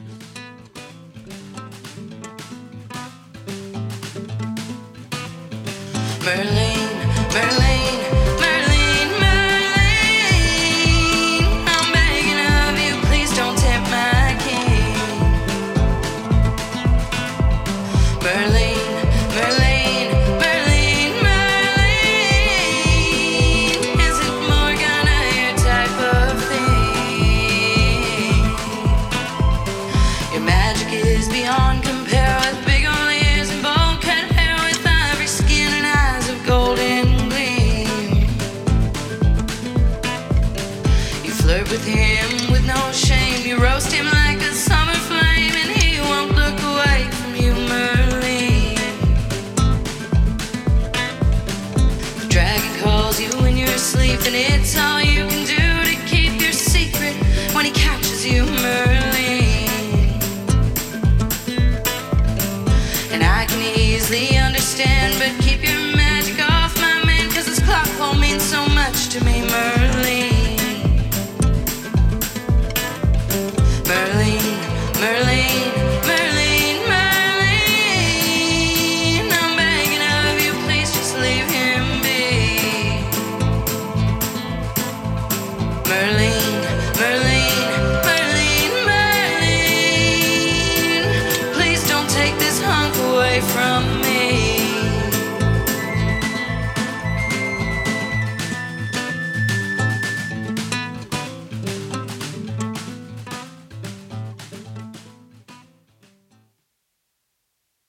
[6.25, 6.84] Merlin, Merlin,